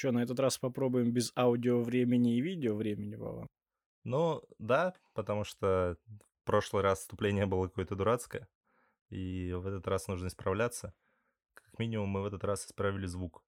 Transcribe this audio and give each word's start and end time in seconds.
Что, 0.00 0.12
на 0.12 0.22
этот 0.22 0.40
раз 0.40 0.56
попробуем 0.56 1.12
без 1.12 1.30
аудио 1.36 1.82
времени 1.82 2.38
и 2.38 2.40
видео 2.40 2.74
времени, 2.74 3.16
Вова? 3.16 3.46
Ну, 4.04 4.42
да, 4.58 4.94
потому 5.12 5.44
что 5.44 5.98
в 6.08 6.46
прошлый 6.46 6.82
раз 6.82 7.00
вступление 7.00 7.44
было 7.44 7.68
какое-то 7.68 7.96
дурацкое, 7.96 8.48
и 9.10 9.52
в 9.52 9.66
этот 9.66 9.86
раз 9.86 10.08
нужно 10.08 10.28
исправляться. 10.28 10.94
Как 11.52 11.78
минимум, 11.78 12.08
мы 12.08 12.22
в 12.22 12.24
этот 12.24 12.44
раз 12.44 12.64
исправили 12.64 13.04
звук. 13.04 13.44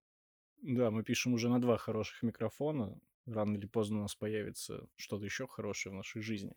Да, 0.61 0.91
мы 0.91 1.03
пишем 1.03 1.33
уже 1.33 1.49
на 1.49 1.59
два 1.59 1.79
хороших 1.79 2.23
микрофона. 2.23 3.01
Рано 3.25 3.57
или 3.57 3.65
поздно 3.65 4.01
у 4.01 4.03
нас 4.03 4.15
появится 4.15 4.87
что-то 4.97 5.25
еще 5.25 5.47
хорошее 5.47 5.95
в 5.95 5.97
нашей 5.97 6.21
жизни. 6.21 6.53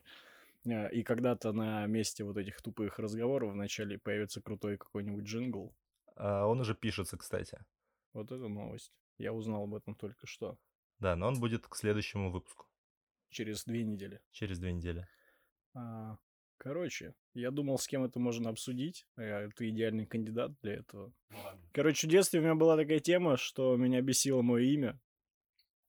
А, 0.65 0.87
и 0.87 1.03
когда-то 1.03 1.53
на 1.53 1.85
месте 1.85 2.25
вот 2.25 2.35
этих 2.35 2.61
тупых 2.61 2.99
разговоров 2.99 3.53
вначале 3.53 3.97
появится 3.97 4.41
крутой 4.41 4.75
какой-нибудь 4.75 5.23
джингл. 5.23 5.73
А 6.17 6.47
он 6.47 6.59
уже 6.59 6.75
пишется, 6.75 7.17
кстати. 7.17 7.63
Вот 8.11 8.25
это 8.33 8.49
новость. 8.49 8.91
Я 9.17 9.33
узнал 9.33 9.63
об 9.63 9.75
этом 9.75 9.95
только 9.95 10.27
что. 10.27 10.57
Да, 10.99 11.15
но 11.15 11.27
он 11.27 11.39
будет 11.39 11.67
к 11.67 11.75
следующему 11.75 12.31
выпуску. 12.31 12.67
Через 13.29 13.63
две 13.65 13.83
недели. 13.83 14.21
Через 14.31 14.59
две 14.59 14.73
недели. 14.73 15.07
А, 15.73 16.17
короче, 16.57 17.15
я 17.33 17.51
думал, 17.51 17.77
с 17.77 17.87
кем 17.87 18.03
это 18.03 18.19
можно 18.19 18.49
обсудить. 18.49 19.07
А 19.17 19.49
ты 19.55 19.69
идеальный 19.69 20.05
кандидат 20.05 20.51
для 20.61 20.75
этого. 20.75 21.13
Короче, 21.73 22.07
в 22.07 22.09
детстве 22.09 22.39
у 22.39 22.43
меня 22.43 22.55
была 22.55 22.77
такая 22.77 22.99
тема, 22.99 23.37
что 23.37 23.75
меня 23.75 24.01
бесило 24.01 24.41
мое 24.41 24.63
имя. 24.63 24.99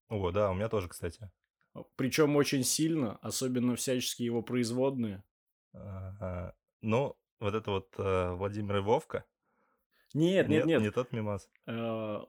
О, 0.09 0.31
да, 0.31 0.51
у 0.51 0.55
меня 0.55 0.69
тоже, 0.69 0.89
кстати. 0.89 1.31
Причем 1.97 2.37
очень 2.37 2.63
сильно, 2.63 3.17
особенно 3.19 3.77
всяческие 3.77 4.27
его 4.27 4.43
производные. 4.43 5.23
А, 5.73 6.55
ну, 6.81 7.17
вот 7.39 7.55
это 7.55 7.71
вот 7.71 7.95
э, 7.99 8.33
Владимир 8.33 8.79
и 8.79 8.81
Вовка. 8.81 9.25
Нет, 10.15 10.49
нет, 10.49 10.65
нет. 10.65 10.81
Не 10.81 10.91
тот 10.91 11.13
мимас. 11.13 11.51
А, 11.67 12.25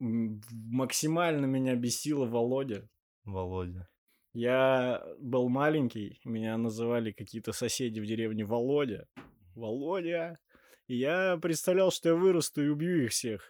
максимально 0.00 1.46
меня 1.46 1.74
бесило 1.74 2.26
Володя. 2.26 2.88
Володя. 3.24 3.88
Я 4.32 5.02
был 5.18 5.48
маленький, 5.48 6.20
меня 6.24 6.56
называли 6.56 7.12
какие-то 7.12 7.52
соседи 7.52 8.00
в 8.00 8.06
деревне 8.06 8.44
Володя. 8.44 9.06
Володя. 9.54 10.38
И 10.86 10.96
я 10.96 11.36
представлял, 11.38 11.90
что 11.90 12.10
я 12.10 12.14
вырасту 12.14 12.62
и 12.62 12.68
убью 12.68 13.04
их 13.04 13.10
всех. 13.10 13.42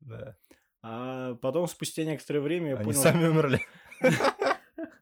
Да. 0.00 0.36
А 0.82 1.34
потом, 1.36 1.66
спустя 1.66 2.04
некоторое 2.04 2.40
время, 2.40 2.70
я 2.70 2.76
Они 2.76 2.84
понял... 2.84 3.00
сами 3.00 3.26
умерли. 3.26 3.60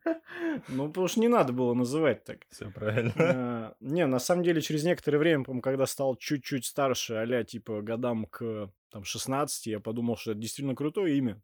Ну, 0.68 0.88
потому 0.88 1.08
что 1.08 1.20
не 1.20 1.28
надо 1.28 1.52
было 1.52 1.74
называть 1.74 2.24
так. 2.24 2.46
Все 2.50 2.70
правильно. 2.70 3.12
А, 3.18 3.74
Не, 3.80 4.06
на 4.06 4.18
самом 4.18 4.42
деле, 4.44 4.60
через 4.60 4.84
некоторое 4.84 5.18
время, 5.18 5.44
по 5.44 5.60
когда 5.60 5.86
стал 5.86 6.16
чуть-чуть 6.16 6.64
старше, 6.64 7.14
а 7.14 7.44
типа 7.44 7.82
годам 7.82 8.26
к 8.26 8.72
там, 8.90 9.04
16, 9.04 9.66
я 9.66 9.80
подумал, 9.80 10.16
что 10.16 10.32
это 10.32 10.40
действительно 10.40 10.74
крутое 10.74 11.16
имя. 11.18 11.40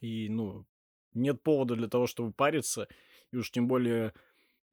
И, 0.00 0.28
ну, 0.28 0.66
нет 1.14 1.42
повода 1.42 1.74
для 1.76 1.88
того, 1.88 2.06
чтобы 2.06 2.32
париться. 2.32 2.88
И 3.32 3.36
уж 3.36 3.50
тем 3.50 3.68
более 3.68 4.12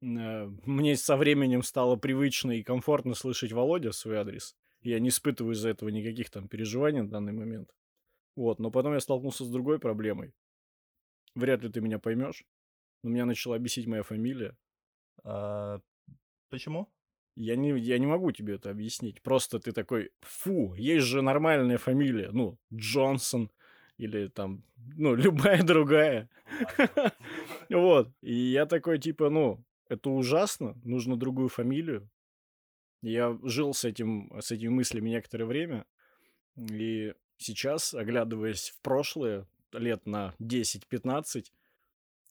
э, 0.02 0.46
мне 0.64 0.96
со 0.96 1.16
временем 1.16 1.62
стало 1.62 1.96
привычно 1.96 2.52
и 2.52 2.62
комфортно 2.62 3.14
слышать 3.14 3.52
Володя 3.52 3.92
свой 3.92 4.16
адрес. 4.16 4.56
Я 4.82 5.00
не 5.00 5.08
испытываю 5.08 5.54
из-за 5.54 5.70
этого 5.70 5.88
никаких 5.88 6.30
там 6.30 6.48
переживаний 6.48 7.00
на 7.00 7.08
данный 7.08 7.32
момент. 7.32 7.74
Вот, 8.36 8.60
но 8.60 8.70
потом 8.70 8.92
я 8.92 9.00
столкнулся 9.00 9.44
с 9.44 9.48
другой 9.48 9.78
проблемой. 9.78 10.34
Вряд 11.34 11.62
ли 11.62 11.70
ты 11.70 11.80
меня 11.80 11.98
поймешь. 11.98 12.44
Но 13.06 13.12
меня 13.12 13.24
начала 13.24 13.56
бесить 13.56 13.86
моя 13.86 14.02
фамилия. 14.02 14.56
А, 15.22 15.78
почему? 16.50 16.92
Я 17.36 17.54
не, 17.54 17.78
я 17.78 17.98
не 18.00 18.06
могу 18.06 18.32
тебе 18.32 18.56
это 18.56 18.68
объяснить. 18.68 19.22
Просто 19.22 19.60
ты 19.60 19.70
такой, 19.70 20.10
фу, 20.22 20.74
есть 20.74 21.06
же 21.06 21.22
нормальная 21.22 21.78
фамилия. 21.78 22.30
Ну, 22.32 22.58
Джонсон 22.74 23.52
или 23.96 24.26
там, 24.26 24.64
ну, 24.96 25.14
любая 25.24 25.62
другая. 25.62 26.28
Вот. 27.70 28.10
И 28.22 28.34
я 28.34 28.66
такой, 28.66 28.98
типа, 28.98 29.30
ну, 29.30 29.64
это 29.88 30.10
ужасно, 30.10 30.74
нужно 30.82 31.16
другую 31.16 31.48
фамилию. 31.48 32.10
Я 33.02 33.38
жил 33.44 33.72
с, 33.72 33.84
этим, 33.84 34.32
с 34.40 34.50
этими 34.50 34.70
мыслями 34.70 35.10
некоторое 35.10 35.44
время. 35.44 35.86
И 36.56 37.14
сейчас, 37.36 37.94
оглядываясь 37.94 38.70
в 38.70 38.80
прошлое, 38.82 39.46
лет 39.70 40.06
на 40.06 40.34
10-15, 40.40 41.52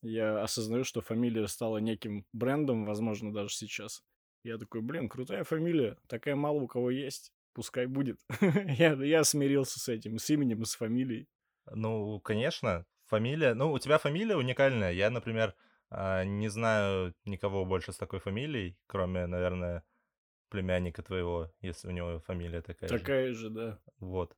я 0.05 0.41
осознаю, 0.41 0.83
что 0.83 1.01
фамилия 1.01 1.47
стала 1.47 1.77
неким 1.79 2.25
брендом, 2.31 2.85
возможно, 2.85 3.33
даже 3.33 3.53
сейчас. 3.53 4.03
Я 4.43 4.57
такой, 4.57 4.81
блин, 4.81 5.09
крутая 5.09 5.43
фамилия, 5.43 5.97
такая 6.07 6.35
мало 6.35 6.61
у 6.61 6.67
кого 6.67 6.91
есть, 6.91 7.33
пускай 7.53 7.87
будет. 7.87 8.19
я, 8.77 8.93
я 8.93 9.23
смирился 9.23 9.79
с 9.79 9.89
этим, 9.89 10.19
с 10.19 10.29
именем 10.29 10.61
и 10.61 10.65
с 10.65 10.75
фамилией. 10.75 11.27
Ну, 11.71 12.19
конечно, 12.19 12.85
фамилия... 13.05 13.55
Ну, 13.55 13.71
у 13.71 13.79
тебя 13.79 13.97
фамилия 13.97 14.37
уникальная. 14.37 14.91
Я, 14.91 15.09
например, 15.09 15.55
а, 15.89 16.23
не 16.23 16.47
знаю 16.49 17.15
никого 17.25 17.65
больше 17.65 17.91
с 17.91 17.97
такой 17.97 18.19
фамилией, 18.19 18.77
кроме, 18.85 19.25
наверное, 19.25 19.83
племянника 20.49 21.01
твоего, 21.01 21.51
если 21.61 21.87
у 21.87 21.91
него 21.91 22.19
фамилия 22.19 22.61
такая, 22.61 22.89
такая 22.89 22.97
же. 22.99 22.99
Такая 22.99 23.33
же, 23.33 23.49
да. 23.49 23.79
Вот. 23.99 24.37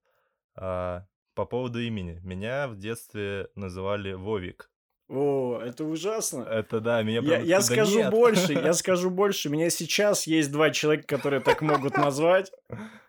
А, 0.56 1.06
по 1.34 1.46
поводу 1.46 1.80
имени. 1.80 2.20
Меня 2.24 2.68
в 2.68 2.78
детстве 2.78 3.50
называли 3.56 4.14
Вовик. 4.14 4.72
О, 5.10 5.60
это 5.64 5.86
ужасно. 5.86 6.44
Это 6.44 6.82
да, 6.82 7.02
меня. 7.02 7.22
Я, 7.22 7.40
я 7.40 7.62
скажу 7.62 8.00
нет. 8.00 8.12
больше, 8.12 8.54
я 8.54 8.74
скажу 8.74 9.10
больше. 9.10 9.50
У 9.50 9.52
меня 9.52 9.70
сейчас 9.70 10.28
есть 10.28 10.52
два 10.52 10.70
человека, 10.72 11.08
которые 11.08 11.42
так 11.42 11.62
могут 11.62 11.98
назвать. 11.98 12.52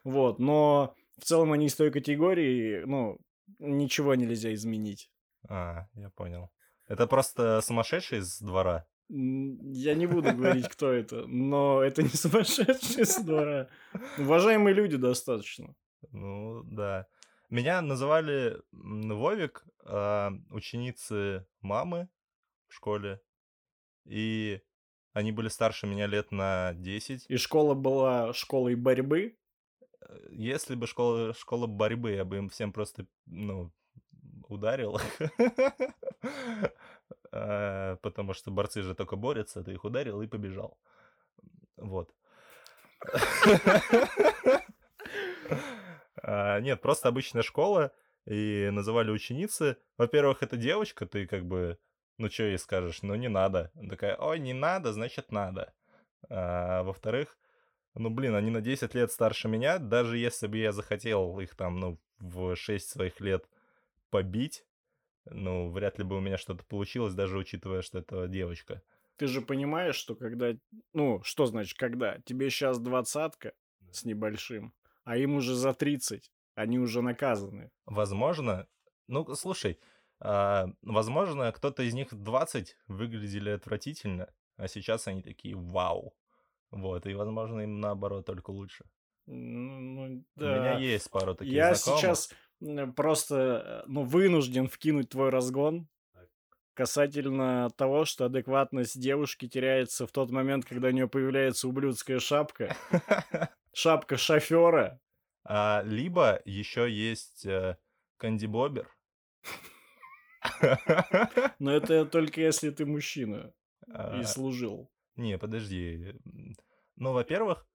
Вот, 0.04 0.38
но 0.38 0.94
в 1.18 1.24
целом 1.24 1.52
они 1.52 1.66
из 1.66 1.74
той 1.74 1.90
категории, 1.90 2.84
ну, 2.84 3.18
ничего 3.58 4.14
нельзя 4.14 4.54
изменить. 4.54 5.10
А, 5.48 5.86
я 5.94 6.10
понял. 6.10 6.50
Это 6.86 7.06
просто 7.06 7.60
сумасшедший 7.62 8.18
из 8.18 8.38
двора? 8.40 8.86
Я 9.08 9.94
не 9.94 10.06
буду 10.06 10.34
говорить, 10.34 10.68
кто 10.68 10.92
это, 10.92 11.26
но 11.26 11.82
это 11.82 12.02
не 12.02 12.10
сумасшедший 12.10 13.02
из 13.02 13.16
двора. 13.16 13.68
Уважаемые 14.18 14.74
люди 14.74 14.96
достаточно. 14.96 15.74
Ну, 16.12 16.62
да. 16.64 17.06
Меня 17.50 17.80
называли 17.80 18.60
Вовик, 18.72 19.64
э, 19.84 20.30
ученицы 20.50 21.46
мамы 21.62 22.10
в 22.68 22.74
школе. 22.74 23.22
И 24.04 24.60
они 25.14 25.32
были 25.32 25.48
старше 25.48 25.86
меня 25.86 26.06
лет 26.06 26.30
на 26.30 26.74
10. 26.74 27.24
И 27.26 27.36
школа 27.38 27.72
была 27.74 28.34
школой 28.34 28.74
борьбы? 28.74 29.38
Э, 30.02 30.28
если 30.30 30.74
бы 30.74 30.86
школа, 30.86 31.32
школа 31.32 31.66
борьбы, 31.66 32.12
я 32.12 32.26
бы 32.26 32.36
им 32.36 32.50
всем 32.50 32.70
просто, 32.70 33.06
ну, 33.24 33.72
ударил. 34.46 35.00
Э, 37.32 37.96
потому 38.02 38.34
что 38.34 38.50
борцы 38.50 38.82
же 38.82 38.94
только 38.94 39.16
борются, 39.16 39.64
ты 39.64 39.72
их 39.72 39.84
ударил 39.84 40.20
и 40.20 40.26
побежал. 40.26 40.78
Вот. 41.76 42.14
А, 46.30 46.60
нет, 46.60 46.82
просто 46.82 47.08
обычная 47.08 47.42
школа, 47.42 47.90
и 48.26 48.68
называли 48.70 49.10
ученицы. 49.10 49.78
Во-первых, 49.96 50.42
это 50.42 50.58
девочка, 50.58 51.06
ты 51.06 51.26
как 51.26 51.46
бы, 51.46 51.78
ну 52.18 52.28
что 52.28 52.42
ей 52.42 52.58
скажешь, 52.58 53.02
ну 53.02 53.14
не 53.14 53.28
надо. 53.28 53.72
Она 53.74 53.88
такая, 53.88 54.14
ой, 54.16 54.38
не 54.38 54.52
надо, 54.52 54.92
значит 54.92 55.32
надо. 55.32 55.72
А, 56.28 56.82
во-вторых, 56.82 57.38
ну 57.94 58.10
блин, 58.10 58.34
они 58.34 58.50
на 58.50 58.60
10 58.60 58.94
лет 58.94 59.10
старше 59.10 59.48
меня, 59.48 59.78
даже 59.78 60.18
если 60.18 60.48
бы 60.48 60.58
я 60.58 60.72
захотел 60.72 61.40
их 61.40 61.56
там, 61.56 61.80
ну, 61.80 61.98
в 62.18 62.54
6 62.56 62.86
своих 62.86 63.20
лет 63.20 63.48
побить, 64.10 64.66
ну, 65.24 65.70
вряд 65.70 65.98
ли 65.98 66.04
бы 66.04 66.18
у 66.18 66.20
меня 66.20 66.36
что-то 66.36 66.62
получилось, 66.62 67.14
даже 67.14 67.38
учитывая, 67.38 67.80
что 67.80 68.00
это 68.00 68.28
девочка. 68.28 68.82
Ты 69.16 69.28
же 69.28 69.40
понимаешь, 69.40 69.96
что 69.96 70.14
когда... 70.14 70.52
Ну, 70.92 71.22
что 71.22 71.46
значит 71.46 71.78
когда? 71.78 72.18
Тебе 72.26 72.50
сейчас 72.50 72.78
двадцатка 72.78 73.52
с 73.90 74.04
небольшим, 74.04 74.74
а 75.08 75.16
им 75.16 75.36
уже 75.36 75.54
за 75.54 75.72
30. 75.72 76.30
Они 76.54 76.78
уже 76.78 77.00
наказаны. 77.00 77.70
Возможно. 77.86 78.66
Ну, 79.06 79.34
слушай, 79.34 79.80
а, 80.20 80.66
возможно, 80.82 81.50
кто-то 81.50 81.82
из 81.82 81.94
них 81.94 82.08
20 82.12 82.76
выглядели 82.88 83.48
отвратительно, 83.48 84.30
а 84.58 84.68
сейчас 84.68 85.08
они 85.08 85.22
такие 85.22 85.56
вау. 85.56 86.14
Вот, 86.70 87.06
и, 87.06 87.14
возможно, 87.14 87.62
им 87.62 87.80
наоборот 87.80 88.26
только 88.26 88.50
лучше. 88.50 88.84
Ну, 89.24 90.22
да. 90.36 90.46
У 90.46 90.60
меня 90.60 90.78
есть 90.78 91.10
пару 91.10 91.34
таких 91.34 91.54
Я 91.54 91.74
знакомых. 91.74 92.00
сейчас 92.00 92.30
просто, 92.94 93.84
ну, 93.86 94.02
вынужден 94.02 94.68
вкинуть 94.68 95.08
твой 95.08 95.30
разгон 95.30 95.88
касательно 96.74 97.70
того, 97.76 98.04
что 98.04 98.26
адекватность 98.26 99.00
девушки 99.00 99.48
теряется 99.48 100.06
в 100.06 100.12
тот 100.12 100.30
момент, 100.30 100.66
когда 100.66 100.88
у 100.88 100.90
нее 100.92 101.08
появляется 101.08 101.66
ублюдская 101.66 102.20
шапка. 102.20 102.76
Шапка 103.72 104.16
шофера. 104.16 105.00
А, 105.50 105.82
либо 105.82 106.42
еще 106.44 106.90
есть 106.90 107.46
э, 107.46 107.78
Канди 108.18 108.44
Бобер. 108.44 108.86
Но 111.58 111.72
это 111.72 112.04
только 112.04 112.42
если 112.42 112.68
ты 112.68 112.84
мужчина 112.84 113.54
и 113.86 113.90
а, 113.94 114.24
служил. 114.24 114.90
Не, 115.16 115.38
подожди. 115.38 116.14
Ну, 116.96 117.12
во-первых, 117.12 117.66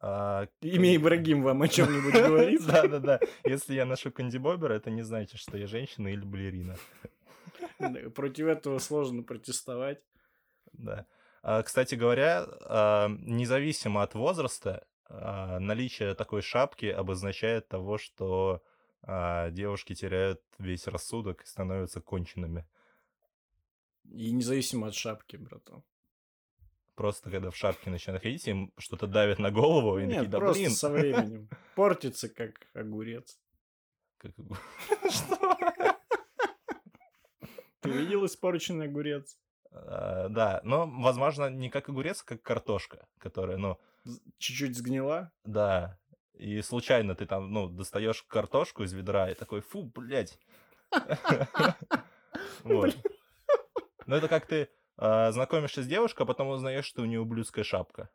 А, 0.00 0.46
Имя 0.60 0.94
Ибрагим 0.94 1.42
вам 1.42 1.62
о 1.62 1.68
чем-нибудь 1.68 2.14
говорит? 2.14 2.64
Да-да-да. 2.64 3.18
Если 3.44 3.74
я 3.74 3.84
ношу 3.84 4.12
кандибобер, 4.12 4.70
это 4.70 4.90
не 4.90 5.02
значит, 5.02 5.40
что 5.40 5.56
я 5.58 5.66
женщина 5.66 6.06
или 6.06 6.20
балерина. 6.20 6.76
Да, 7.80 8.10
Против 8.14 8.46
этого 8.46 8.78
сложно 8.78 9.24
протестовать. 9.24 10.00
Да. 10.72 11.04
А, 11.42 11.64
Кстати 11.64 11.96
говоря, 11.96 12.46
независимо 13.08 14.04
от 14.04 14.14
возраста, 14.14 14.86
наличие 15.08 16.14
такой 16.14 16.42
шапки 16.42 16.86
обозначает 16.86 17.68
того, 17.68 17.98
что 17.98 18.62
а, 19.02 19.50
девушки 19.50 19.94
теряют 19.94 20.42
весь 20.58 20.86
рассудок 20.86 21.42
и 21.42 21.46
становятся 21.46 22.00
конченными. 22.00 22.66
И 24.04 24.30
независимо 24.32 24.88
от 24.88 24.94
шапки, 24.94 25.36
братан. 25.36 25.82
Просто 26.94 27.30
когда 27.30 27.50
в 27.50 27.56
шапке 27.56 27.90
начинают 27.90 28.22
ходить, 28.22 28.46
им 28.48 28.72
что-то 28.76 29.06
давит 29.06 29.38
на 29.38 29.50
голову, 29.52 29.98
и 29.98 30.02
такие, 30.04 30.20
Нет, 30.22 30.30
да 30.30 30.38
просто 30.38 30.60
блин. 30.62 30.70
со 30.72 30.90
временем. 30.90 31.48
Портится, 31.76 32.28
как 32.28 32.66
огурец. 32.74 33.38
Как- 34.18 34.32
Что? 35.10 35.56
Ты 37.80 37.90
видел 37.90 38.26
испорченный 38.26 38.86
огурец? 38.86 39.38
А, 39.70 40.28
Да, 40.28 40.60
но, 40.64 40.86
возможно, 40.86 41.48
не 41.48 41.70
как 41.70 41.88
огурец, 41.88 42.22
а 42.22 42.24
как 42.24 42.42
картошка, 42.42 43.06
которая, 43.18 43.56
ну, 43.58 43.78
Чуть-чуть 44.38 44.76
сгнила? 44.76 45.32
да, 45.44 45.98
и 46.34 46.62
случайно 46.62 47.16
ты 47.16 47.26
там, 47.26 47.52
ну, 47.52 47.68
достаешь 47.68 48.22
картошку 48.22 48.84
из 48.84 48.92
ведра 48.92 49.28
и 49.30 49.34
такой, 49.34 49.60
фу, 49.60 49.82
блядь. 49.82 50.38
Вот. 52.62 52.96
Ну, 54.06 54.16
это 54.16 54.28
как 54.28 54.46
ты 54.46 54.68
а, 54.96 55.32
знакомишься 55.32 55.82
с 55.82 55.86
девушкой, 55.86 56.22
а 56.22 56.26
потом 56.26 56.48
узнаешь, 56.48 56.84
что 56.84 57.02
у 57.02 57.04
нее 57.04 57.20
ублюдская 57.20 57.64
шапка. 57.64 58.10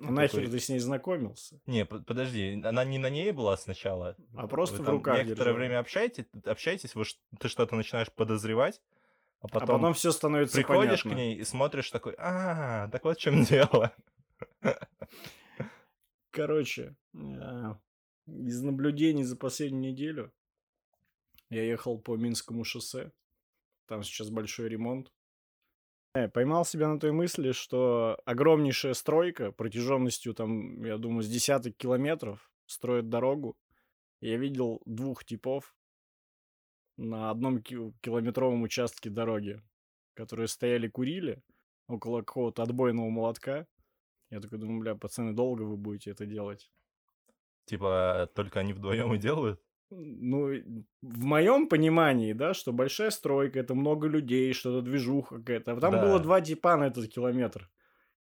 А 0.00 0.10
нахер 0.10 0.48
ты 0.50 0.58
с 0.58 0.68
ней 0.68 0.78
знакомился? 0.78 1.60
Не, 1.66 1.84
по- 1.84 2.00
подожди, 2.00 2.60
она 2.64 2.84
не 2.84 2.98
на 2.98 3.10
ней 3.10 3.30
была 3.32 3.56
сначала. 3.56 4.16
А 4.36 4.46
просто 4.48 4.78
Вы 4.78 4.84
в 4.84 4.88
руках 4.88 5.18
некоторое 5.24 5.52
время 5.52 5.78
общаетесь, 5.80 6.24
общаетесь, 6.44 6.94
вы 6.94 7.04
ты 7.38 7.48
что-то 7.48 7.76
начинаешь 7.76 8.10
подозревать, 8.12 8.80
а 9.40 9.46
А 9.46 9.48
потом, 9.48 9.68
потом 9.80 9.94
все 9.94 10.10
становится 10.10 10.56
приходишь 10.56 11.02
понятно. 11.02 11.10
к 11.10 11.14
ней 11.14 11.36
и 11.36 11.44
смотришь 11.44 11.90
такой, 11.90 12.14
а, 12.18 12.88
так 12.88 13.04
вот 13.04 13.18
в 13.18 13.20
чем 13.20 13.44
дело. 13.44 13.92
Короче, 16.30 16.96
а, 17.14 17.78
из 18.26 18.62
наблюдений 18.62 19.24
за 19.24 19.36
последнюю 19.36 19.92
неделю 19.92 20.32
я 21.50 21.62
ехал 21.62 21.98
по 21.98 22.16
Минскому 22.16 22.64
шоссе. 22.64 23.12
Там 23.86 24.02
сейчас 24.02 24.30
большой 24.30 24.68
ремонт. 24.68 25.12
Э, 26.14 26.28
Поймал 26.28 26.64
себя 26.64 26.88
на 26.88 26.98
той 26.98 27.12
мысли, 27.12 27.52
что 27.52 28.18
огромнейшая 28.24 28.94
стройка 28.94 29.52
протяженностью, 29.52 30.34
там, 30.34 30.82
я 30.84 30.98
думаю, 30.98 31.22
с 31.22 31.28
десяток 31.28 31.76
километров 31.76 32.50
строит 32.66 33.08
дорогу. 33.08 33.56
Я 34.20 34.36
видел 34.36 34.80
двух 34.86 35.24
типов 35.24 35.74
на 36.96 37.30
одном 37.30 37.62
ки- 37.62 37.92
километровом 38.00 38.62
участке 38.62 39.10
дороги, 39.10 39.62
которые 40.14 40.48
стояли 40.48 40.88
курили 40.88 41.42
около 41.88 42.20
какого-то 42.20 42.62
отбойного 42.62 43.10
молотка. 43.10 43.66
Я 44.32 44.40
такой 44.40 44.58
думаю, 44.58 44.80
бля, 44.80 44.94
пацаны, 44.94 45.34
долго 45.34 45.62
вы 45.62 45.76
будете 45.76 46.10
это 46.10 46.24
делать? 46.24 46.70
Типа, 47.66 48.30
только 48.34 48.60
они 48.60 48.72
вдвоем 48.72 49.12
и 49.12 49.18
делают? 49.18 49.60
Ну, 49.90 50.48
в 51.02 51.24
моем 51.24 51.68
понимании, 51.68 52.32
да, 52.32 52.54
что 52.54 52.72
большая 52.72 53.10
стройка, 53.10 53.60
это 53.60 53.74
много 53.74 54.08
людей, 54.08 54.54
что-то 54.54 54.80
движуха 54.80 55.36
какая-то. 55.38 55.72
А 55.72 55.80
там 55.80 55.92
Да. 55.92 56.02
было 56.02 56.18
два 56.18 56.40
типа 56.40 56.76
на 56.78 56.86
этот 56.86 57.08
километр. 57.12 57.70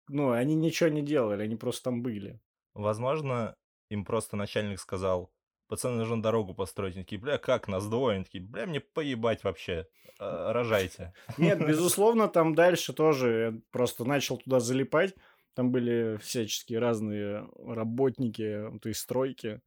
Ну, 0.08 0.32
они 0.32 0.56
ничего 0.56 0.90
не 0.90 1.02
делали, 1.02 1.44
они 1.44 1.54
просто 1.54 1.84
там 1.84 2.02
были. 2.02 2.40
Возможно, 2.75 3.55
им 3.90 4.05
просто 4.05 4.37
начальник 4.37 4.81
сказал, 4.81 5.32
пацаны, 5.69 5.98
нужно 5.98 6.20
дорогу 6.20 6.52
построить. 6.52 6.96
Они 6.96 7.05
такие, 7.05 7.20
бля, 7.20 7.38
как, 7.38 7.69
нас 7.69 7.87
двое? 7.88 8.16
Они 8.16 8.25
такие, 8.25 8.43
бля, 8.43 8.66
мне 8.66 8.81
поебать 8.81 9.44
вообще, 9.44 9.87
А, 10.19 10.52
рожайте. 10.52 11.14
Нет, 11.38 11.64
безусловно, 11.64 12.26
там 12.28 12.56
дальше 12.56 12.93
тоже 12.93 13.28
я 13.55 13.60
просто 13.70 14.05
начал 14.05 14.38
туда 14.38 14.58
залипать. 14.58 15.14
Там 15.54 15.70
были 15.70 16.16
всяческие 16.19 16.78
разные 16.78 17.46
работники 17.58 18.75
этой 18.76 18.94
стройки. 18.94 19.60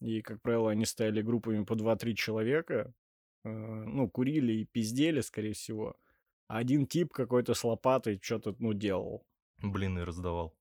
И, 0.00 0.20
как 0.22 0.40
правило, 0.42 0.70
они 0.70 0.84
стояли 0.84 1.22
группами 1.22 1.64
по 1.64 1.74
2-3 1.74 2.14
человека. 2.14 2.92
э, 3.44 3.48
Ну, 3.48 4.08
курили 4.10 4.52
и 4.52 4.64
пиздели, 4.66 5.20
скорее 5.20 5.52
всего. 5.52 5.96
А 6.48 6.58
один 6.58 6.86
тип 6.86 7.12
какой-то 7.12 7.54
с 7.54 7.62
лопатой 7.64 8.18
что-то, 8.22 8.54
ну, 8.58 8.72
делал. 8.72 9.26
Блин, 9.62 9.98
и 9.98 10.02
раздавал. 10.04 10.56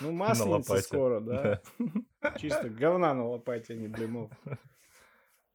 Ну, 0.00 0.12
масленица 0.12 0.76
скоро, 0.78 1.20
да? 1.20 1.62
Чисто 2.38 2.68
говна 2.70 3.14
на 3.14 3.26
лопате, 3.26 3.74
а 3.74 3.76
не 3.76 3.88
блинов. 3.88 4.30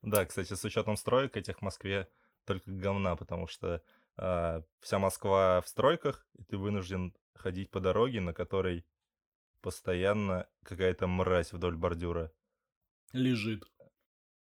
Да, 0.01 0.25
кстати, 0.25 0.53
с 0.53 0.63
учетом 0.63 0.95
строек 0.95 1.37
этих 1.37 1.59
в 1.59 1.61
Москве 1.61 2.07
только 2.45 2.69
говна, 2.71 3.15
потому 3.15 3.47
что 3.47 3.81
а, 4.17 4.63
вся 4.81 4.99
Москва 4.99 5.61
в 5.61 5.67
стройках, 5.67 6.27
и 6.37 6.43
ты 6.43 6.57
вынужден 6.57 7.13
ходить 7.35 7.69
по 7.69 7.79
дороге, 7.79 8.19
на 8.19 8.33
которой 8.33 8.85
постоянно 9.61 10.47
какая-то 10.63 11.07
мразь 11.07 11.53
вдоль 11.53 11.75
бордюра. 11.75 12.31
Лежит. 13.13 13.63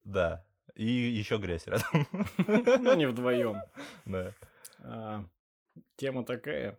Да. 0.03 0.45
И 0.75 0.85
еще 0.85 1.37
грязь 1.37 1.67
рядом. 1.67 2.07
Ну, 2.81 2.95
не 2.95 3.07
вдвоем. 3.07 3.61
Да. 4.05 4.33
А, 4.79 5.25
тема 5.95 6.25
такая. 6.25 6.77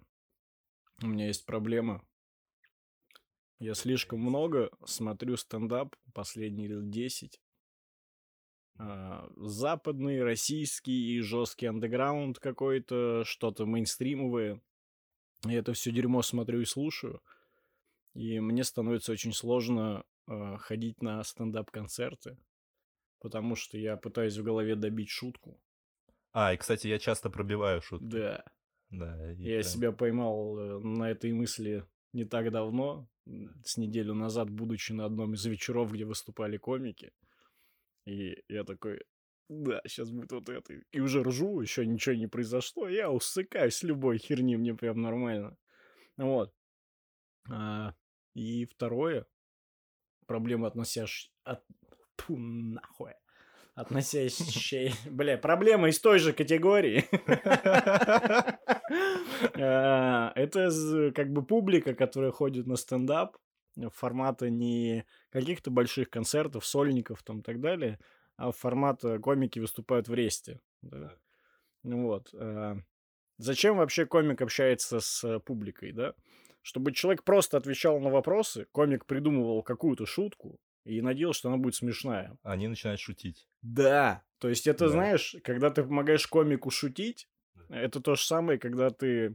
У 1.02 1.06
меня 1.06 1.26
есть 1.26 1.46
проблема. 1.46 2.04
Я 3.58 3.74
слишком 3.74 4.20
много 4.20 4.70
смотрю 4.84 5.36
стендап 5.36 5.94
последние 6.14 6.68
лет 6.68 6.90
10. 6.90 7.40
А, 8.84 9.30
западный, 9.36 10.24
российский 10.24 11.14
и 11.14 11.20
жесткий 11.20 11.66
андеграунд 11.66 12.40
какой-то, 12.40 13.22
что-то 13.24 13.64
мейнстримовое. 13.64 14.60
Я 15.44 15.58
это 15.58 15.72
все 15.72 15.92
дерьмо 15.92 16.22
смотрю 16.22 16.60
и 16.60 16.64
слушаю. 16.64 17.22
И 18.14 18.40
мне 18.40 18.64
становится 18.64 19.12
очень 19.12 19.32
сложно 19.32 20.04
а, 20.26 20.56
ходить 20.56 21.00
на 21.00 21.22
стендап-концерты, 21.22 22.36
потому 23.20 23.54
что 23.54 23.78
я 23.78 23.96
пытаюсь 23.96 24.36
в 24.36 24.42
голове 24.42 24.74
добить 24.74 25.10
шутку. 25.10 25.60
А, 26.32 26.52
и, 26.52 26.56
кстати, 26.56 26.88
я 26.88 26.98
часто 26.98 27.30
пробиваю 27.30 27.82
шутки. 27.82 28.04
Да. 28.06 28.44
Да. 28.90 29.30
Я 29.32 29.60
прям- 29.60 29.62
себя 29.62 29.92
поймал 29.92 30.58
э, 30.58 30.78
на 30.80 31.08
этой 31.08 31.32
мысли 31.32 31.86
не 32.12 32.24
так 32.24 32.50
давно, 32.50 33.08
с 33.64 33.76
неделю 33.76 34.14
назад, 34.14 34.50
будучи 34.50 34.92
на 34.92 35.04
одном 35.04 35.34
из 35.34 35.44
вечеров, 35.46 35.92
где 35.92 36.04
выступали 36.04 36.56
комики. 36.56 37.12
И 38.06 38.42
я 38.48 38.64
такой, 38.64 39.00
да, 39.48 39.80
сейчас 39.86 40.10
будет 40.10 40.32
вот 40.32 40.48
это. 40.48 40.74
И 40.92 41.00
уже 41.00 41.22
ржу, 41.22 41.60
еще 41.60 41.86
ничего 41.86 42.14
не 42.14 42.26
произошло. 42.26 42.88
Я 42.88 43.10
усыкаюсь 43.10 43.82
любой 43.82 44.18
херни, 44.18 44.56
мне 44.56 44.74
прям 44.74 45.00
нормально. 45.02 45.56
Вот. 46.16 46.52
А, 47.50 47.94
и 48.34 48.64
второе, 48.66 49.26
проблема 50.26 50.68
относящаяся... 50.68 51.30
От... 51.44 51.64
Тьфу, 52.16 52.36
нахуй. 52.36 53.12
Относящая... 53.74 54.92
Бля, 55.10 55.38
проблема 55.38 55.88
из 55.88 56.00
той 56.00 56.18
же 56.18 56.32
категории. 56.32 57.04
А, 59.60 60.32
Это 60.34 61.12
как 61.14 61.32
бы 61.32 61.44
публика, 61.44 61.94
которая 61.94 62.30
ходит 62.30 62.66
на 62.66 62.76
стендап 62.76 63.36
формата 63.92 64.50
не 64.50 65.04
каких-то 65.30 65.70
больших 65.70 66.10
концертов, 66.10 66.66
сольников 66.66 67.22
там 67.22 67.40
и 67.40 67.42
так 67.42 67.60
далее, 67.60 67.98
а 68.36 68.50
формата 68.52 69.18
комики 69.18 69.58
выступают 69.58 70.08
в 70.08 70.14
ресте. 70.14 70.60
да. 70.82 71.16
Ну 71.82 72.06
Вот. 72.06 72.30
а, 72.34 72.76
Зачем 73.38 73.76
вообще 73.78 74.06
комик 74.06 74.40
общается 74.42 75.00
с 75.00 75.24
э, 75.24 75.40
публикой, 75.40 75.92
да? 75.92 76.14
Чтобы 76.60 76.92
человек 76.92 77.24
просто 77.24 77.56
отвечал 77.56 77.98
на 77.98 78.08
вопросы, 78.08 78.66
комик 78.72 79.04
придумывал 79.06 79.62
какую-то 79.62 80.06
шутку 80.06 80.60
и 80.84 81.00
надеялся, 81.00 81.40
что 81.40 81.48
она 81.48 81.58
будет 81.58 81.74
смешная. 81.74 82.36
Они 82.42 82.68
начинают 82.68 83.00
шутить. 83.00 83.48
Да. 83.62 84.22
То 84.38 84.48
есть 84.48 84.66
это, 84.66 84.86
Да. 84.86 84.92
знаешь, 84.92 85.34
когда 85.42 85.70
ты 85.70 85.82
помогаешь 85.82 86.26
комику 86.26 86.70
шутить, 86.70 87.28
это 87.68 88.00
то 88.00 88.14
же 88.14 88.22
самое, 88.22 88.58
когда 88.58 88.90
ты, 88.90 89.34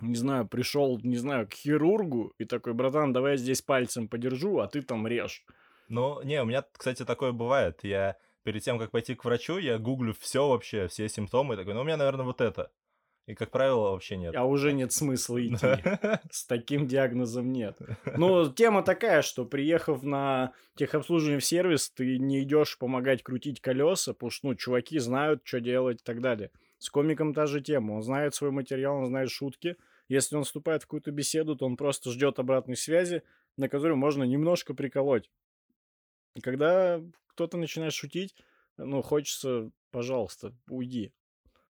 не 0.00 0.16
знаю, 0.16 0.46
пришел, 0.46 0.98
не 1.02 1.16
знаю, 1.16 1.48
к 1.48 1.54
хирургу 1.54 2.32
и 2.38 2.44
такой, 2.44 2.74
братан, 2.74 3.12
давай 3.12 3.32
я 3.32 3.36
здесь 3.36 3.62
пальцем 3.62 4.08
подержу, 4.08 4.58
а 4.58 4.68
ты 4.68 4.82
там 4.82 5.06
режь. 5.06 5.44
Ну, 5.88 6.22
не, 6.22 6.40
у 6.42 6.46
меня, 6.46 6.64
кстати, 6.72 7.04
такое 7.04 7.32
бывает. 7.32 7.80
Я 7.82 8.16
перед 8.42 8.62
тем, 8.62 8.78
как 8.78 8.90
пойти 8.90 9.14
к 9.14 9.24
врачу, 9.24 9.58
я 9.58 9.78
гуглю 9.78 10.14
все 10.18 10.48
вообще, 10.48 10.88
все 10.88 11.08
симптомы, 11.08 11.54
и 11.54 11.56
такой, 11.56 11.74
ну, 11.74 11.80
у 11.80 11.84
меня, 11.84 11.96
наверное, 11.96 12.24
вот 12.24 12.40
это. 12.40 12.70
И, 13.26 13.34
как 13.34 13.50
правило, 13.50 13.92
вообще 13.92 14.16
нет. 14.16 14.34
А 14.34 14.44
уже 14.44 14.72
нет 14.72 14.92
смысла 14.92 15.40
идти. 15.46 15.66
С 16.30 16.46
таким 16.46 16.88
диагнозом 16.88 17.52
нет. 17.52 17.78
Ну, 18.16 18.50
тема 18.52 18.82
такая, 18.82 19.22
что 19.22 19.44
приехав 19.44 20.02
на 20.02 20.52
техобслуживание 20.74 21.38
в 21.38 21.44
сервис, 21.44 21.90
ты 21.90 22.18
не 22.18 22.42
идешь 22.42 22.76
помогать 22.76 23.22
крутить 23.22 23.60
колеса, 23.60 24.14
потому 24.14 24.30
что, 24.30 24.48
ну, 24.48 24.54
чуваки 24.56 24.98
знают, 24.98 25.42
что 25.44 25.60
делать 25.60 26.00
и 26.00 26.04
так 26.04 26.20
далее. 26.20 26.50
С 26.78 26.90
комиком 26.90 27.32
та 27.32 27.46
же 27.46 27.60
тема. 27.60 27.92
Он 27.92 28.02
знает 28.02 28.34
свой 28.34 28.50
материал, 28.50 28.96
он 28.96 29.06
знает 29.06 29.30
шутки, 29.30 29.76
Если 30.10 30.34
он 30.34 30.42
вступает 30.42 30.82
в 30.82 30.86
какую-то 30.86 31.12
беседу, 31.12 31.54
то 31.54 31.64
он 31.64 31.76
просто 31.76 32.10
ждет 32.10 32.40
обратной 32.40 32.76
связи, 32.76 33.22
на 33.56 33.68
которую 33.68 33.96
можно 33.96 34.24
немножко 34.24 34.74
приколоть. 34.74 35.30
Когда 36.42 37.00
кто-то 37.28 37.56
начинает 37.56 37.92
шутить, 37.92 38.34
ну, 38.76 39.02
хочется, 39.02 39.70
пожалуйста, 39.92 40.52
уйди. 40.68 41.12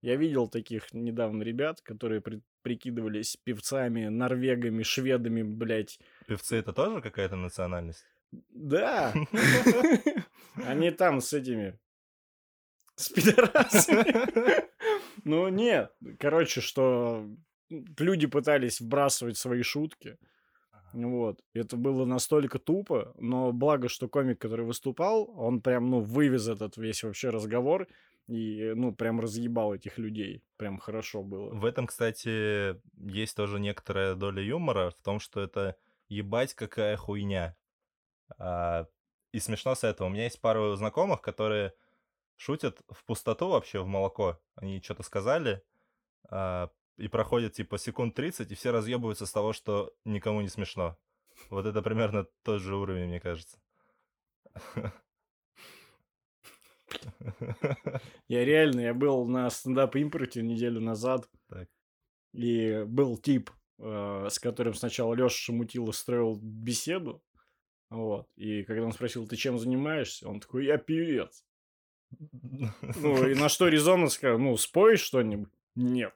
Я 0.01 0.17
видел 0.17 0.49
таких 0.49 0.95
недавно 0.95 1.43
ребят, 1.43 1.83
которые 1.83 2.23
при- 2.23 2.41
прикидывались 2.63 3.37
певцами, 3.37 4.07
норвегами, 4.07 4.83
шведами, 4.83 5.43
блядь. 5.43 6.01
Певцы 6.27 6.57
это 6.57 6.73
тоже 6.73 7.03
какая-то 7.03 7.37
национальность? 7.37 8.07
Да. 8.49 9.13
Они 10.55 10.91
там 10.91 11.21
с 11.21 11.35
этими... 11.35 11.79
С 12.95 13.11
пидорасами. 13.11 14.73
Ну, 15.25 15.47
нет. 15.49 15.93
Короче, 16.19 16.61
что 16.61 17.29
люди 17.99 18.27
пытались 18.27 18.81
вбрасывать 18.81 19.37
свои 19.37 19.63
шутки. 19.63 20.19
Вот. 20.93 21.41
Это 21.55 21.77
было 21.77 22.05
настолько 22.05 22.59
тупо, 22.59 23.15
но 23.19 23.53
благо, 23.53 23.89
что 23.89 24.09
комик, 24.09 24.41
который 24.41 24.67
выступал, 24.67 25.31
он 25.37 25.61
прям, 25.61 25.89
ну, 25.91 26.01
вывез 26.01 26.49
этот 26.49 26.77
весь 26.77 27.03
вообще 27.03 27.31
разговор 27.31 27.89
и, 28.29 28.73
ну, 28.75 28.95
прям 28.95 29.21
разъебал 29.21 29.75
этих 29.75 29.99
людей. 29.99 30.43
Прям 30.57 30.79
хорошо 30.79 31.23
было. 31.23 31.55
В 31.55 31.65
этом, 31.65 31.87
кстати, 31.87 32.77
есть 32.97 33.37
тоже 33.37 33.59
некоторая 33.59 34.15
доля 34.15 34.43
юмора 34.43 34.91
в 34.91 35.03
том, 35.03 35.19
что 35.19 35.41
это 35.41 35.77
ебать 36.09 36.55
какая 36.55 36.97
хуйня. 36.97 37.57
А, 38.39 38.87
и 39.33 39.39
смешно 39.39 39.75
с 39.75 39.85
этого. 39.85 40.09
У 40.09 40.11
меня 40.11 40.25
есть 40.25 40.41
пару 40.41 40.75
знакомых, 40.77 41.23
которые 41.23 41.73
шутят 42.37 42.83
в 42.91 43.05
пустоту 43.05 43.49
вообще, 43.49 43.81
в 43.81 43.87
молоко. 43.87 44.39
Они 44.57 44.81
что-то 44.83 45.03
сказали, 45.03 45.63
а, 46.29 46.71
и 46.97 47.09
проходит 47.09 47.55
типа 47.55 47.79
секунд 47.79 48.15
30, 48.15 48.51
и 48.51 48.55
все 48.55 48.71
разъебываются 48.71 49.27
с 49.27 49.33
того, 49.33 49.53
что 49.53 49.93
никому 50.05 50.41
не 50.41 50.49
смешно. 50.49 50.97
Вот 51.51 51.67
это 51.67 51.83
примерно 51.83 52.27
тот 52.43 52.61
же 52.61 52.77
уровень, 52.77 53.07
мне 53.07 53.21
кажется. 53.21 53.59
Я 58.29 58.45
реально, 58.45 58.81
я 58.81 58.95
был 58.95 59.27
на 59.27 59.49
стендап-импорте 59.51 60.43
неделю 60.43 60.81
назад, 60.81 61.29
Так. 61.49 61.69
и 62.33 62.85
был 62.87 63.17
тип, 63.17 63.51
э, 63.79 64.29
с 64.31 64.39
которым 64.39 64.75
сначала 64.75 65.15
Леша 65.15 65.31
Шамутилов 65.37 65.97
строил 65.97 66.39
беседу, 66.43 67.23
вот, 67.91 68.27
и 68.37 68.63
когда 68.65 68.85
он 68.85 68.93
спросил, 68.93 69.27
ты 69.27 69.37
чем 69.37 69.59
занимаешься, 69.59 70.29
он 70.29 70.41
такой, 70.41 70.67
я 70.67 70.79
певец. 70.79 71.45
Ну, 72.97 73.27
и 73.27 73.35
на 73.35 73.49
что 73.49 73.69
резонно 73.69 74.09
сказал, 74.09 74.39
ну, 74.39 74.57
спой 74.57 74.97
что-нибудь? 74.97 75.51
Нет. 75.75 76.15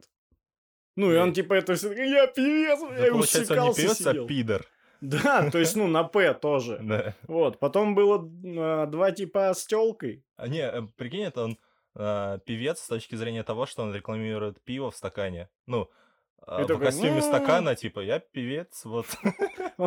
Ну, 0.97 1.13
и 1.13 1.17
он 1.17 1.33
типа 1.33 1.55
это 1.55 1.75
все, 1.75 1.93
я 1.93 2.27
певец, 2.27 2.81
я 2.81 3.13
он 3.13 3.21
не 3.21 3.75
певец, 3.75 4.07
а 4.07 4.27
пидор. 4.27 4.67
Да, 5.03 5.51
то 5.51 5.59
есть, 5.59 5.77
ну, 5.77 5.87
на 5.87 6.05
П 6.05 6.33
тоже. 6.35 6.79
Да. 6.83 7.15
Вот, 7.29 7.59
потом 7.59 7.95
было 7.95 8.19
э, 8.25 8.87
два 8.87 9.13
типа 9.13 9.53
с 9.53 9.67
телкой. 9.67 10.25
А 10.37 10.49
не, 10.49 10.61
э, 10.61 10.83
прикинь, 10.97 11.25
это 11.25 11.45
он 11.45 11.59
а, 11.95 12.39
певец 12.39 12.81
с 12.81 12.89
точки 12.89 13.15
зрения 13.15 13.43
того, 13.43 13.67
что 13.67 13.83
он 13.83 13.95
рекламирует 13.95 14.63
пиво 14.63 14.91
в 14.91 14.97
стакане. 14.97 15.49
Ну, 15.67 15.91
И 16.41 16.63
в 16.63 16.67
такой, 16.67 16.87
костюме 16.87 17.09
«М-м-м». 17.09 17.23
стакана, 17.23 17.75
типа, 17.75 18.01
я 18.01 18.19
певец, 18.19 18.85
вот. 18.85 19.07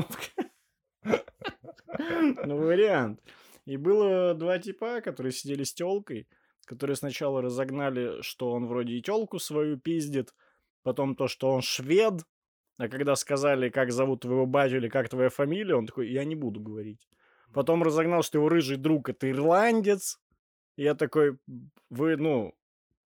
Ну, 2.45 2.57
вариант. 2.57 3.19
И 3.65 3.77
было 3.77 4.33
два 4.33 4.57
типа, 4.57 5.01
которые 5.01 5.31
сидели 5.31 5.63
с 5.63 5.73
телкой, 5.73 6.27
которые 6.65 6.95
сначала 6.95 7.41
разогнали, 7.41 8.21
что 8.21 8.51
он 8.51 8.67
вроде 8.67 8.93
и 8.93 9.01
телку 9.01 9.37
свою 9.39 9.77
пиздит, 9.77 10.33
потом 10.83 11.15
то, 11.15 11.27
что 11.27 11.51
он 11.51 11.61
швед, 11.61 12.23
а 12.77 12.87
когда 12.87 13.15
сказали, 13.15 13.69
как 13.69 13.91
зовут 13.91 14.21
твоего 14.21 14.45
батю 14.45 14.77
или 14.77 14.87
как 14.87 15.09
твоя 15.09 15.29
фамилия, 15.29 15.75
он 15.75 15.85
такой, 15.85 16.09
я 16.09 16.23
не 16.23 16.35
буду 16.35 16.61
говорить. 16.61 17.07
Потом 17.53 17.83
разогнал, 17.83 18.23
что 18.23 18.37
его 18.37 18.49
рыжий 18.49 18.77
друг 18.77 19.09
это 19.09 19.29
ирландец. 19.29 20.19
И 20.77 20.83
я 20.83 20.95
такой, 20.95 21.37
вы, 21.89 22.15
ну, 22.15 22.55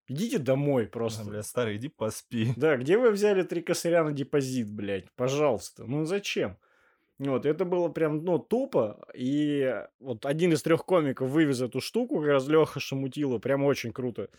идите 0.08 0.38
домой 0.38 0.88
просто. 0.88 1.24
Бля, 1.24 1.42
старый, 1.42 1.78
иди 1.78 1.88
поспи. 1.88 2.54
Да, 2.58 2.78
где 2.78 2.98
вы 2.98 3.12
взяли 3.12 3.44
три 3.44 3.62
косаря 3.62 4.04
на 4.04 4.12
депозит, 4.12 4.70
блядь? 4.70 5.12
Пожалуйста. 5.16 5.86
Ну 5.86 6.06
зачем? 6.06 6.58
Вот, 7.20 7.46
это 7.46 7.64
было 7.64 7.90
прям, 7.90 8.24
ну, 8.24 8.38
тупо. 8.38 9.08
И 9.16 9.74
вот 10.00 10.26
один 10.26 10.54
из 10.54 10.62
трех 10.62 10.86
комиков 10.86 11.30
вывез 11.30 11.62
эту 11.62 11.80
штуку, 11.80 12.20
как 12.20 12.28
раз 12.28 12.48
Леха 12.48 12.80
Шамутила, 12.80 13.40
прям 13.40 13.64
очень 13.64 13.94
круто. 13.94 14.30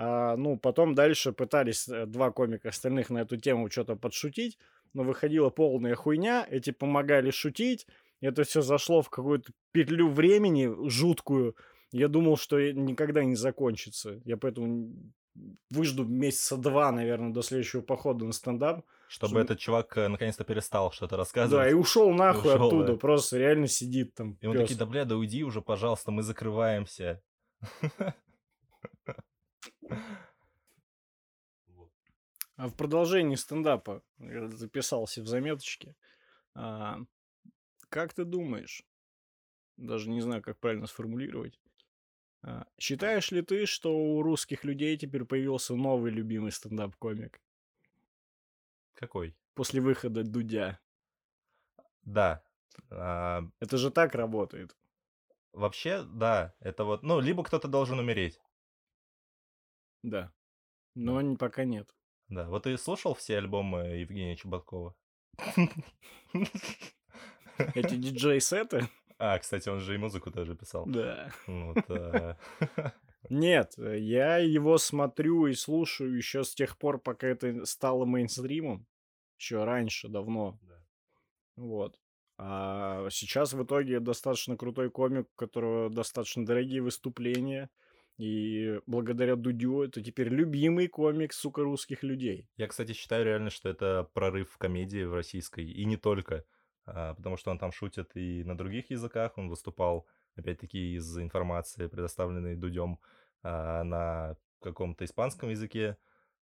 А, 0.00 0.36
ну, 0.36 0.56
потом 0.56 0.94
дальше 0.94 1.32
пытались 1.32 1.88
э, 1.88 2.06
два 2.06 2.30
комика 2.30 2.68
остальных 2.68 3.10
на 3.10 3.18
эту 3.22 3.36
тему 3.36 3.68
что-то 3.68 3.96
подшутить, 3.96 4.56
но 4.94 5.02
выходила 5.02 5.50
полная 5.50 5.96
хуйня, 5.96 6.46
эти 6.48 6.70
помогали 6.70 7.32
шутить, 7.32 7.84
это 8.20 8.44
все 8.44 8.62
зашло 8.62 9.02
в 9.02 9.10
какую-то 9.10 9.50
петлю 9.72 10.08
времени 10.08 10.72
жуткую. 10.88 11.56
Я 11.90 12.06
думал, 12.06 12.36
что 12.36 12.60
и 12.60 12.72
никогда 12.72 13.24
не 13.24 13.34
закончится. 13.34 14.20
Я 14.24 14.36
поэтому 14.36 14.92
выжду 15.70 16.04
месяца 16.04 16.56
два, 16.56 16.92
наверное, 16.92 17.32
до 17.32 17.42
следующего 17.42 17.80
похода 17.80 18.24
на 18.24 18.32
стендап. 18.32 18.84
Чтобы 19.08 19.30
Чтобы- 19.30 19.40
этот 19.40 19.58
чувак 19.58 19.98
э, 19.98 20.06
наконец-то 20.06 20.44
перестал 20.44 20.92
что-то 20.92 21.12
Да, 21.12 21.16
рассказывать. 21.18 21.70
и 21.72 21.74
ушел 21.74 22.12
нахуй 22.12 22.52
ушел, 22.54 22.66
оттуда. 22.68 22.92
да. 22.92 22.96
Просто 22.98 23.36
реально 23.38 23.66
сидит 23.66 24.14
там. 24.14 24.38
И 24.40 24.46
он 24.46 24.52
пёс. 24.52 24.62
такие, 24.62 24.78
да 24.78 24.86
бля, 24.86 25.04
да 25.04 25.16
уйди 25.16 25.42
уже, 25.42 25.60
пожалуйста, 25.60 26.12
мы 26.12 26.22
закрываемся. 26.22 27.20
А 32.56 32.68
в 32.68 32.74
продолжении 32.74 33.36
стендапа 33.36 34.02
я 34.18 34.48
записался 34.48 35.22
в 35.22 35.28
заметочке. 35.28 35.94
А, 36.54 36.98
как 37.88 38.14
ты 38.14 38.24
думаешь, 38.24 38.82
даже 39.76 40.10
не 40.10 40.20
знаю, 40.20 40.42
как 40.42 40.58
правильно 40.58 40.86
сформулировать, 40.86 41.60
а, 42.42 42.66
считаешь 42.78 43.30
ли 43.32 43.42
ты, 43.42 43.66
что 43.66 43.96
у 43.96 44.22
русских 44.22 44.64
людей 44.64 44.96
теперь 44.96 45.24
появился 45.24 45.74
новый 45.76 46.10
любимый 46.12 46.52
стендап-комик 46.52 47.40
Какой? 48.94 49.36
после 49.54 49.80
выхода 49.80 50.24
Дудя? 50.24 50.80
Да. 52.04 52.42
А, 52.90 53.42
Это 53.60 53.76
же 53.76 53.90
так 53.90 54.14
работает. 54.14 54.76
Вообще, 55.52 56.04
да, 56.04 56.54
это 56.60 56.84
вот, 56.84 57.02
ну, 57.02 57.20
либо 57.20 57.44
кто-то 57.44 57.68
должен 57.68 57.98
умереть. 57.98 58.40
Да. 60.02 60.32
Но 60.94 61.20
не- 61.20 61.36
пока 61.36 61.64
нет. 61.64 61.94
Да, 62.28 62.48
вот 62.48 62.64
ты 62.64 62.76
слушал 62.76 63.14
все 63.14 63.38
альбомы 63.38 63.78
Евгения 64.00 64.36
Чеботкова? 64.36 64.94
Эти 67.74 67.96
диджей-сеты? 67.96 68.88
А, 69.18 69.38
кстати, 69.38 69.68
он 69.68 69.80
же 69.80 69.94
и 69.94 69.98
музыку 69.98 70.30
тоже 70.30 70.54
писал. 70.54 70.86
Да. 70.86 71.30
Вот, 71.46 71.78
а, 71.90 72.36
Нет, 73.30 73.72
я 73.76 74.38
его 74.38 74.78
смотрю 74.78 75.46
и 75.46 75.54
слушаю 75.54 76.16
еще 76.16 76.44
с 76.44 76.54
тех 76.54 76.78
пор, 76.78 77.00
пока 77.00 77.26
это 77.26 77.64
стало 77.66 78.04
мейнстримом. 78.04 78.86
Еще 79.38 79.64
раньше, 79.64 80.08
давно. 80.08 80.58
Да. 80.62 80.84
Вот. 81.56 81.98
А 82.38 83.08
сейчас 83.10 83.52
в 83.52 83.64
итоге 83.64 83.98
достаточно 83.98 84.56
крутой 84.56 84.90
комик, 84.90 85.26
у 85.26 85.36
которого 85.36 85.90
достаточно 85.90 86.46
дорогие 86.46 86.80
выступления. 86.80 87.70
И 88.18 88.80
благодаря 88.86 89.36
Дудю 89.36 89.82
это 89.82 90.02
теперь 90.02 90.28
любимый 90.28 90.88
комик, 90.88 91.32
сука, 91.32 91.62
русских 91.62 92.02
людей. 92.02 92.48
Я, 92.56 92.66
кстати, 92.66 92.92
считаю 92.92 93.24
реально, 93.24 93.50
что 93.50 93.68
это 93.68 94.10
прорыв 94.12 94.50
в 94.50 94.58
комедии 94.58 95.04
в 95.04 95.14
российской, 95.14 95.64
и 95.64 95.84
не 95.84 95.96
только, 95.96 96.44
а, 96.84 97.14
потому 97.14 97.36
что 97.36 97.52
он 97.52 97.58
там 97.58 97.70
шутит 97.70 98.10
и 98.16 98.42
на 98.42 98.56
других 98.56 98.90
языках, 98.90 99.38
он 99.38 99.48
выступал, 99.48 100.06
опять-таки, 100.34 100.96
из 100.96 101.16
информации, 101.16 101.86
предоставленной 101.86 102.56
Дудем, 102.56 102.98
а, 103.44 103.84
на 103.84 104.36
каком-то 104.60 105.04
испанском 105.04 105.50
языке, 105.50 105.96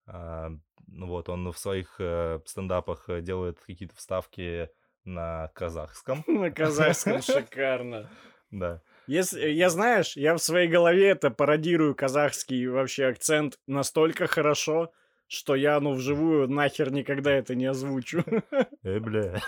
А, 0.06 0.52
ну 0.88 1.08
вот, 1.08 1.30
он 1.30 1.52
в 1.52 1.58
своих 1.58 1.96
э, 2.00 2.40
стендапах 2.46 3.10
э, 3.10 3.22
делает 3.22 3.60
какие-то 3.62 3.96
вставки 3.96 4.70
на 5.06 5.48
казахском, 5.56 6.24
На 6.28 6.52
казахском 6.52 7.22
шикарно. 7.24 8.10
да. 8.52 8.82
Если, 9.08 9.50
я, 9.50 9.70
знаешь, 9.70 10.16
я 10.16 10.34
в 10.36 10.40
своей 10.40 10.68
голове 10.68 11.10
это 11.10 11.30
пародирую 11.30 11.96
казахский 11.96 12.68
вообще 12.68 13.06
акцент 13.06 13.60
настолько 13.68 14.28
хорошо, 14.28 14.92
что 15.28 15.56
я, 15.56 15.80
ну, 15.80 15.94
вживую 15.94 16.48
нахер 16.48 16.92
никогда 16.92 17.32
это 17.32 17.56
не 17.56 17.66
озвучу. 17.66 18.24
Э, 18.84 19.00
бля. 19.00 19.42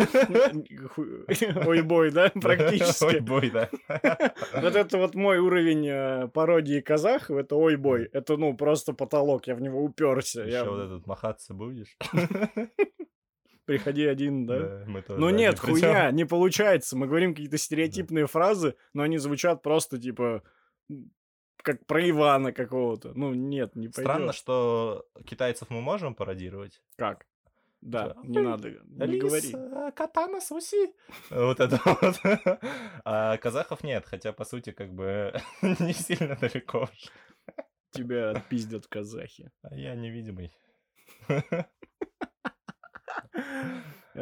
Ой, 1.65 1.81
бой, 1.81 2.11
да, 2.11 2.31
Ой, 2.35 2.41
практически. 2.41 3.19
бой, 3.19 3.51
да. 3.51 3.69
Вот 4.53 4.75
это 4.75 4.97
вот 4.97 5.13
мой 5.13 5.39
уровень 5.39 5.87
э, 5.87 6.27
пародии 6.29 6.79
казахов, 6.79 7.37
это 7.37 7.55
ой, 7.55 7.75
бой. 7.75 8.09
Это, 8.13 8.37
ну, 8.37 8.55
просто 8.55 8.93
потолок, 8.93 9.47
я 9.47 9.55
в 9.55 9.61
него 9.61 9.83
уперся. 9.83 10.43
Еще 10.43 10.51
Я... 10.53 10.63
вот 10.63 10.79
этот 10.79 11.05
махаться 11.05 11.53
будешь? 11.53 11.97
Приходи 13.65 14.05
один, 14.05 14.45
да? 14.45 14.85
тоже 15.01 15.19
Ну 15.19 15.29
нет, 15.29 15.59
придём. 15.59 15.79
хуйня, 15.79 16.11
не 16.11 16.25
получается. 16.25 16.95
Мы 16.95 17.07
говорим 17.07 17.33
какие-то 17.33 17.57
стереотипные 17.57 18.27
фразы, 18.27 18.75
но 18.93 19.03
они 19.03 19.17
звучат 19.17 19.61
просто 19.63 19.97
типа 19.97 20.43
как 21.57 21.85
про 21.87 22.07
Ивана 22.07 22.53
какого-то. 22.53 23.11
Ну 23.15 23.33
нет, 23.33 23.75
не 23.75 23.87
пойдет. 23.87 24.11
Странно, 24.11 24.33
что 24.33 25.07
китайцев 25.25 25.69
мы 25.69 25.81
можем 25.81 26.13
пародировать, 26.13 26.81
Как? 26.95 27.25
Да, 27.81 28.15
не 28.23 28.39
надо, 28.39 28.69
не 28.85 29.19
говори. 29.19 29.53
Алиса, 29.53 29.91
катана 29.95 30.41
суси. 30.41 30.91
Вот 31.29 31.59
это 31.59 31.79
вот. 31.85 32.59
А 33.03 33.37
казахов 33.37 33.83
нет, 33.83 34.05
хотя, 34.07 34.33
по 34.33 34.43
сути, 34.43 34.71
как 34.71 34.91
бы 34.91 35.33
не 35.61 35.93
сильно 35.93 36.35
далеко. 36.35 36.89
Тебя 37.91 38.31
отпиздят 38.31 38.87
казахи. 38.87 39.51
А 39.61 39.75
я 39.75 39.93
невидимый. 39.93 40.51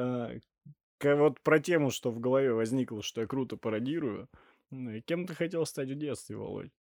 Ка- 0.99 1.15
Вот 1.15 1.41
про 1.41 1.59
тему, 1.59 1.91
что 1.91 2.11
в 2.11 2.19
голове 2.19 2.53
возникло, 2.53 3.01
что 3.01 3.21
я 3.21 3.27
круто 3.27 3.57
пародирую. 3.57 4.29
Кем 5.05 5.27
ты 5.27 5.35
хотел 5.35 5.65
стать 5.65 5.89
в 5.89 5.95
детстве, 5.95 6.35
Володь? 6.35 6.71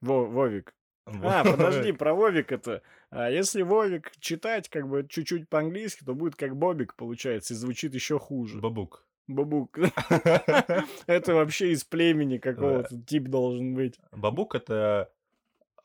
Во, 0.00 0.24
Вовик. 0.26 0.74
А, 1.06 1.42
подожди, 1.44 1.92
про 1.92 2.14
Вовик 2.14 2.52
это. 2.52 2.82
А 3.10 3.30
если 3.30 3.62
Вовик 3.62 4.12
читать 4.20 4.68
как 4.68 4.88
бы 4.88 5.06
чуть-чуть 5.08 5.48
по-английски, 5.48 6.04
то 6.04 6.14
будет 6.14 6.36
как 6.36 6.56
Бобик, 6.56 6.94
получается, 6.94 7.54
и 7.54 7.56
звучит 7.56 7.94
еще 7.94 8.18
хуже. 8.18 8.60
Бабук. 8.60 9.04
Бабук. 9.26 9.78
Это 11.06 11.34
вообще 11.34 11.72
из 11.72 11.84
племени 11.84 12.38
какого-то 12.38 13.02
тип 13.02 13.24
должен 13.24 13.74
быть. 13.74 13.98
Бабук 14.12 14.54
это 14.54 15.12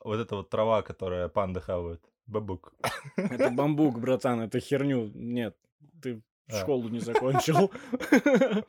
вот 0.00 0.18
эта 0.20 0.36
вот 0.36 0.50
трава, 0.50 0.82
которая 0.82 1.28
панды 1.28 1.60
хавают. 1.60 2.02
Бабук. 2.26 2.72
Это 3.16 3.50
бамбук, 3.56 3.98
братан, 3.98 4.40
это 4.40 4.60
херню. 4.60 5.10
Нет, 5.14 5.56
ты 6.02 6.22
А. 6.48 6.60
школу 6.60 6.88
не 6.88 7.00
закончил. 7.00 7.70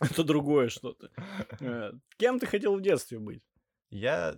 Это 0.00 0.24
другое 0.24 0.68
что-то. 0.68 1.10
Э, 1.60 1.92
Кем 2.16 2.40
ты 2.40 2.46
хотел 2.46 2.76
в 2.76 2.80
детстве 2.80 3.20
быть? 3.20 3.42
Я, 3.90 4.34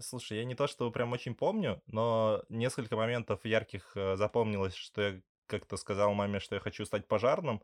слушай, 0.00 0.38
я 0.38 0.44
не 0.44 0.56
то 0.56 0.66
что 0.66 0.90
прям 0.90 1.12
очень 1.12 1.36
помню, 1.36 1.80
но 1.86 2.42
несколько 2.48 2.96
моментов 2.96 3.44
ярких 3.44 3.92
э, 3.96 4.16
запомнилось, 4.16 4.74
что 4.74 5.02
я 5.02 5.20
как-то 5.46 5.76
сказал 5.76 6.14
маме, 6.14 6.40
что 6.40 6.56
я 6.56 6.60
хочу 6.60 6.84
стать 6.84 7.06
пожарным. 7.06 7.62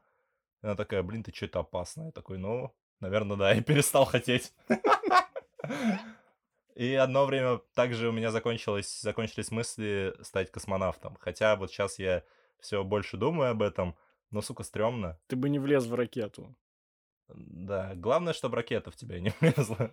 Она 0.62 0.76
такая, 0.76 1.02
блин, 1.02 1.24
ты 1.24 1.32
что, 1.34 1.46
это 1.46 1.58
опасно? 1.60 2.04
Я 2.04 2.12
такой, 2.12 2.38
ну, 2.38 2.72
наверное, 3.00 3.36
да, 3.36 3.52
и 3.54 3.62
перестал 3.62 4.04
хотеть. 4.04 4.52
И 6.80 6.94
одно 6.94 7.26
время 7.26 7.58
также 7.74 8.08
у 8.08 8.12
меня 8.12 8.30
закончилось, 8.30 9.02
закончились 9.02 9.50
мысли 9.50 10.14
стать 10.22 10.50
космонавтом. 10.50 11.14
Хотя 11.20 11.56
вот 11.56 11.70
сейчас 11.70 11.98
я 11.98 12.24
все 12.58 12.82
больше 12.82 13.18
думаю 13.18 13.50
об 13.50 13.60
этом, 13.60 13.98
но, 14.30 14.40
сука, 14.40 14.62
стрёмно. 14.62 15.20
Ты 15.26 15.36
бы 15.36 15.50
не 15.50 15.58
влез 15.58 15.84
в 15.84 15.94
ракету. 15.94 16.56
Да, 17.28 17.92
главное, 17.96 18.32
чтобы 18.32 18.56
ракета 18.56 18.90
в 18.90 18.96
тебя 18.96 19.20
не 19.20 19.30
влезла. 19.40 19.90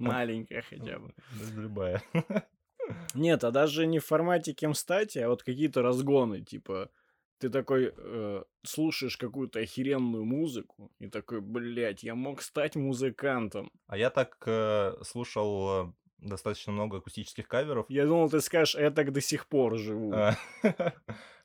Маленькая 0.00 0.62
хотя 0.62 0.98
бы. 0.98 1.14
Любая. 1.54 2.02
Нет, 3.14 3.44
а 3.44 3.52
даже 3.52 3.86
не 3.86 4.00
в 4.00 4.04
формате 4.04 4.54
кем 4.54 4.74
стать, 4.74 5.16
а 5.16 5.28
вот 5.28 5.44
какие-то 5.44 5.82
разгоны, 5.82 6.40
типа 6.40 6.90
ты 7.42 7.50
такой 7.50 7.92
э, 7.96 8.44
слушаешь 8.62 9.16
какую-то 9.16 9.58
охеренную 9.58 10.24
музыку 10.24 10.92
и 11.00 11.08
такой, 11.08 11.40
блядь, 11.40 12.04
я 12.04 12.14
мог 12.14 12.40
стать 12.40 12.76
музыкантом. 12.76 13.72
А 13.88 13.96
я 13.96 14.10
так 14.10 14.36
э, 14.46 14.94
слушал 15.02 15.88
э, 15.88 15.92
достаточно 16.18 16.72
много 16.72 16.98
акустических 16.98 17.48
каверов. 17.48 17.86
Я 17.88 18.06
думал, 18.06 18.30
ты 18.30 18.40
скажешь, 18.40 18.76
я 18.76 18.92
так 18.92 19.12
до 19.12 19.20
сих 19.20 19.48
пор 19.48 19.76
живу. 19.76 20.12
А, 20.14 20.36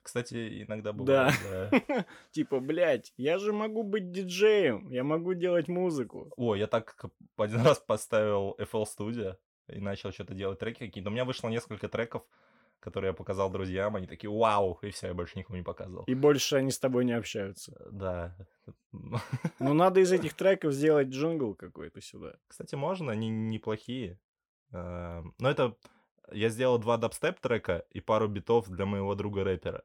Кстати, 0.04 0.66
иногда 0.68 0.94
бывает. 0.94 1.34
да. 1.50 2.06
Типа, 2.32 2.60
блядь, 2.60 3.12
я 3.18 3.40
же 3.40 3.52
могу 3.52 3.82
быть 3.82 4.12
диджеем, 4.12 4.92
я 4.92 5.04
могу 5.04 5.34
делать 5.34 5.68
музыку. 5.68 6.32
О, 6.38 6.54
я 6.54 6.68
так 6.68 7.06
один 7.38 7.62
раз 7.66 7.80
поставил 7.80 8.56
FL 8.60 8.86
Studio 8.86 9.36
и 9.68 9.80
начал 9.80 10.12
что-то 10.12 10.36
делать 10.36 10.60
треки 10.60 10.78
какие-то. 10.78 11.10
У 11.10 11.14
меня 11.14 11.26
вышло 11.26 11.50
несколько 11.50 11.90
треков, 11.90 12.22
которые 12.80 13.10
я 13.10 13.14
показал 13.14 13.50
друзьям. 13.50 13.96
Они 13.96 14.08
такие, 14.08 14.30
вау, 14.30 14.80
и 14.82 14.92
все, 14.92 15.08
я 15.08 15.14
больше 15.14 15.38
никому 15.38 15.58
не 15.58 15.64
показывал. 15.64 16.04
И 16.06 16.14
больше 16.14 16.56
они 16.56 16.72
с 16.72 16.80
тобой 16.80 17.06
не 17.06 17.14
общаются. 17.14 17.76
Да. 17.92 18.36
Ну, 19.60 19.74
надо 19.74 20.00
из 20.00 20.12
этих 20.12 20.34
треков 20.34 20.74
сделать 20.74 21.10
джингл 21.10 21.54
какой-то 21.56 22.02
сюда. 22.02 22.36
Кстати, 22.48 22.76
можно, 22.76 23.12
они 23.12 23.30
неплохие. 23.30 24.20
А, 24.72 25.24
Но 25.40 25.50
это... 25.50 25.76
Я 26.32 26.50
сделал 26.50 26.78
два 26.78 26.98
дабстеп 26.98 27.40
трека 27.40 27.86
и 27.92 28.02
пару 28.02 28.28
битов 28.28 28.68
для 28.68 28.86
моего 28.86 29.16
друга 29.16 29.44
рэпера. 29.44 29.84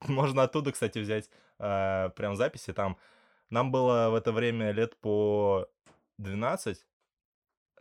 Можно 0.06 0.44
оттуда, 0.44 0.70
кстати, 0.72 0.98
взять 0.98 1.30
а, 1.58 2.10
прям 2.10 2.36
записи. 2.36 2.72
Там 2.72 2.96
нам 3.50 3.72
было 3.72 4.10
в 4.10 4.14
это 4.14 4.32
время 4.32 4.72
лет 4.72 4.96
по 5.00 5.68
12, 6.18 6.86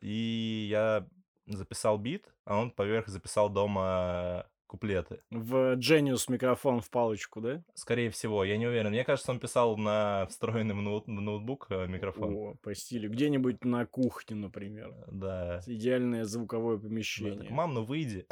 и 0.02 0.68
я 0.70 1.08
записал 1.48 1.98
бит, 1.98 2.34
а 2.46 2.58
он 2.60 2.72
поверх 2.72 3.08
записал 3.08 3.50
дома 3.50 4.46
куплеты. 4.68 5.20
В 5.30 5.76
Genius 5.78 6.26
микрофон 6.30 6.82
в 6.82 6.90
палочку, 6.90 7.42
да? 7.42 7.64
Скорее 7.76 8.10
всего, 8.10 8.44
я 8.44 8.58
не 8.58 8.66
уверен. 8.66 8.90
Мне 8.90 9.04
кажется, 9.04 9.32
он 9.32 9.40
писал 9.40 9.78
на 9.78 10.26
встроенный 10.32 10.74
в 10.74 10.82
ноут- 10.82 11.06
в 11.06 11.10
ноутбук 11.22 11.68
э, 11.70 11.86
микрофон. 11.86 12.34
О, 12.36 12.56
по 12.56 12.74
стилю. 12.74 13.12
Где-нибудь 13.12 13.64
на 13.66 13.86
кухне, 13.86 14.36
например. 14.36 14.92
Да. 15.12 15.62
Идеальное 15.68 16.24
звуковое 16.24 16.78
Да, 16.78 16.82
так, 16.82 16.90
помещение. 16.90 17.52
Мам, 17.52 17.76
ну 17.76 17.84
выйди. 17.84 18.26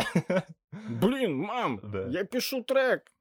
Блин, 0.90 1.36
мам, 1.38 1.80
Да. 1.84 2.08
я 2.08 2.24
пишу 2.24 2.64
трек. 2.64 3.12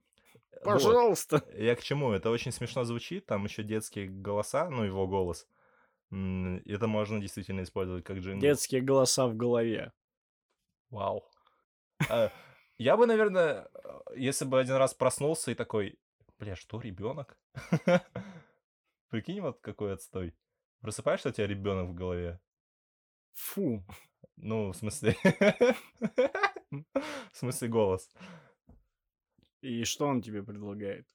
Вот. 0.53 0.65
Пожалуйста. 0.65 1.43
Я 1.57 1.75
к 1.77 1.83
чему? 1.83 2.13
Это 2.13 2.31
очень 2.31 2.53
смешно 2.53 2.85
звучит, 2.85 3.27
там 3.27 3.45
еще 3.45 3.63
детские 3.63 4.09
голоса, 4.09 4.69
ну, 4.71 4.83
его 4.85 5.07
голос. 5.07 5.47
Это 6.11 6.87
можно 6.87 7.21
действительно 7.21 7.63
использовать 7.63 8.05
как 8.05 8.19
джингл. 8.19 8.41
Детские 8.41 8.81
голоса 8.81 9.29
в 9.29 9.37
голове. 9.37 9.93
Вау. 10.91 11.25
А, 12.09 12.31
Я 12.79 12.97
бы, 12.97 13.07
наверное, 13.07 13.69
э, 13.75 14.01
если 14.17 14.45
бы 14.45 14.59
один 14.59 14.75
раз 14.77 14.95
проснулся 14.95 15.51
и 15.53 15.55
такой, 15.55 15.99
бля, 16.39 16.57
что, 16.57 16.81
ребенок? 16.81 17.39
Прикинь, 19.11 19.41
вот 19.41 19.61
какой 19.61 19.93
отстой. 19.93 20.35
Просыпаешься, 20.81 21.29
у 21.29 21.33
тебя 21.33 21.47
ребенок 21.47 21.91
в 21.91 21.95
голове. 21.95 22.41
Фу. 23.35 23.85
Ну, 24.37 24.73
в 24.73 24.77
смысле... 24.77 25.17
В 27.33 27.37
смысле 27.37 27.69
голос. 27.69 28.09
И 29.61 29.85
что 29.85 30.07
он 30.07 30.23
тебе 30.23 30.43
предлагает? 30.43 31.07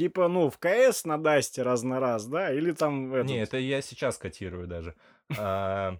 Типа, 0.00 0.28
ну, 0.28 0.48
в 0.48 0.56
КС 0.56 1.04
на 1.04 1.18
Дасте 1.18 1.62
раз 1.62 1.82
на 1.82 2.00
раз, 2.00 2.24
да? 2.24 2.54
Или 2.54 2.72
там 2.72 3.12
этот... 3.12 3.26
Не, 3.26 3.42
это 3.42 3.58
я 3.58 3.82
сейчас 3.82 4.16
котирую 4.16 4.66
даже. 4.66 4.96
А, 5.38 5.98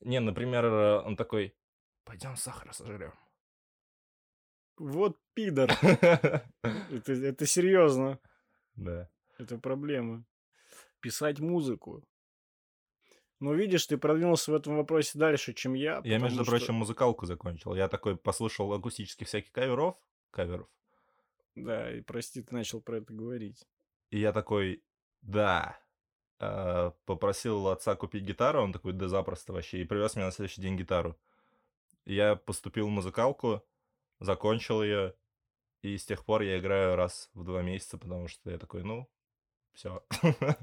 Не, 0.00 0.18
например, 0.18 0.64
он 1.06 1.14
такой, 1.14 1.54
пойдем 2.02 2.34
сахара 2.34 2.72
сожрем. 2.72 3.14
Вот 4.78 5.16
пидор. 5.34 5.70
Это, 5.82 7.12
это 7.12 7.46
серьезно. 7.46 8.18
Да. 8.74 9.08
Это 9.38 9.58
проблема. 9.58 10.24
Писать 10.98 11.38
музыку. 11.38 12.02
Ну, 13.38 13.54
видишь, 13.54 13.86
ты 13.86 13.96
продвинулся 13.96 14.50
в 14.50 14.56
этом 14.56 14.76
вопросе 14.76 15.20
дальше, 15.20 15.52
чем 15.52 15.74
я. 15.74 16.00
Я, 16.02 16.18
между 16.18 16.42
что- 16.42 16.50
прочим, 16.50 16.74
музыкалку 16.74 17.26
закончил. 17.26 17.76
Я 17.76 17.86
такой 17.86 18.16
послушал 18.16 18.72
акустических 18.72 19.28
всяких 19.28 19.52
каверов, 19.52 19.94
каверов. 20.32 20.68
Да, 21.56 21.90
и 21.90 22.02
прости, 22.02 22.42
ты 22.42 22.54
начал 22.54 22.80
про 22.80 22.98
это 22.98 23.12
говорить. 23.12 23.66
И 24.10 24.20
я 24.20 24.32
такой, 24.32 24.84
да. 25.22 25.78
А, 26.38 26.90
Попросил 27.06 27.68
отца 27.68 27.96
купить 27.96 28.24
гитару, 28.24 28.62
он 28.62 28.72
такой, 28.72 28.92
да 28.92 29.08
запросто 29.08 29.52
вообще, 29.52 29.80
и 29.80 29.84
привез 29.84 30.14
мне 30.14 30.26
на 30.26 30.30
следующий 30.30 30.60
день 30.60 30.76
гитару. 30.76 31.18
Я 32.04 32.36
поступил 32.36 32.86
в 32.86 32.90
музыкалку, 32.90 33.64
закончил 34.20 34.82
ее, 34.82 35.14
и 35.82 35.96
с 35.96 36.04
тех 36.04 36.24
пор 36.24 36.42
я 36.42 36.58
играю 36.58 36.94
раз 36.94 37.30
в 37.34 37.42
два 37.42 37.62
месяца, 37.62 37.98
потому 37.98 38.28
что 38.28 38.50
я 38.50 38.58
такой, 38.58 38.84
ну, 38.84 39.08
все. 39.72 40.04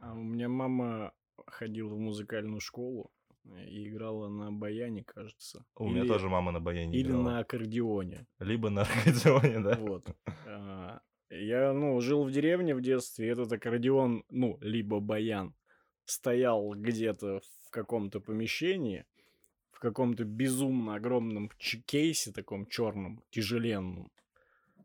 А 0.00 0.12
у 0.12 0.22
меня 0.22 0.50
мама 0.50 1.14
ходила 1.46 1.94
в 1.94 1.98
музыкальную 1.98 2.60
школу 2.60 3.10
и 3.66 3.88
играла 3.88 4.28
на 4.28 4.50
баяне, 4.52 5.04
кажется. 5.04 5.64
У 5.76 5.88
меня 5.88 6.00
Или- 6.00 6.08
тоже 6.08 6.28
мама 6.28 6.52
на 6.52 6.60
баяне 6.60 6.96
Или 6.96 7.08
играла. 7.08 7.22
на 7.22 7.38
аккордеоне. 7.40 8.26
Либо 8.38 8.70
на 8.70 8.82
аккордеоне, 8.82 9.60
да? 9.60 9.76
Вот. 9.78 10.06
А, 10.46 11.00
Я, 11.30 11.72
ну, 11.72 12.00
жил 12.00 12.22
в 12.24 12.30
деревне 12.30 12.74
в 12.74 12.80
детстве, 12.80 13.26
и 13.26 13.30
этот 13.30 13.52
аккордеон, 13.52 14.24
ну, 14.30 14.56
либо 14.60 15.00
баян, 15.00 15.54
стоял 16.04 16.74
где-то 16.74 17.40
в 17.66 17.70
каком-то 17.70 18.20
помещении, 18.20 19.04
в 19.72 19.80
каком-то 19.80 20.24
безумно 20.24 20.94
огромном 20.94 21.50
кейсе, 21.86 22.30
таком 22.32 22.66
черном, 22.66 23.22
тяжеленном. 23.30 24.10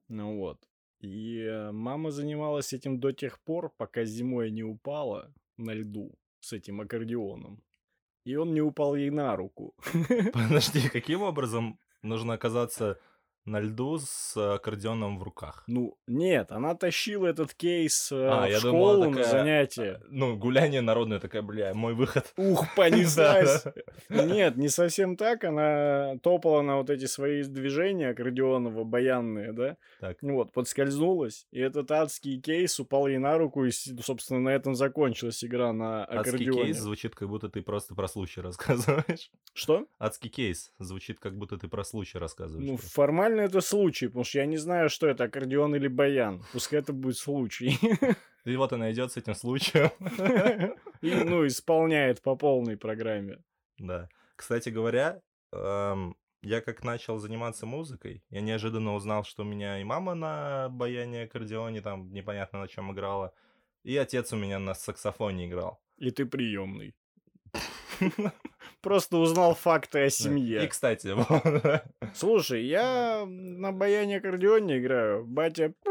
Ну 0.08 0.38
вот. 0.38 0.58
И 1.02 1.40
э, 1.42 1.72
мама 1.72 2.10
занималась 2.10 2.74
этим 2.74 3.00
до 3.00 3.12
тех 3.12 3.40
пор, 3.42 3.72
пока 3.78 4.04
зимой 4.06 4.50
не 4.50 4.64
упала 4.64 5.32
на 5.58 5.74
льду 5.74 6.12
с 6.40 6.52
этим 6.54 6.82
аккордеоном. 6.82 7.62
И 8.26 8.36
он 8.36 8.54
не 8.54 8.62
упал 8.62 8.96
ей 8.96 9.10
на 9.10 9.36
руку. 9.36 9.74
Подожди, 10.34 10.90
каким 10.90 11.22
образом 11.22 11.80
нужно 12.02 12.34
оказаться 12.34 13.00
на 13.50 13.60
льду 13.60 14.00
с 14.00 14.38
аккордеоном 14.38 15.18
в 15.20 15.24
руках. 15.24 15.64
Ну, 15.68 15.98
нет, 16.08 16.52
она 16.52 16.76
тащила 16.76 17.28
этот 17.28 17.54
кейс 17.54 18.12
э, 18.12 18.16
А, 18.16 18.46
в 18.46 18.50
я 18.50 18.60
школу 18.60 19.06
на 19.06 19.18
такая, 19.18 19.32
занятия. 19.32 20.02
Ну, 20.10 20.38
гуляние 20.38 20.82
народное 20.82 21.20
такая, 21.20 21.42
бля, 21.42 21.74
мой 21.74 21.94
выход. 21.96 22.32
Ух, 22.38 22.66
понеслась. 22.76 23.66
Нет, 24.10 24.56
не 24.58 24.70
совсем 24.70 25.18
так. 25.18 25.44
Она 25.44 26.18
топала 26.22 26.62
на 26.62 26.78
вот 26.78 26.90
эти 26.90 27.06
свои 27.06 27.44
движения 27.44 28.10
аккордеоново-баянные, 28.10 29.52
да? 29.54 29.78
Так, 30.00 30.18
Вот, 30.22 30.52
подскользнулась, 30.54 31.48
и 31.52 31.60
этот 31.60 31.92
адский 31.92 32.40
кейс 32.40 32.80
упал 32.80 33.08
ей 33.08 33.18
на 33.18 33.38
руку, 33.38 33.66
и, 33.66 33.72
собственно, 33.72 34.40
на 34.40 34.50
этом 34.50 34.76
закончилась 34.76 35.44
игра 35.44 35.74
на 35.74 36.06
адский 36.06 36.46
аккордеоне. 36.46 36.64
кейс 36.66 36.78
звучит, 36.78 37.16
как 37.16 37.30
будто 37.30 37.50
ты 37.50 37.62
просто 37.62 37.96
про 37.96 38.08
случай 38.08 38.42
рассказываешь. 38.42 39.32
Что? 39.54 39.88
Адский 39.98 40.30
кейс 40.30 40.72
звучит, 40.80 41.20
как 41.20 41.36
будто 41.38 41.58
ты 41.58 41.68
про 41.68 41.84
случай 41.84 42.18
рассказываешь. 42.18 42.68
Ну, 42.68 42.76
просто. 42.78 42.94
Формально 43.40 43.48
это 43.48 43.62
случай, 43.62 44.08
потому 44.08 44.24
что 44.24 44.40
я 44.40 44.46
не 44.46 44.58
знаю, 44.58 44.90
что 44.90 45.08
это, 45.08 45.26
аккордеон 45.26 45.76
или 45.76 45.88
баян. 45.88 46.44
Пускай 46.54 46.80
это 46.80 46.94
будет 46.94 47.18
случай. 47.18 47.78
И 48.46 48.56
вот 48.56 48.74
она 48.74 48.92
идет 48.92 49.12
с 49.12 49.18
этим 49.18 49.36
случаем. 49.36 49.92
И, 51.02 51.14
ну, 51.14 51.46
исполняет 51.46 52.22
по 52.22 52.36
полной 52.36 52.78
программе. 52.78 53.38
Да. 53.78 54.10
Кстати 54.36 54.70
говоря, 54.70 55.22
эм, 55.52 56.16
я 56.42 56.62
как 56.62 56.84
начал 56.84 57.20
заниматься 57.20 57.66
музыкой, 57.66 58.24
я 58.30 58.42
неожиданно 58.42 58.96
узнал, 58.96 59.24
что 59.24 59.44
у 59.44 59.46
меня 59.46 59.82
и 59.82 59.84
мама 59.84 60.16
на 60.16 60.70
баяне 60.70 61.24
аккордеоне 61.24 61.82
там 61.82 62.12
непонятно 62.14 62.60
на 62.60 62.68
чем 62.68 62.92
играла, 62.92 63.34
и 63.84 63.98
отец 63.98 64.34
у 64.34 64.38
меня 64.38 64.60
на 64.60 64.74
саксофоне 64.74 65.46
играл. 65.46 65.80
И 65.98 66.12
ты 66.12 66.26
приемный. 66.26 66.96
Просто 68.82 69.18
узнал 69.18 69.56
факты 69.56 70.06
о 70.06 70.10
семье. 70.10 70.64
И, 70.64 70.68
кстати, 70.68 71.16
Слушай, 72.14 72.66
я 72.66 73.26
на 73.26 73.72
баяне 73.72 74.18
аккордеоне 74.18 74.80
играю. 74.80 75.26
Батя... 75.26 75.74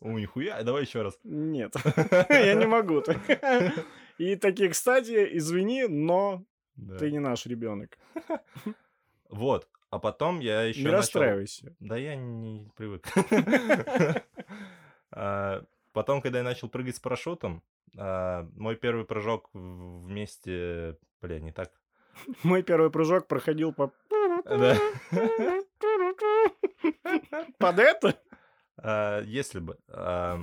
у 0.00 0.18
нихуя, 0.18 0.62
давай 0.62 0.82
еще 0.82 1.02
раз. 1.02 1.18
Нет, 1.24 1.74
я 2.28 2.54
не 2.54 2.66
могу. 2.66 3.02
И 4.18 4.36
такие, 4.36 4.70
кстати, 4.70 5.28
извини, 5.36 5.86
но 5.86 6.44
ты 6.98 7.10
не 7.10 7.20
наш 7.20 7.46
ребенок. 7.46 7.98
Вот, 9.28 9.68
а 9.90 9.98
потом 9.98 10.40
я 10.40 10.62
еще 10.62 10.82
Не 10.82 10.90
расстраивайся. 10.90 11.74
Да 11.80 11.96
я 11.96 12.16
не 12.16 12.70
привык. 12.76 13.06
А, 15.10 15.64
Потом, 15.98 16.20
когда 16.20 16.38
я 16.38 16.44
начал 16.44 16.68
прыгать 16.68 16.94
с 16.94 17.00
парашютом, 17.00 17.60
а, 17.96 18.48
мой 18.56 18.76
первый 18.76 19.04
прыжок 19.04 19.50
вместе... 19.52 20.96
Бля, 21.20 21.40
не 21.40 21.52
так. 21.52 21.72
Мой 22.42 22.62
первый 22.62 22.90
прыжок 22.90 23.26
проходил 23.28 23.72
по... 23.72 23.92
Да. 24.44 24.76
Под 27.58 27.78
это? 27.78 28.20
А, 28.76 29.22
Если 29.22 29.60
бы. 29.60 29.78
А, 29.88 30.40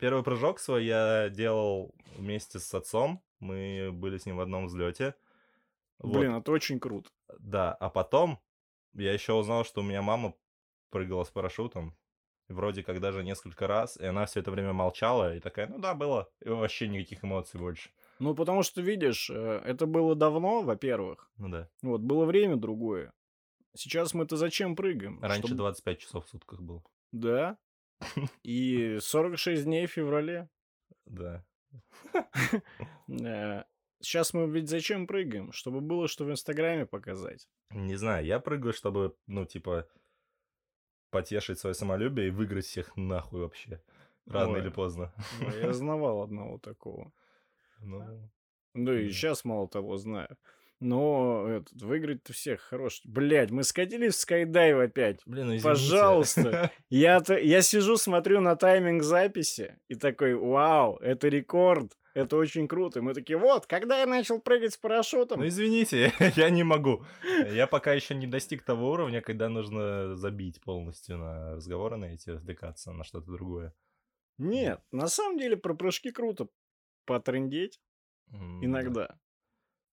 Первый 0.00 0.24
прыжок 0.24 0.58
свой 0.60 0.86
я 0.86 1.28
делал 1.28 1.94
вместе 2.16 2.58
с 2.58 2.72
отцом. 2.72 3.22
Мы 3.38 3.90
были 3.92 4.16
с 4.16 4.24
ним 4.24 4.38
в 4.38 4.40
одном 4.40 4.66
взлете. 4.66 5.14
Блин, 5.98 6.36
это 6.36 6.52
очень 6.52 6.80
круто. 6.80 7.10
Да, 7.38 7.74
а 7.74 7.90
потом 7.90 8.40
я 8.94 9.12
еще 9.12 9.34
узнал, 9.34 9.62
что 9.62 9.82
у 9.82 9.84
меня 9.84 10.00
мама 10.00 10.34
прыгала 10.88 11.24
с 11.24 11.30
парашютом. 11.30 11.94
Вроде 12.50 12.82
как 12.82 13.00
даже 13.00 13.22
несколько 13.22 13.66
раз, 13.66 13.96
и 13.96 14.04
она 14.04 14.26
все 14.26 14.40
это 14.40 14.50
время 14.50 14.72
молчала 14.72 15.34
и 15.36 15.40
такая, 15.40 15.68
ну 15.68 15.78
да, 15.78 15.94
было. 15.94 16.28
И 16.44 16.48
вообще 16.48 16.88
никаких 16.88 17.24
эмоций 17.24 17.60
больше. 17.60 17.90
Ну, 18.18 18.34
потому 18.34 18.62
что, 18.62 18.82
видишь, 18.82 19.30
э, 19.30 19.62
это 19.64 19.86
было 19.86 20.14
давно, 20.14 20.62
во-первых. 20.62 21.30
Ну 21.38 21.48
да. 21.48 21.68
Вот, 21.82 22.00
было 22.00 22.24
время 22.26 22.56
другое. 22.56 23.12
Сейчас 23.74 24.14
мы-то 24.14 24.36
зачем 24.36 24.74
прыгаем? 24.74 25.20
Раньше 25.22 25.46
Чтоб- 25.46 25.58
25 25.58 25.98
часов 26.00 26.26
в 26.26 26.28
сутках 26.28 26.60
был. 26.60 26.84
Да. 27.12 27.56
И 28.42 28.98
46 29.00 29.64
дней 29.64 29.86
в 29.86 29.92
феврале. 29.92 30.48
Да. 31.06 31.44
Э, 33.08 33.64
Сейчас 34.02 34.32
мы 34.32 34.48
ведь 34.48 34.70
зачем 34.70 35.06
прыгаем? 35.06 35.52
Чтобы 35.52 35.82
было 35.82 36.08
что 36.08 36.24
в 36.24 36.30
Инстаграме 36.30 36.86
показать. 36.86 37.48
Не 37.70 37.96
знаю, 37.96 38.24
я 38.24 38.40
прыгаю, 38.40 38.72
чтобы, 38.72 39.14
ну, 39.26 39.44
типа, 39.44 39.86
потешить 41.10 41.58
свое 41.58 41.74
самолюбие 41.74 42.28
и 42.28 42.30
выиграть 42.30 42.66
всех 42.66 42.96
нахуй 42.96 43.40
вообще. 43.40 43.80
Рано 44.26 44.52
Ой. 44.52 44.60
или 44.60 44.68
поздно. 44.68 45.12
Ну, 45.40 45.56
Я 45.58 45.72
знавал 45.72 46.22
одного 46.22 46.58
такого. 46.58 47.12
Ну, 47.80 48.30
Ну 48.74 48.92
и 48.92 49.10
сейчас 49.10 49.44
мало 49.44 49.68
того 49.68 49.96
знаю. 49.96 50.36
Но 50.80 51.46
этот, 51.46 51.82
выиграть-то 51.82 52.32
всех 52.32 52.62
хорош. 52.62 53.02
Блять, 53.04 53.50
мы 53.50 53.64
скатились 53.64 54.14
в 54.14 54.20
скайдайв 54.20 54.78
опять. 54.78 55.20
блин, 55.26 55.48
ну 55.48 55.56
извините. 55.56 55.64
Пожалуйста. 55.64 56.70
Я, 56.88 57.22
я 57.28 57.60
сижу, 57.60 57.98
смотрю 57.98 58.40
на 58.40 58.56
тайминг 58.56 59.02
записи 59.02 59.76
и 59.88 59.94
такой, 59.94 60.34
вау, 60.34 60.96
это 60.96 61.28
рекорд, 61.28 61.98
это 62.14 62.36
очень 62.36 62.66
круто. 62.68 63.02
Мы 63.02 63.14
такие, 63.14 63.38
вот, 63.38 63.66
когда 63.66 63.98
я 64.00 64.06
начал 64.06 64.40
прыгать 64.40 64.72
с 64.72 64.76
парашютом, 64.76 65.40
Ну 65.40 65.46
извините, 65.46 66.12
я 66.36 66.50
не 66.50 66.62
могу. 66.64 67.04
Я 67.52 67.66
пока 67.66 67.92
еще 67.92 68.14
не 68.14 68.26
достиг 68.26 68.62
того 68.62 68.90
уровня, 68.92 69.20
когда 69.20 69.48
нужно 69.48 70.16
забить 70.16 70.60
полностью 70.60 71.18
на 71.18 71.54
разговоры 71.56 71.96
на 71.96 72.06
эти, 72.14 72.30
отвлекаться 72.30 72.92
на 72.92 73.04
что-то 73.04 73.30
другое. 73.30 73.74
нет, 74.38 74.80
на 74.92 75.06
самом 75.08 75.38
деле 75.38 75.56
про 75.56 75.74
прыжки 75.74 76.10
круто 76.10 76.48
потрындеть 77.04 77.80
да. 78.28 78.38
иногда. 78.38 79.18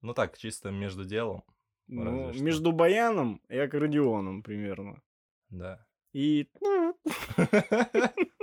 Ну 0.02 0.14
так, 0.14 0.36
чисто 0.38 0.70
между 0.70 1.04
делом, 1.04 1.42
Ну, 1.88 2.32
между 2.34 2.72
баяном 2.72 3.40
и 3.48 3.58
аккордеоном 3.58 4.42
примерно. 4.42 5.02
да. 5.48 5.86
И 6.12 6.48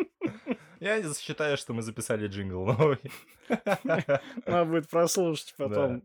Я 0.84 1.14
считаю, 1.14 1.56
что 1.56 1.74
мы 1.74 1.82
записали 1.82 2.28
джингл 2.28 2.66
новый. 2.66 3.00
надо 4.46 4.66
будет 4.66 4.90
прослушать 4.90 5.54
потом. 5.58 6.04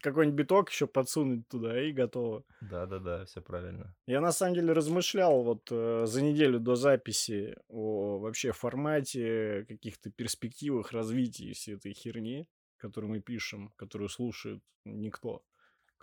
Какой-нибудь 0.00 0.36
биток 0.36 0.70
еще 0.70 0.88
подсунуть 0.88 1.46
туда 1.48 1.80
и 1.80 1.92
готово. 1.92 2.42
Да-да-да, 2.60 3.24
все 3.24 3.40
правильно. 3.40 3.94
Я 4.06 4.20
на 4.20 4.32
самом 4.32 4.54
деле 4.54 4.72
размышлял 4.72 5.44
вот 5.44 5.68
э, 5.70 6.06
за 6.06 6.22
неделю 6.22 6.58
до 6.58 6.74
записи 6.74 7.56
о 7.68 8.18
вообще 8.18 8.50
формате, 8.50 9.64
каких-то 9.68 10.10
перспективах 10.10 10.90
развития 10.90 11.52
всей 11.52 11.76
этой 11.76 11.92
херни, 11.92 12.48
которую 12.78 13.12
мы 13.12 13.20
пишем, 13.20 13.72
которую 13.76 14.08
слушает 14.08 14.60
никто, 14.84 15.44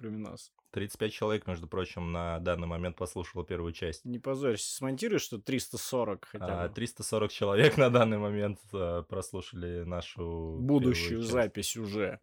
кроме 0.02 0.18
нас. 0.18 0.52
35 0.72 1.14
человек, 1.14 1.48
между 1.48 1.68
прочим, 1.68 2.12
на 2.12 2.40
данный 2.40 2.68
момент 2.68 2.96
послушало 2.96 3.46
первую 3.46 3.72
часть. 3.72 4.04
Не 4.04 4.18
позорься, 4.18 4.76
смонтируешь, 4.76 5.22
что 5.22 5.38
340 5.38 6.26
хотя 6.26 6.64
А 6.64 6.68
бы. 6.68 6.74
340 6.74 7.32
человек 7.32 7.78
на 7.78 7.90
данный 7.90 8.18
момент 8.18 8.60
э, 8.74 9.04
прослушали 9.08 9.84
нашу 9.84 10.58
Будущую 10.60 11.22
запись 11.22 11.78
уже. 11.78 12.20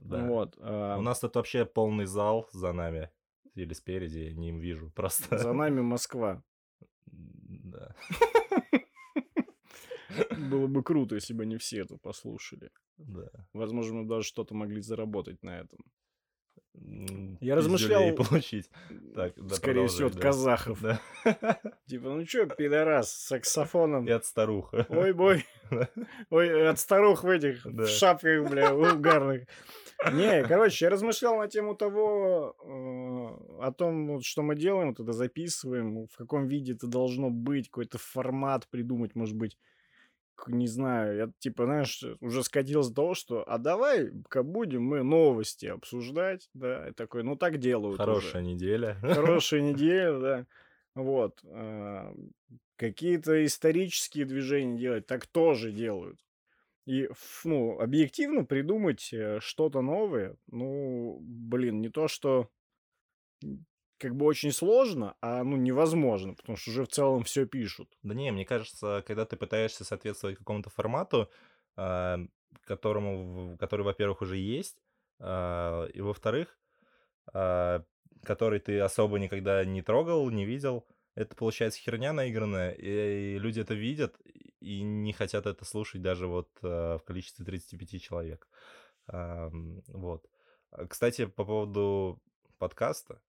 Да. 0.00 0.24
Вот. 0.24 0.56
а, 0.60 0.96
У 0.96 1.02
нас 1.02 1.20
тут 1.20 1.36
вообще 1.36 1.66
полный 1.66 2.06
зал 2.06 2.48
за 2.52 2.72
нами. 2.72 3.10
Или 3.54 3.74
спереди, 3.74 4.20
я 4.20 4.32
не 4.32 4.52
вижу. 4.52 4.90
Просто. 4.94 5.36
За 5.36 5.52
нами 5.52 5.82
Москва. 5.82 6.42
Да. 7.06 7.94
Было 10.50 10.66
бы 10.66 10.82
круто, 10.82 11.16
если 11.16 11.34
бы 11.34 11.44
не 11.44 11.58
все 11.58 11.80
это 11.80 11.98
послушали. 11.98 12.70
Да. 12.96 13.28
Возможно, 13.52 14.02
мы 14.02 14.08
даже 14.08 14.26
что-то 14.26 14.54
могли 14.54 14.80
заработать 14.80 15.42
на 15.42 15.58
этом. 15.58 15.80
Я 17.40 17.54
размышлял- 17.56 18.12
получить. 18.14 18.70
Так, 19.14 19.32
да, 19.36 19.54
Скорее 19.54 19.86
всего, 19.88 20.08
от 20.08 20.14
да. 20.14 20.20
казахов. 20.20 20.80
Да. 20.80 21.00
Типа, 21.86 22.08
ну 22.10 22.24
чё, 22.24 22.46
пидорас, 22.46 23.10
с 23.12 23.26
саксофоном. 23.28 24.06
И 24.06 24.10
от 24.10 24.24
старуха. 24.24 24.86
Ой, 24.88 25.12
бой. 25.12 25.44
Ой, 26.30 26.68
от 26.68 26.78
старух 26.78 27.24
в 27.24 27.28
этих, 27.28 27.62
Да. 27.64 27.84
в 27.84 27.88
шапках, 27.88 28.50
бля, 28.50 28.74
угарных. 28.74 29.46
Не, 30.12 30.44
короче, 30.44 30.84
я 30.86 30.90
размышлял 30.90 31.36
на 31.38 31.48
тему 31.48 31.74
того, 31.74 32.54
э, 32.62 33.62
о 33.64 33.72
том, 33.72 34.06
вот, 34.08 34.24
что 34.24 34.42
мы 34.42 34.54
делаем, 34.54 34.88
вот 34.90 35.00
это 35.00 35.12
записываем, 35.12 36.06
в 36.06 36.16
каком 36.16 36.46
виде 36.46 36.72
это 36.74 36.86
должно 36.86 37.30
быть, 37.30 37.68
какой-то 37.68 37.98
формат 37.98 38.68
придумать, 38.68 39.16
может 39.16 39.36
быть, 39.36 39.56
не 40.46 40.66
знаю, 40.66 41.16
я 41.16 41.32
типа, 41.38 41.64
знаешь, 41.64 42.04
уже 42.20 42.44
скатился 42.44 42.90
до 42.90 42.94
того, 42.94 43.14
что, 43.14 43.44
а 43.48 43.58
давай-ка 43.58 44.42
будем 44.42 44.84
мы 44.84 45.02
новости 45.02 45.66
обсуждать, 45.66 46.48
да, 46.54 46.88
и 46.88 46.92
такой, 46.92 47.24
ну 47.24 47.36
так 47.36 47.58
делают 47.58 48.00
уже. 48.00 48.06
Хорошая 48.06 48.42
неделя. 48.42 48.96
Хорошая 49.02 49.60
неделя, 49.60 50.18
да. 50.18 50.46
Вот. 50.94 51.40
а, 51.44 52.14
Какие-то 52.76 53.44
исторические 53.44 54.24
движения 54.24 54.78
делать, 54.78 55.06
так 55.06 55.26
тоже 55.26 55.72
делают. 55.72 56.20
И, 56.86 57.10
ну, 57.44 57.78
объективно 57.80 58.44
придумать 58.44 59.12
э, 59.12 59.40
что-то 59.40 59.82
новое, 59.82 60.36
ну, 60.46 61.18
блин, 61.20 61.82
не 61.82 61.90
то, 61.90 62.08
что 62.08 62.48
как 63.98 64.14
бы 64.14 64.24
очень 64.26 64.52
сложно, 64.52 65.16
а, 65.20 65.42
ну, 65.44 65.56
невозможно, 65.56 66.34
потому 66.34 66.56
что 66.56 66.70
уже 66.70 66.84
в 66.84 66.88
целом 66.88 67.24
все 67.24 67.46
пишут. 67.46 67.88
Да 68.02 68.14
не, 68.14 68.30
мне 68.30 68.44
кажется, 68.44 69.02
когда 69.06 69.24
ты 69.24 69.36
пытаешься 69.36 69.84
соответствовать 69.84 70.38
какому-то 70.38 70.70
формату, 70.70 71.28
а, 71.76 72.18
которому, 72.64 73.56
который, 73.58 73.82
во-первых, 73.82 74.22
уже 74.22 74.36
есть, 74.36 74.82
а, 75.20 75.86
и 75.86 76.00
во-вторых, 76.00 76.58
а, 77.32 77.84
который 78.24 78.60
ты 78.60 78.80
особо 78.80 79.18
никогда 79.18 79.64
не 79.64 79.82
трогал, 79.82 80.30
не 80.30 80.44
видел, 80.44 80.86
это 81.14 81.34
получается 81.34 81.80
херня 81.80 82.12
наигранная, 82.12 82.72
и 82.72 83.38
люди 83.38 83.60
это 83.60 83.74
видят 83.74 84.16
и 84.60 84.82
не 84.82 85.12
хотят 85.12 85.46
это 85.46 85.64
слушать 85.64 86.02
даже 86.02 86.26
вот 86.26 86.48
в 86.62 87.02
количестве 87.04 87.44
35 87.44 88.00
человек. 88.00 88.48
Вот. 89.06 90.26
Кстати, 90.88 91.26
по 91.26 91.44
поводу 91.44 92.20
подкаста. 92.58 93.20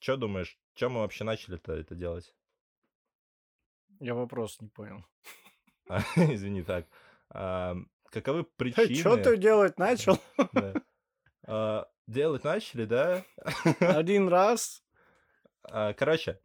Что 0.00 0.16
думаешь, 0.16 0.58
чем 0.74 0.92
мы 0.92 1.00
вообще 1.00 1.24
начали-то 1.24 1.72
это 1.72 1.94
делать? 1.94 2.34
Я 4.00 4.14
вопрос 4.14 4.60
не 4.60 4.68
понял. 4.68 5.04
А, 5.88 6.00
извини, 6.16 6.62
так. 6.62 6.86
А, 7.30 7.76
каковы 8.10 8.44
причины... 8.56 8.94
Что 8.94 9.16
ты 9.16 9.36
делать 9.36 9.78
начал? 9.78 10.18
Да. 10.52 10.74
А, 11.46 11.88
делать 12.06 12.44
начали, 12.44 12.84
да? 12.84 13.24
Один 13.80 14.28
раз. 14.28 14.82
А, 15.62 15.92
короче, 15.92 16.40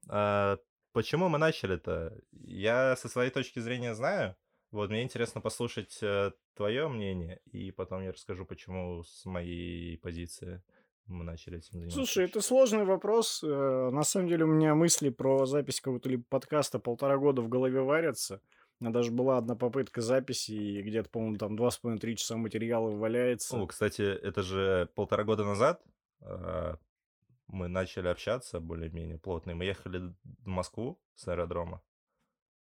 почему 0.91 1.29
мы 1.29 1.37
начали-то? 1.37 2.17
Я 2.31 2.95
со 2.95 3.07
своей 3.07 3.31
точки 3.31 3.59
зрения 3.59 3.93
знаю. 3.95 4.35
Вот, 4.71 4.91
мне 4.91 5.01
интересно 5.01 5.41
послушать 5.41 5.97
э, 6.03 6.31
твое 6.53 6.87
мнение, 6.89 7.41
и 7.51 7.71
потом 7.71 8.03
я 8.03 8.11
расскажу, 8.11 8.45
почему 8.45 9.03
с 9.03 9.25
моей 9.25 9.97
позиции 9.97 10.61
мы 11.09 11.23
начали 11.23 11.57
этим 11.57 11.71
заниматься. 11.71 11.97
Слушай, 11.97 12.25
это 12.25 12.41
сложный 12.41 12.85
вопрос. 12.85 13.43
Э, 13.43 13.89
на 13.91 14.03
самом 14.03 14.27
деле 14.27 14.45
у 14.45 14.47
меня 14.47 14.75
мысли 14.75 15.09
про 15.09 15.45
запись 15.45 15.81
какого-то 15.81 16.09
либо 16.09 16.23
подкаста 16.29 16.79
полтора 16.79 17.17
года 17.17 17.41
в 17.41 17.49
голове 17.49 17.81
варятся. 17.81 18.41
Даже 18.79 19.11
была 19.11 19.37
одна 19.37 19.55
попытка 19.55 19.99
записи, 19.99 20.51
и 20.51 20.81
где-то, 20.81 21.09
по-моему, 21.09 21.35
там 21.37 21.57
два 21.57 21.69
с 21.69 21.77
половиной-три 21.77 22.15
часа 22.15 22.37
материала 22.37 22.89
валяется. 22.89 23.57
О, 23.57 23.67
кстати, 23.67 24.01
это 24.01 24.41
же 24.41 24.87
полтора 24.95 25.25
года 25.25 25.43
назад 25.43 25.83
э, 26.21 26.75
мы 27.47 27.67
начали 27.67 28.07
общаться 28.07 28.61
более-менее 28.61 29.17
плотно. 29.17 29.51
И 29.51 29.53
мы 29.55 29.65
ехали 29.65 30.13
в 30.23 30.47
Москву 30.47 31.01
с 31.15 31.27
аэродрома. 31.27 31.81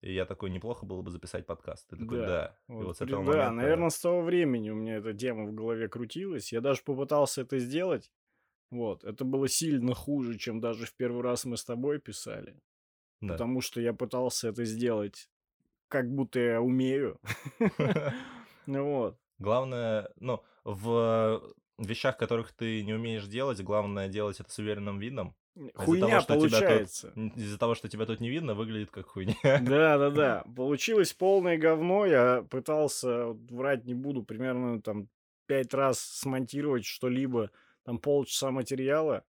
И 0.02 0.12
я 0.12 0.26
такой, 0.26 0.50
неплохо 0.50 0.85
было 0.85 1.00
бы 1.00 1.11
записать 1.11 1.46
подкаст. 1.46 1.88
Ты 1.88 1.96
такой, 1.96 2.18
да. 2.18 2.26
да. 2.26 2.59
Вот, 2.66 2.83
и 2.83 2.85
вот 2.87 2.96
с 2.96 3.00
этого 3.00 3.24
да, 3.24 3.31
момента... 3.31 3.52
наверное, 3.52 3.88
с 3.88 4.00
того 4.00 4.20
времени 4.22 4.70
у 4.70 4.74
меня 4.74 4.96
эта 4.96 5.14
тема 5.14 5.44
в 5.44 5.55
голове 5.55 5.88
крутилась. 5.88 6.52
Я 6.52 6.61
даже 6.61 6.83
попытался 6.83 7.42
это 7.42 7.59
сделать. 7.59 8.11
Вот, 8.73 9.05
это 9.05 9.27
было 9.27 9.49
сильно 9.49 9.95
хуже, 9.95 10.39
чем 10.39 10.59
даже 10.59 10.87
в 10.87 10.95
первый 10.95 11.21
раз 11.23 11.45
мы 11.45 11.59
с 11.59 11.65
тобой 11.65 11.99
писали. 11.99 12.57
Да. 13.21 13.35
Потому 13.35 13.61
что 13.61 13.83
я 13.83 13.93
пытался 13.93 14.49
это 14.49 14.65
сделать, 14.65 15.29
как 15.89 16.11
будто 16.11 16.41
я 16.41 16.63
умею. 16.63 17.21
Вот. 18.67 19.19
Главное, 19.39 20.09
ну, 20.21 20.43
в 20.65 21.43
вещах, 21.77 22.17
которых 22.17 22.53
ты 22.53 22.83
не 22.83 22.95
умеешь 22.95 23.27
делать, 23.27 23.61
главное 23.61 24.09
делать 24.09 24.41
это 24.41 24.51
с 24.51 24.59
уверенным 24.59 24.99
видом. 24.99 25.35
Хуйня 25.75 26.21
из 26.21 26.25
того, 26.25 26.41
получается. 26.41 27.13
Тут, 27.15 27.37
из-за 27.37 27.59
того, 27.59 27.75
что 27.75 27.91
тебя 27.91 28.07
тут 28.07 28.21
не 28.21 28.31
видно, 28.31 28.55
выглядит 28.55 28.91
как 28.91 29.07
хуйня. 29.09 29.35
Да-да-да. 29.43 30.45
Получилось 30.57 31.13
полное 31.13 31.59
говно. 31.59 32.07
Я 32.07 32.47
пытался, 32.49 33.27
врать 33.51 33.85
не 33.85 33.93
буду, 33.93 34.23
примерно 34.23 34.81
там 34.81 35.09
пять 35.47 35.75
раз 35.75 36.01
смонтировать 36.01 36.87
что-либо, 36.87 37.51
там 37.85 37.99
полчаса 37.99 38.51
материала. 38.51 39.25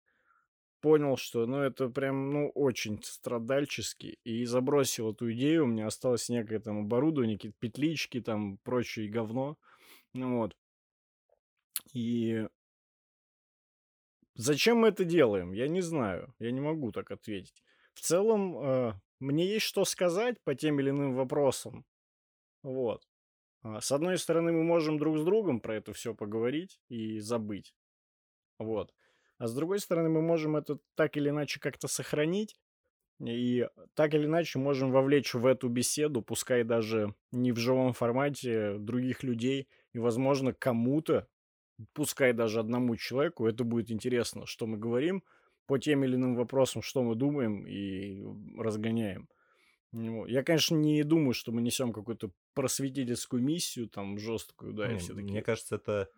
Понял, 0.82 1.16
что, 1.16 1.46
ну, 1.46 1.60
это 1.60 1.88
прям, 1.90 2.32
ну, 2.32 2.50
очень 2.50 3.02
страдальчески. 3.04 4.20
И 4.24 4.46
забросил 4.46 5.12
эту 5.14 5.32
идею. 5.32 5.64
У 5.64 5.68
меня 5.68 5.88
осталось 5.88 6.28
некое 6.30 6.60
там 6.60 6.80
оборудование, 6.80 7.38
какие-то 7.38 7.58
петлички, 7.60 8.20
там, 8.22 8.58
прочее 8.64 9.10
говно. 9.10 9.58
Ну, 10.14 10.40
вот. 10.40 10.58
И 11.94 12.48
Зачем 14.36 14.78
мы 14.78 14.88
это 14.88 15.06
делаем? 15.06 15.52
Я 15.52 15.68
не 15.68 15.82
знаю. 15.82 16.34
Я 16.40 16.52
не 16.52 16.60
могу 16.60 16.92
так 16.92 17.12
ответить. 17.12 17.64
В 17.94 18.02
целом, 18.02 18.58
э, 18.58 18.94
мне 19.20 19.46
есть 19.46 19.66
что 19.66 19.86
сказать 19.86 20.42
по 20.44 20.56
тем 20.56 20.80
или 20.80 20.90
иным 20.90 21.14
вопросам. 21.14 21.86
Вот. 22.64 23.04
А, 23.62 23.80
с 23.80 23.92
одной 23.92 24.18
стороны, 24.18 24.52
мы 24.52 24.64
можем 24.64 24.98
друг 24.98 25.20
с 25.20 25.24
другом 25.24 25.60
про 25.60 25.76
это 25.76 25.94
все 25.94 26.16
поговорить 26.16 26.82
и 26.90 27.20
забыть. 27.20 27.76
Вот. 28.64 28.94
А 29.38 29.48
с 29.48 29.54
другой 29.54 29.80
стороны, 29.80 30.10
мы 30.10 30.22
можем 30.22 30.56
это 30.56 30.80
так 30.96 31.18
или 31.18 31.30
иначе 31.30 31.60
как-то 31.60 31.88
сохранить. 31.88 32.56
И 33.20 33.68
так 33.94 34.14
или 34.14 34.26
иначе 34.26 34.60
можем 34.60 34.92
вовлечь 34.92 35.34
в 35.34 35.46
эту 35.46 35.70
беседу, 35.70 36.22
пускай 36.22 36.64
даже 36.64 37.14
не 37.32 37.52
в 37.52 37.58
живом 37.58 37.94
формате, 37.94 38.78
других 38.78 39.24
людей. 39.24 39.68
И, 39.94 40.00
возможно, 40.00 40.54
кому-то 40.54 41.28
пускай 41.94 42.34
даже 42.34 42.60
одному 42.60 42.96
человеку, 42.96 43.48
это 43.48 43.64
будет 43.64 43.92
интересно, 43.92 44.46
что 44.46 44.68
мы 44.68 44.78
говорим 44.78 45.24
по 45.66 45.78
тем 45.78 46.04
или 46.04 46.16
иным 46.16 46.36
вопросам, 46.36 46.82
что 46.82 47.04
мы 47.04 47.16
думаем 47.16 47.66
и 47.66 48.24
разгоняем. 48.58 49.30
Я, 49.92 50.44
конечно, 50.44 50.76
не 50.76 51.04
думаю, 51.04 51.34
что 51.34 51.52
мы 51.52 51.62
несем 51.62 51.94
какую-то 51.94 52.32
просветительскую 52.54 53.44
миссию, 53.44 53.88
там, 53.88 54.18
жесткую, 54.18 54.74
да, 54.74 54.92
и 54.92 54.98
все 54.98 55.14
таки 55.14 55.32
Мне 55.32 55.42
кажется, 55.42 55.76
это 55.76 56.10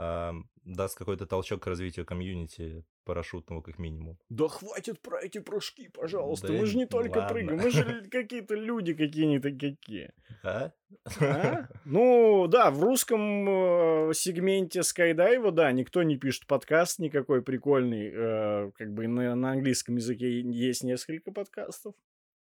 э, 0.00 0.32
даст 0.64 0.96
какой-то 0.96 1.26
толчок 1.26 1.62
к 1.62 1.66
развитию 1.66 2.06
комьюнити 2.06 2.84
парашютного, 3.04 3.62
как 3.62 3.78
минимум. 3.78 4.18
Да 4.28 4.48
хватит 4.48 5.00
про 5.00 5.20
эти 5.20 5.38
прыжки, 5.38 5.88
пожалуйста. 5.88 6.48
Да 6.48 6.54
мы 6.54 6.66
же 6.66 6.76
не 6.76 6.86
только 6.86 7.18
ладно. 7.18 7.34
прыгаем, 7.34 7.60
мы 7.60 7.70
же 7.70 8.04
какие-то 8.10 8.54
люди 8.54 8.94
какие-нибудь 8.94 9.58
какие. 9.58 10.12
А? 10.42 10.72
а? 11.20 11.68
Ну, 11.84 12.46
да, 12.48 12.70
в 12.70 12.82
русском 12.82 13.48
э, 13.48 14.14
сегменте 14.14 14.82
скайдайва, 14.82 15.50
да, 15.50 15.72
никто 15.72 16.02
не 16.02 16.16
пишет 16.16 16.46
подкаст 16.46 16.98
никакой 16.98 17.42
прикольный. 17.42 18.10
Э, 18.12 18.70
как 18.76 18.92
бы 18.92 19.08
на, 19.08 19.34
на 19.34 19.52
английском 19.52 19.96
языке 19.96 20.40
есть 20.40 20.84
несколько 20.84 21.32
подкастов. 21.32 21.94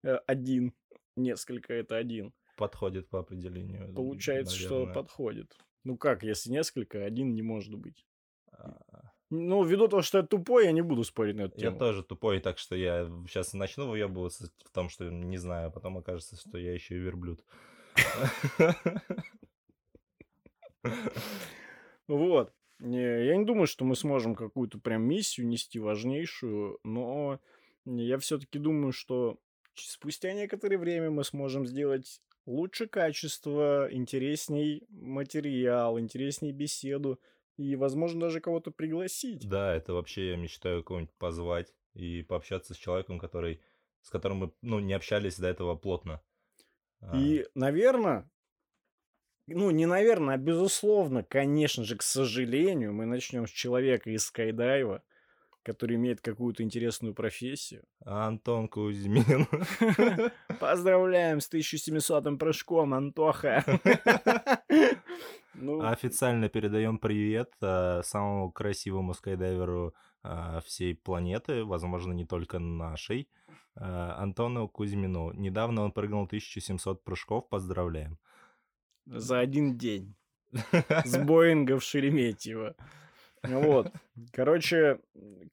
Э, 0.03 0.19
один. 0.27 0.75
Несколько 1.17 1.75
это 1.75 1.97
один. 1.97 2.33
Подходит 2.57 3.09
по 3.09 3.21
определению. 3.21 3.93
Получается, 3.95 4.57
наверное. 4.57 4.87
что 4.87 4.93
подходит. 4.93 5.57
Ну 5.85 5.97
как, 5.97 6.23
если 6.23 6.51
несколько, 6.51 7.05
один 7.05 7.35
не 7.35 7.43
может 7.43 7.75
быть. 7.75 8.05
А... 8.53 8.79
Ну, 9.31 9.63
ввиду 9.63 9.89
того, 9.89 10.01
что 10.01 10.19
я 10.19 10.25
тупой, 10.25 10.65
я 10.65 10.73
не 10.73 10.81
буду 10.81 11.05
спорить 11.05 11.37
на 11.37 11.43
эту 11.43 11.59
тему. 11.59 11.73
Я 11.73 11.79
тоже 11.79 12.03
тупой, 12.03 12.41
так 12.41 12.57
что 12.57 12.75
я 12.75 13.11
сейчас 13.29 13.53
начну 13.53 13.87
выебываться 13.89 14.51
в 14.65 14.71
том, 14.71 14.89
что 14.89 15.11
не 15.11 15.37
знаю, 15.37 15.69
а 15.69 15.71
потом 15.71 15.99
окажется, 15.99 16.37
что 16.37 16.57
я 16.57 16.73
еще 16.73 16.97
и 16.97 16.99
верблюд. 16.99 17.45
Вот. 22.07 22.55
Я 22.81 23.37
не 23.37 23.45
думаю, 23.45 23.67
что 23.67 23.85
мы 23.85 23.97
сможем 23.97 24.35
какую-то 24.35 24.79
прям 24.79 25.03
миссию 25.03 25.47
нести 25.47 25.79
важнейшую, 25.79 26.79
но 26.83 27.39
я 27.85 28.19
все-таки 28.19 28.59
думаю, 28.59 28.93
что 28.93 29.39
спустя 29.75 30.33
некоторое 30.33 30.79
время 30.79 31.11
мы 31.11 31.23
сможем 31.23 31.67
сделать 31.67 32.23
лучше 32.49 32.89
качество, 32.89 33.89
интересней 33.91 34.87
материал, 34.89 35.99
интересней 35.99 36.53
беседу, 36.53 37.21
и, 37.57 37.77
возможно, 37.77 38.21
даже 38.21 38.41
кого-то 38.41 38.71
пригласить. 38.71 39.47
Да, 39.49 39.75
это 39.75 39.93
вообще 39.93 40.31
я 40.31 40.37
мечтаю 40.37 40.83
кого-нибудь 40.83 41.15
позвать 41.19 41.75
и 41.95 42.23
пообщаться 42.23 42.75
с 42.75 42.77
человеком, 42.77 43.19
который, 43.19 43.61
с 44.03 44.11
которым 44.11 44.39
мы, 44.39 44.53
ну, 44.63 44.79
не 44.79 44.95
общались 44.95 45.39
до 45.39 45.49
этого 45.49 45.77
плотно. 45.77 46.23
И, 47.15 47.41
а... 47.41 47.45
наверное, 47.55 48.31
ну, 49.47 49.71
не 49.71 49.87
наверное, 49.87 50.35
а 50.35 50.39
безусловно, 50.39 51.23
конечно 51.23 51.85
же, 51.85 51.97
к 51.97 52.03
сожалению, 52.03 52.93
мы 52.93 53.07
начнем 53.07 53.47
с 53.47 53.51
человека 53.51 54.11
из 54.11 54.25
Скайдайва, 54.25 55.03
который 55.69 55.97
имеет 55.97 56.23
какую-то 56.23 56.63
интересную 56.63 57.15
профессию. 57.15 57.83
Антон 58.07 58.69
Кузьмин. 58.69 59.47
Поздравляем 60.61 61.41
с 61.41 61.53
1700-м 61.53 62.39
прыжком, 62.39 62.95
Антоха. 62.95 63.65
Ну... 65.61 65.81
Официально 65.81 66.49
передаем 66.49 66.99
привет 66.99 67.51
э, 67.61 68.03
самому 68.05 68.53
красивому 68.53 69.13
скайдайверу 69.13 69.93
э, 70.23 70.61
всей 70.65 70.95
планеты, 70.95 71.65
возможно, 71.65 72.13
не 72.13 72.25
только 72.25 72.61
нашей, 72.61 73.29
э, 73.75 73.83
Антону 73.83 74.69
Кузьмину. 74.69 75.33
Недавно 75.33 75.83
он 75.83 75.91
прыгнул 75.91 76.27
1700 76.27 77.03
прыжков, 77.03 77.49
поздравляем. 77.49 78.19
За 79.07 79.41
один 79.41 79.77
день. 79.77 80.15
С 81.05 81.19
Боинга 81.19 81.81
в 81.81 81.83
Шереметьево. 81.83 82.77
Вот. 83.43 83.93
Короче, 84.33 85.01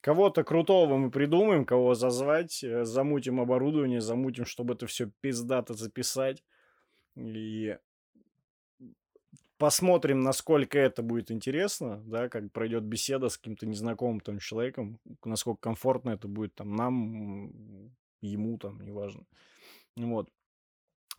кого-то 0.02 0.43
крутого 0.43 0.98
мы 0.98 1.12
придумаем, 1.12 1.65
кого 1.65 1.95
зазвать, 1.95 2.63
э, 2.63 2.86
замутим 2.86 3.39
оборудование, 3.39 4.02
замутим, 4.02 4.45
чтобы 4.45 4.74
это 4.74 4.88
все 4.88 5.12
пиздато 5.21 5.74
записать. 5.74 6.43
И 7.15 7.78
посмотрим, 9.58 10.21
насколько 10.21 10.78
это 10.78 11.02
будет 11.02 11.32
интересно, 11.32 12.02
да, 12.06 12.30
как 12.30 12.52
пройдет 12.52 12.84
беседа 12.84 13.30
с 13.30 13.38
каким-то 13.38 13.65
незнакомым 13.65 14.19
там 14.19 14.39
человеком, 14.39 15.00
насколько 15.24 15.62
комфортно 15.62 16.12
это 16.12 16.28
будет 16.28 16.56
там 16.56 16.76
нам, 16.76 17.91
ему 18.21 18.58
там, 18.58 18.82
неважно. 18.82 19.26
Вот. 19.95 20.30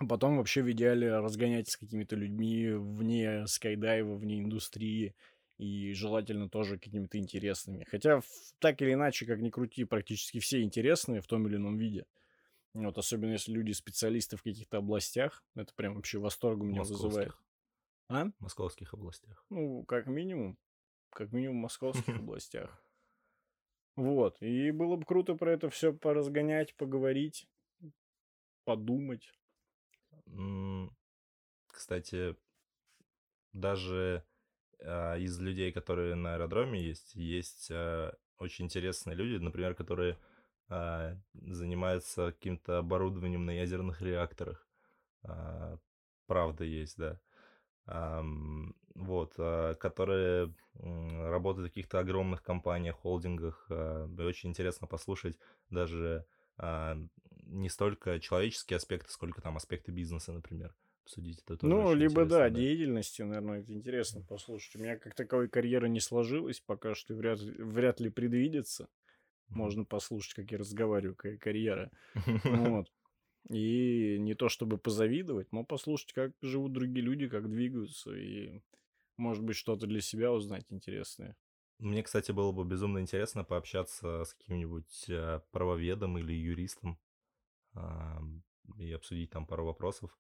Потом 0.09 0.37
вообще 0.37 0.63
в 0.63 0.71
идеале 0.73 1.19
разгонять 1.19 1.71
с 1.71 1.77
какими-то 1.79 2.17
людьми 2.17 2.69
вне 2.73 3.47
скайдайва, 3.47 4.15
вне 4.15 4.41
индустрии, 4.41 5.15
и 5.59 5.93
желательно 5.93 6.49
тоже 6.49 6.79
какими-то 6.79 7.19
интересными. 7.19 7.85
Хотя 7.85 8.21
так 8.59 8.81
или 8.83 8.93
иначе, 8.93 9.27
как 9.27 9.41
ни 9.41 9.51
крути, 9.51 9.85
практически 9.85 10.39
все 10.39 10.63
интересные 10.63 11.21
в 11.21 11.27
том 11.27 11.47
или 11.47 11.57
ином 11.57 11.79
виде. 11.79 12.07
Вот, 12.75 12.99
особенно 12.99 13.33
если 13.33 13.53
люди 13.53 13.73
специалисты 13.73 14.37
в 14.37 14.43
каких-то 14.43 14.79
областях. 14.79 15.43
Это 15.55 15.73
прям 15.75 15.95
вообще 15.95 16.19
восторг 16.19 16.61
у 16.61 16.65
меня 16.65 16.83
вызывает. 16.83 17.33
А? 18.09 18.27
Московских 18.39 18.93
областях. 18.93 19.45
Ну, 19.49 19.85
как 19.85 20.07
минимум. 20.07 20.59
Как 21.11 21.33
минимум 21.33 21.59
в 21.59 21.63
московских 21.63 22.17
областях. 22.21 22.83
Вот. 23.97 24.41
И 24.43 24.71
было 24.73 24.97
бы 24.97 25.07
круто 25.07 25.35
про 25.35 25.53
это 25.53 25.71
все 25.71 25.95
поразгонять, 25.95 26.77
поговорить, 26.77 27.49
подумать. 28.65 29.33
Кстати, 31.67 32.37
даже 33.55 34.23
из 34.81 35.39
людей, 35.41 35.73
которые 35.73 36.15
на 36.15 36.35
аэродроме 36.35 36.81
есть, 36.83 37.15
есть 37.15 37.69
а, 37.71 38.15
очень 38.39 38.67
интересные 38.67 39.17
люди, 39.17 39.43
например, 39.43 39.75
которые 39.75 40.19
а, 40.69 41.17
занимаются 41.35 42.33
каким-то 42.33 42.79
оборудованием 42.79 43.45
на 43.47 43.53
ядерных 43.53 44.03
реакторах. 44.03 44.67
А, 45.25 45.79
Правда 46.27 46.65
есть, 46.65 46.97
да. 46.99 47.21
Вот, 48.95 49.35
а, 49.39 49.75
которые 49.75 50.55
работают 50.75 51.69
в 51.69 51.71
каких-то 51.71 51.99
огромных 52.01 52.43
компаниях, 52.43 52.97
холдингах. 52.97 53.67
а, 53.71 54.09
И 54.09 54.23
очень 54.23 54.51
интересно 54.51 54.87
послушать 54.87 55.39
даже 55.71 56.27
а, 56.57 56.99
не 57.45 57.69
столько 57.69 58.19
человеческие 58.19 58.79
аспекты, 58.79 59.11
сколько 59.11 59.41
там 59.41 59.57
аспекты 59.57 59.93
бизнеса, 59.93 60.33
например. 60.33 60.75
Обсудить 61.07 61.39
это 61.45 61.57
тоже 61.57 61.69
Ну, 61.69 61.95
либо 61.95 62.25
да, 62.25 62.51
да. 62.51 62.51
деятельности, 62.51 63.23
наверное, 63.23 63.61
это 63.61 63.73
интересно 63.73 64.23
послушать. 64.23 64.75
У 64.75 64.81
меня 64.81 64.97
как 64.97 65.15
таковой 65.15 65.49
карьеры 65.49 65.89
не 65.89 66.01
сложилось 66.01 66.59
пока 66.59 66.97
что, 66.97 67.15
вряд, 67.15 67.39
вряд 67.39 68.01
ли 68.01 68.11
предвидится. 68.11 68.89
Можно 69.49 69.85
послушать, 69.85 70.35
как 70.35 70.51
я 70.51 70.59
разговариваю, 70.59 71.15
какая 71.15 71.39
карьера. 71.39 71.93
Вот. 72.45 72.91
И 73.49 74.17
не 74.19 74.35
то 74.35 74.49
чтобы 74.49 74.79
позавидовать, 74.79 75.53
но 75.53 75.63
послушать, 75.63 76.13
как 76.13 76.33
живут 76.43 76.73
другие 76.73 77.07
люди, 77.07 77.29
как 77.29 77.49
двигаются, 77.49 78.13
и, 78.13 78.61
может 79.17 79.45
быть, 79.45 79.55
что-то 79.55 79.87
для 79.87 80.01
себя 80.01 80.33
узнать 80.33 80.65
интересное. 80.71 81.37
Мне, 81.79 82.03
кстати, 82.03 82.33
было 82.33 82.51
бы 82.51 82.65
безумно 82.65 82.99
интересно 82.99 83.45
пообщаться 83.45 84.25
с 84.25 84.35
каким-нибудь 84.35 85.07
а, 85.11 85.41
правоведом 85.53 86.19
или 86.19 86.33
юристом 86.33 86.99
и 88.79 88.93
обсудить 88.93 89.31
там 89.31 89.47
пару 89.47 89.65
вопросов, 89.67 90.19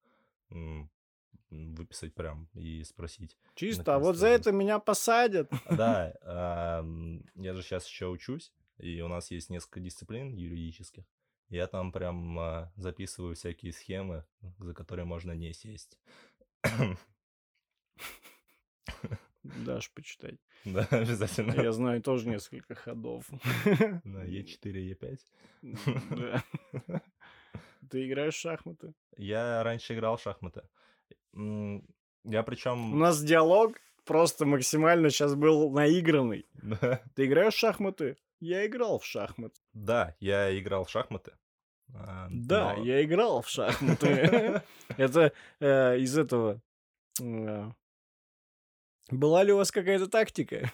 выписать 1.50 2.14
прям 2.14 2.48
и 2.54 2.82
спросить. 2.84 3.36
Чисто, 3.54 3.94
а 3.94 3.98
вот 3.98 4.16
за 4.16 4.28
это 4.28 4.52
меня 4.52 4.78
посадят. 4.78 5.50
Да, 5.70 6.14
ам, 6.22 7.24
я 7.34 7.54
же 7.54 7.62
сейчас 7.62 7.86
еще 7.86 8.08
учусь, 8.08 8.52
и 8.78 9.00
у 9.00 9.08
нас 9.08 9.30
есть 9.30 9.50
несколько 9.50 9.80
дисциплин 9.80 10.34
юридических. 10.34 11.04
Я 11.48 11.68
там 11.68 11.92
прям 11.92 12.38
а, 12.40 12.72
записываю 12.74 13.36
всякие 13.36 13.72
схемы, 13.72 14.24
за 14.58 14.74
которые 14.74 15.04
можно 15.04 15.30
не 15.32 15.52
сесть. 15.52 15.96
Дашь 19.42 19.92
почитать. 19.92 20.38
Да, 20.64 20.84
обязательно. 20.90 21.52
Я 21.62 21.70
знаю 21.70 22.02
тоже 22.02 22.28
несколько 22.28 22.74
ходов. 22.74 23.30
На 24.02 24.24
Е4, 24.24 24.96
Е5. 24.96 25.18
Да. 26.10 26.42
Ты 27.90 28.06
играешь 28.06 28.34
в 28.34 28.40
шахматы? 28.40 28.92
Я 29.16 29.62
раньше 29.62 29.94
играл 29.94 30.16
в 30.16 30.22
шахматы. 30.22 30.62
Я 31.34 32.40
У 32.40 32.44
причем... 32.44 32.98
нас 32.98 33.22
диалог 33.22 33.76
просто 34.04 34.46
максимально 34.46 35.10
сейчас 35.10 35.34
был 35.34 35.70
наигранный. 35.70 36.46
Да, 36.62 37.00
Ты 37.14 37.26
играешь 37.26 37.54
в 37.54 37.58
шахматы? 37.58 38.16
Я 38.40 38.66
играл 38.66 38.98
в 38.98 39.04
шахматы. 39.04 39.54
Да, 39.72 40.14
я 40.20 40.58
играл 40.58 40.84
в 40.84 40.90
шахматы. 40.90 41.32
а, 41.94 42.28
Да, 42.30 42.74
но- 42.76 42.84
я 42.84 43.02
играл 43.04 43.42
в 43.42 43.48
шахматы. 43.48 44.62
Это 44.96 45.32
э, 45.60 45.98
из 45.98 46.18
этого. 46.18 46.60
э, 47.22 47.70
Была 49.10 49.44
ли 49.44 49.52
у 49.52 49.56
вас 49.56 49.70
какая-то 49.70 50.08
тактика? 50.08 50.70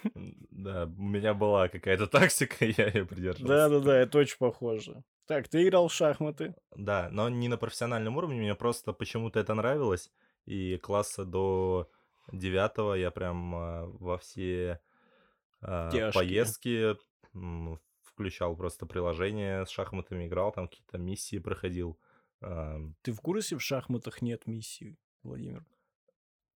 Да, 0.51 0.85
у 0.87 1.03
меня 1.03 1.35
была 1.35 1.69
какая-то 1.69 2.07
тактика, 2.07 2.65
я 2.65 2.87
ее 2.89 3.05
придерживался. 3.05 3.47
Да-да-да, 3.69 3.99
это 3.99 4.19
очень 4.19 4.39
похоже. 4.39 5.03
Так, 5.27 5.49
ты 5.49 5.63
играл 5.67 5.89
в 5.89 5.93
шахматы. 5.93 6.55
Да, 6.75 7.09
но 7.11 7.29
не 7.29 7.49
на 7.49 7.57
профессиональном 7.57 8.17
уровне, 8.17 8.41
мне 8.41 8.55
просто 8.55 8.93
почему-то 8.93 9.39
это 9.41 9.55
нравилось. 9.55 10.11
И 10.45 10.77
класса 10.79 11.25
до 11.25 11.91
девятого 12.33 12.95
я 12.95 13.11
прям 13.11 13.55
а, 13.55 13.87
во 13.87 14.19
все 14.19 14.81
а, 15.61 15.91
Тяжкие. 15.91 16.13
поездки 16.13 16.97
включал 18.03 18.57
просто 18.57 18.85
приложение 18.87 19.65
с 19.65 19.71
шахматами, 19.71 20.27
играл, 20.27 20.53
там 20.53 20.69
какие-то 20.69 20.99
миссии 20.99 21.39
проходил. 21.39 21.99
Ты 23.03 23.13
в 23.13 23.21
курсе, 23.21 23.57
в 23.57 23.63
шахматах 23.63 24.21
нет 24.21 24.47
миссии, 24.47 24.99
Владимир? 25.23 25.65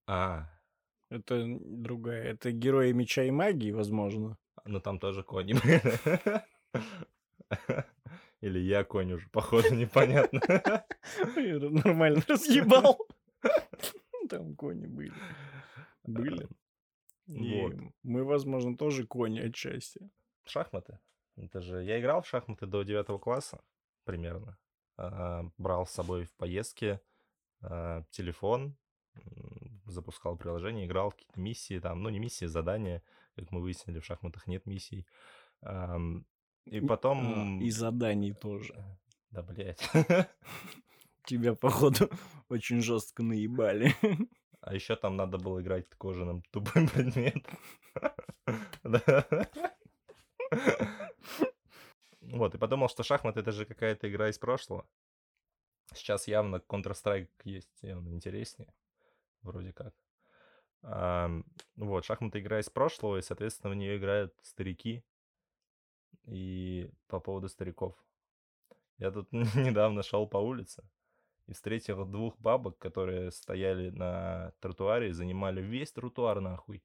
А, 0.09 0.50
Это 1.09 1.44
другая. 1.46 2.24
Это 2.33 2.50
герои 2.50 2.90
меча 2.92 3.22
и 3.22 3.31
магии, 3.31 3.70
возможно. 3.70 4.37
ну 4.64 4.81
там 4.81 4.98
тоже 4.98 5.22
кони. 5.22 5.55
Или 8.40 8.59
я 8.59 8.85
конь 8.85 9.12
уже, 9.12 9.29
походу, 9.31 9.75
непонятно. 9.75 10.40
Нормально 11.85 12.22
разъебал. 12.29 12.99
Там 14.29 14.55
кони 14.57 14.87
были. 14.87 15.12
Были. 16.05 16.49
И 17.27 17.72
мы, 18.03 18.25
возможно, 18.25 18.77
тоже 18.77 19.07
кони 19.07 19.40
отчасти. 19.40 20.11
Шахматы. 20.44 20.99
Это 21.37 21.61
же 21.61 21.83
я 21.83 22.01
играл 22.01 22.22
в 22.22 22.29
шахматы 22.29 22.66
до 22.66 22.83
девятого 22.83 23.18
класса 23.18 23.61
примерно. 24.05 24.59
А, 24.96 25.44
брал 25.59 25.87
с 25.87 25.90
собой 25.90 26.25
в 26.25 26.35
поездке 26.35 27.01
а, 27.61 28.05
телефон, 28.11 28.77
запускал 29.87 30.37
приложение, 30.37 30.87
играл 30.87 31.11
какие-то 31.11 31.40
миссии 31.40 31.79
там, 31.79 32.03
ну 32.03 32.11
не 32.11 32.18
миссии, 32.18 32.44
задания, 32.46 33.03
как 33.35 33.51
мы 33.51 33.61
выяснили, 33.61 33.99
в 33.99 34.05
шахматах 34.05 34.46
нет 34.46 34.66
миссий. 34.66 35.07
И 36.66 36.79
И- 36.79 36.81
потом... 36.87 37.59
А, 37.61 37.62
И 37.64 37.70
заданий 37.70 38.33
тоже. 38.33 38.74
Да, 39.31 39.42
блядь. 39.42 39.81
Тебя, 41.24 41.55
походу, 41.55 42.09
очень 42.48 42.81
жестко 42.81 43.22
наебали. 43.22 43.94
А 44.62 44.74
еще 44.74 44.96
там 44.96 45.14
надо 45.16 45.38
было 45.38 45.61
играть 45.62 45.87
кожаным 45.96 46.42
тупым 46.50 46.88
предметом. 46.88 47.57
Вот, 52.20 52.55
и 52.55 52.59
подумал, 52.59 52.88
что 52.88 53.02
шахматы 53.05 53.40
это 53.40 53.52
же 53.52 53.64
какая-то 53.64 54.11
игра 54.11 54.29
из 54.29 54.38
прошлого. 54.38 54.85
Сейчас 55.94 56.26
явно 56.26 56.57
Counter-Strike 56.57 57.29
есть 57.44 57.70
явно 57.83 58.09
интереснее. 58.11 58.72
Вроде 59.42 59.72
как. 59.72 59.94
Ам, 60.83 61.44
Вот, 61.76 62.05
шахматы 62.05 62.40
игра 62.40 62.59
из 62.59 62.68
прошлого, 62.68 63.18
и, 63.18 63.22
соответственно, 63.22 63.72
в 63.72 63.76
нее 63.76 63.96
играют 63.98 64.35
старики. 64.42 65.05
И 66.26 66.90
по 67.08 67.20
поводу 67.20 67.48
стариков. 67.48 67.94
Я 68.98 69.10
тут 69.10 69.30
недавно 69.32 70.02
шел 70.02 70.26
по 70.26 70.38
улице 70.38 70.82
и 71.46 71.52
встретил 71.52 72.04
двух 72.04 72.38
бабок, 72.38 72.78
которые 72.78 73.30
стояли 73.30 73.90
на 73.90 74.52
тротуаре 74.60 75.10
и 75.10 75.12
занимали 75.12 75.62
весь 75.62 75.92
тротуар 75.92 76.40
нахуй. 76.40 76.82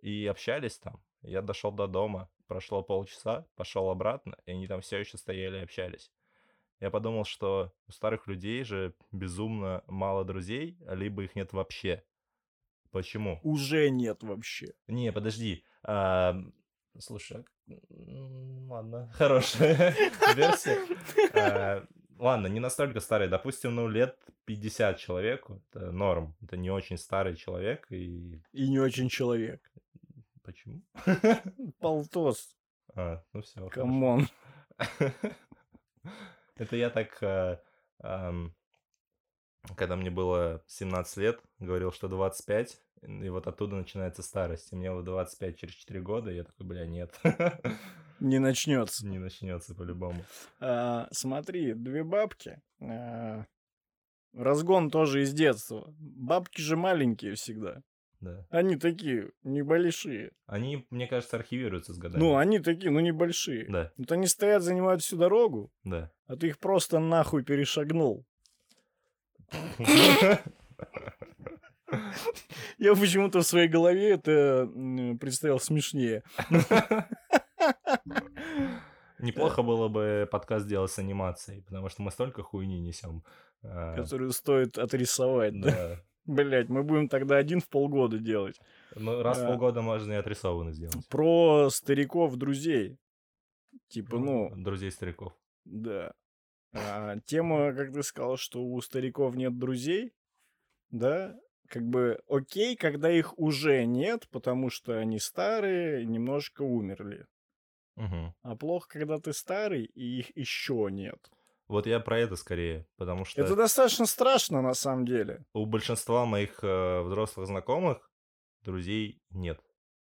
И 0.00 0.26
общались 0.26 0.78
там. 0.78 1.02
Я 1.22 1.42
дошел 1.42 1.72
до 1.72 1.88
дома, 1.88 2.30
прошло 2.46 2.82
полчаса, 2.82 3.46
пошел 3.56 3.90
обратно, 3.90 4.36
и 4.46 4.52
они 4.52 4.68
там 4.68 4.80
все 4.80 4.98
еще 4.98 5.18
стояли 5.18 5.58
и 5.58 5.62
общались. 5.62 6.12
Я 6.78 6.90
подумал, 6.90 7.24
что 7.24 7.72
у 7.88 7.92
старых 7.92 8.28
людей 8.28 8.62
же 8.62 8.94
безумно 9.10 9.82
мало 9.88 10.24
друзей, 10.24 10.78
либо 10.86 11.24
их 11.24 11.34
нет 11.34 11.52
вообще. 11.52 12.04
Почему? 12.92 13.40
Уже 13.42 13.90
нет 13.90 14.22
вообще. 14.22 14.74
Не, 14.86 15.12
подожди. 15.12 15.64
а, 15.82 16.36
Слушай, 16.98 17.44
ладно, 18.68 19.10
хорошая 19.14 19.94
версия. 20.36 20.78
А, 21.34 21.86
Ладно, 22.18 22.48
не 22.48 22.58
настолько 22.58 22.98
старый. 22.98 23.28
Допустим, 23.28 23.76
ну, 23.76 23.86
лет 23.86 24.18
50 24.46 24.98
человеку. 24.98 25.62
Это 25.70 25.92
норм. 25.92 26.34
Это 26.42 26.56
не 26.56 26.68
очень 26.70 26.98
старый 26.98 27.36
человек. 27.36 27.86
И 27.92 28.42
И 28.52 28.68
не 28.68 28.80
очень 28.80 29.08
человек. 29.08 29.60
почему? 30.42 30.82
Полтос. 31.78 32.56
А, 32.96 33.22
ну 33.32 33.42
все. 33.42 33.68
Come 33.68 34.01
on. 34.01 34.26
Это 36.56 36.74
я 36.76 36.90
так, 36.90 37.16
а, 37.22 37.60
когда 39.76 39.96
мне 39.96 40.10
было 40.10 40.62
17 40.66 41.16
лет, 41.18 41.40
говорил, 41.58 41.92
что 41.92 42.08
25, 42.08 42.80
и 43.02 43.28
вот 43.28 43.46
оттуда 43.46 43.76
начинается 43.76 44.22
старость. 44.22 44.72
И 44.72 44.76
мне 44.76 44.90
вот 44.92 45.04
25 45.04 45.56
через 45.58 45.74
4 45.74 46.00
года, 46.00 46.30
и 46.30 46.36
я 46.36 46.44
такой, 46.44 46.66
бля, 46.66 46.86
нет. 46.86 47.18
Не 48.20 48.40
начнется. 48.40 49.06
Не 49.06 49.18
начнется 49.18 49.74
по-любому. 49.74 50.24
А, 50.60 51.06
смотри, 51.12 51.74
две 51.74 52.02
бабки. 52.02 52.60
а, 52.80 53.44
разгон 54.34 54.90
тоже 54.90 55.22
из 55.22 55.32
детства. 55.32 55.94
Бабки 55.98 56.60
же 56.60 56.76
маленькие 56.76 57.34
всегда. 57.34 57.82
Да. 58.20 58.44
Они 58.50 58.74
такие 58.76 59.30
небольшие. 59.44 60.32
Они, 60.46 60.84
мне 60.90 61.06
кажется, 61.06 61.36
архивируются 61.36 61.94
с 61.94 61.98
годами. 61.98 62.20
Ну, 62.20 62.36
они 62.36 62.58
такие, 62.58 62.90
ну, 62.90 62.98
небольшие. 62.98 63.66
Да, 63.68 63.92
Вот 63.96 64.10
они 64.10 64.26
стоят, 64.26 64.62
занимают 64.64 65.02
всю 65.02 65.16
дорогу, 65.16 65.70
да. 65.84 66.10
а 66.26 66.34
ты 66.34 66.48
их 66.48 66.58
просто 66.58 66.98
нахуй 66.98 67.44
перешагнул. 67.44 68.26
Я 72.78 72.94
почему-то 72.94 73.40
в 73.40 73.46
своей 73.46 73.68
голове 73.68 74.10
это 74.10 74.68
представил 75.20 75.58
смешнее. 75.58 76.22
Неплохо 79.18 79.62
было 79.62 79.88
бы 79.88 80.28
подкаст 80.30 80.66
делать 80.66 80.92
с 80.92 80.98
анимацией, 80.98 81.62
потому 81.62 81.88
что 81.88 82.02
мы 82.02 82.10
столько 82.10 82.42
хуйни 82.42 82.80
несем. 82.80 83.24
А. 83.62 83.96
Которую 83.96 84.30
стоит 84.32 84.78
отрисовать, 84.78 85.60
да? 85.60 85.96
Блять, 86.24 86.68
мы 86.68 86.82
будем 86.82 87.08
тогда 87.08 87.36
один 87.36 87.60
в 87.60 87.68
полгода 87.68 88.18
делать. 88.18 88.60
Ну, 88.94 89.22
раз 89.22 89.38
в 89.38 89.44
А. 89.44 89.46
полгода 89.48 89.80
можно 89.80 90.12
и 90.12 90.16
отрисованно 90.16 90.72
сделать. 90.72 91.08
Про 91.08 91.70
стариков-друзей. 91.70 92.98
Типа, 93.88 94.18
ну, 94.18 94.52
Друзей 94.54 94.90
стариков. 94.90 95.32
Да. 95.64 96.12
А, 96.72 97.18
тема, 97.20 97.72
как 97.72 97.92
ты 97.92 98.02
сказал, 98.02 98.36
что 98.36 98.62
у 98.62 98.80
стариков 98.80 99.34
нет 99.34 99.58
друзей, 99.58 100.12
да, 100.90 101.34
как 101.68 101.82
бы 101.82 102.20
окей, 102.28 102.76
когда 102.76 103.10
их 103.10 103.38
уже 103.38 103.84
нет, 103.84 104.28
потому 104.30 104.70
что 104.70 104.98
они 104.98 105.18
старые, 105.18 106.04
немножко 106.06 106.62
умерли. 106.62 107.26
Мгм. 107.96 108.34
А 108.42 108.56
плохо, 108.56 108.88
когда 108.88 109.18
ты 109.18 109.32
старый, 109.32 109.84
и 109.84 110.20
их 110.20 110.36
еще 110.36 110.88
нет. 110.90 111.18
Вот 111.66 111.86
я 111.86 112.00
про 112.00 112.18
это 112.18 112.36
скорее, 112.36 112.86
потому 112.96 113.24
что 113.24 113.42
Это 113.42 113.56
достаточно 113.56 114.06
страшно, 114.06 114.62
на 114.62 114.74
самом 114.74 115.04
деле. 115.04 115.44
у 115.52 115.66
большинства 115.66 116.24
моих 116.24 116.62
э, 116.62 117.02
взрослых 117.02 117.46
знакомых 117.46 118.10
друзей 118.62 119.20
нет 119.30 119.60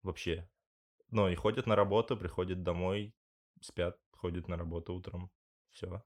вообще. 0.03 0.49
Но 1.11 1.25
они 1.25 1.37
ходят 1.37 1.67
на 1.67 1.75
работу, 1.75 2.17
приходят 2.17 2.63
домой, 2.63 3.15
спят, 3.61 3.97
ходят 4.13 4.49
на 4.49 4.57
работу 4.57 4.95
утром. 4.95 5.31
Все. 5.71 6.03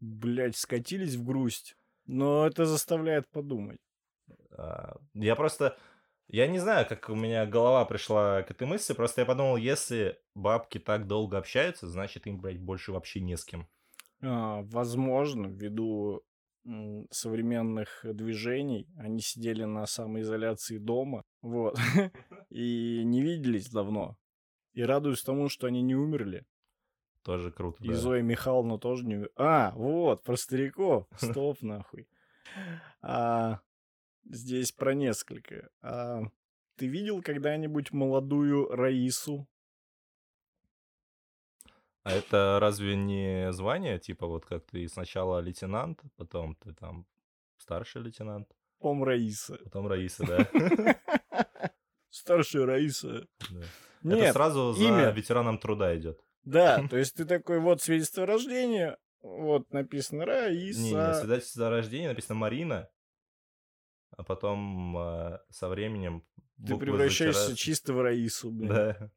Блять, 0.00 0.56
скатились 0.56 1.14
в 1.16 1.24
грусть. 1.24 1.76
Но 2.06 2.46
это 2.46 2.64
заставляет 2.64 3.28
подумать. 3.30 3.78
А, 4.52 4.96
Я 5.14 5.36
просто... 5.36 5.76
Я 6.28 6.48
не 6.48 6.58
знаю, 6.58 6.86
как 6.88 7.08
у 7.08 7.14
меня 7.14 7.46
голова 7.46 7.84
пришла 7.84 8.42
к 8.42 8.50
этой 8.50 8.66
мысли, 8.66 8.94
просто 8.94 9.20
я 9.20 9.26
подумал, 9.26 9.56
если 9.56 10.18
бабки 10.34 10.78
так 10.78 11.06
долго 11.06 11.38
общаются, 11.38 11.86
значит 11.88 12.26
им, 12.26 12.40
блядь, 12.40 12.58
больше 12.58 12.90
вообще 12.90 13.20
не 13.20 13.36
с 13.36 13.44
кем. 13.44 13.68
А, 14.22 14.62
возможно, 14.62 15.46
ввиду 15.46 16.24
современных 17.10 18.00
движений, 18.02 18.88
они 18.96 19.20
сидели 19.20 19.64
на 19.64 19.86
самоизоляции 19.86 20.78
дома, 20.78 21.22
вот, 21.42 21.78
и 22.50 23.02
не 23.04 23.22
виделись 23.22 23.70
давно. 23.70 24.16
И 24.72 24.82
радуюсь 24.82 25.22
тому, 25.22 25.48
что 25.48 25.68
они 25.68 25.82
не 25.82 25.94
умерли. 25.94 26.44
Тоже 27.26 27.50
круто, 27.50 27.82
И 27.82 27.88
да. 27.88 27.94
Зоя 27.96 28.22
Михайловна 28.22 28.78
тоже 28.78 29.04
не. 29.04 29.26
А, 29.34 29.72
вот, 29.72 30.22
про 30.22 30.36
стариков. 30.36 31.08
Стоп, 31.16 31.60
нахуй. 31.60 32.06
А, 33.02 33.58
здесь 34.24 34.70
про 34.70 34.94
несколько. 34.94 35.68
А, 35.82 36.22
ты 36.76 36.86
видел 36.86 37.20
когда-нибудь 37.22 37.92
молодую 37.92 38.68
Раису? 38.68 39.48
А 42.04 42.12
это 42.12 42.58
разве 42.60 42.94
не 42.94 43.52
звание? 43.52 43.98
Типа 43.98 44.28
вот 44.28 44.46
как 44.46 44.64
ты 44.66 44.86
сначала 44.86 45.40
лейтенант, 45.40 46.02
потом 46.16 46.54
ты 46.54 46.74
там 46.74 47.06
старший 47.56 48.02
лейтенант, 48.02 48.48
Пом 48.78 49.02
Раиса. 49.02 49.58
потом 49.64 49.88
Раиса, 49.88 50.24
да? 50.24 50.96
Старшая 52.10 52.66
Раиса. 52.66 53.26
Да. 53.50 53.64
Это 54.04 54.14
Нет, 54.16 54.32
сразу 54.32 54.72
за 54.74 54.84
имя. 54.84 55.10
ветераном 55.10 55.58
труда 55.58 55.96
идет. 55.96 56.20
Да, 56.46 56.86
то 56.90 56.96
есть 56.96 57.14
ты 57.14 57.26
такой, 57.26 57.60
вот 57.60 57.82
свидетельство 57.82 58.22
о 58.22 58.26
рождении, 58.26 58.96
вот 59.20 59.70
написано 59.72 60.20
Не, 60.20 60.24
Раиса. 60.24 60.80
не, 60.80 61.14
свидетельство 61.14 61.66
о 61.66 61.70
рождении 61.70 62.06
написано 62.06 62.38
Марина, 62.38 62.88
а 64.16 64.22
потом 64.22 64.96
э, 64.96 65.38
со 65.50 65.68
временем 65.68 66.24
Ты 66.64 66.76
превращаешься 66.76 67.40
затираются. 67.40 67.64
чисто 67.64 67.92
в 67.92 68.00
Раису, 68.00 68.50
блин. 68.50 68.68
Да. 68.68 69.10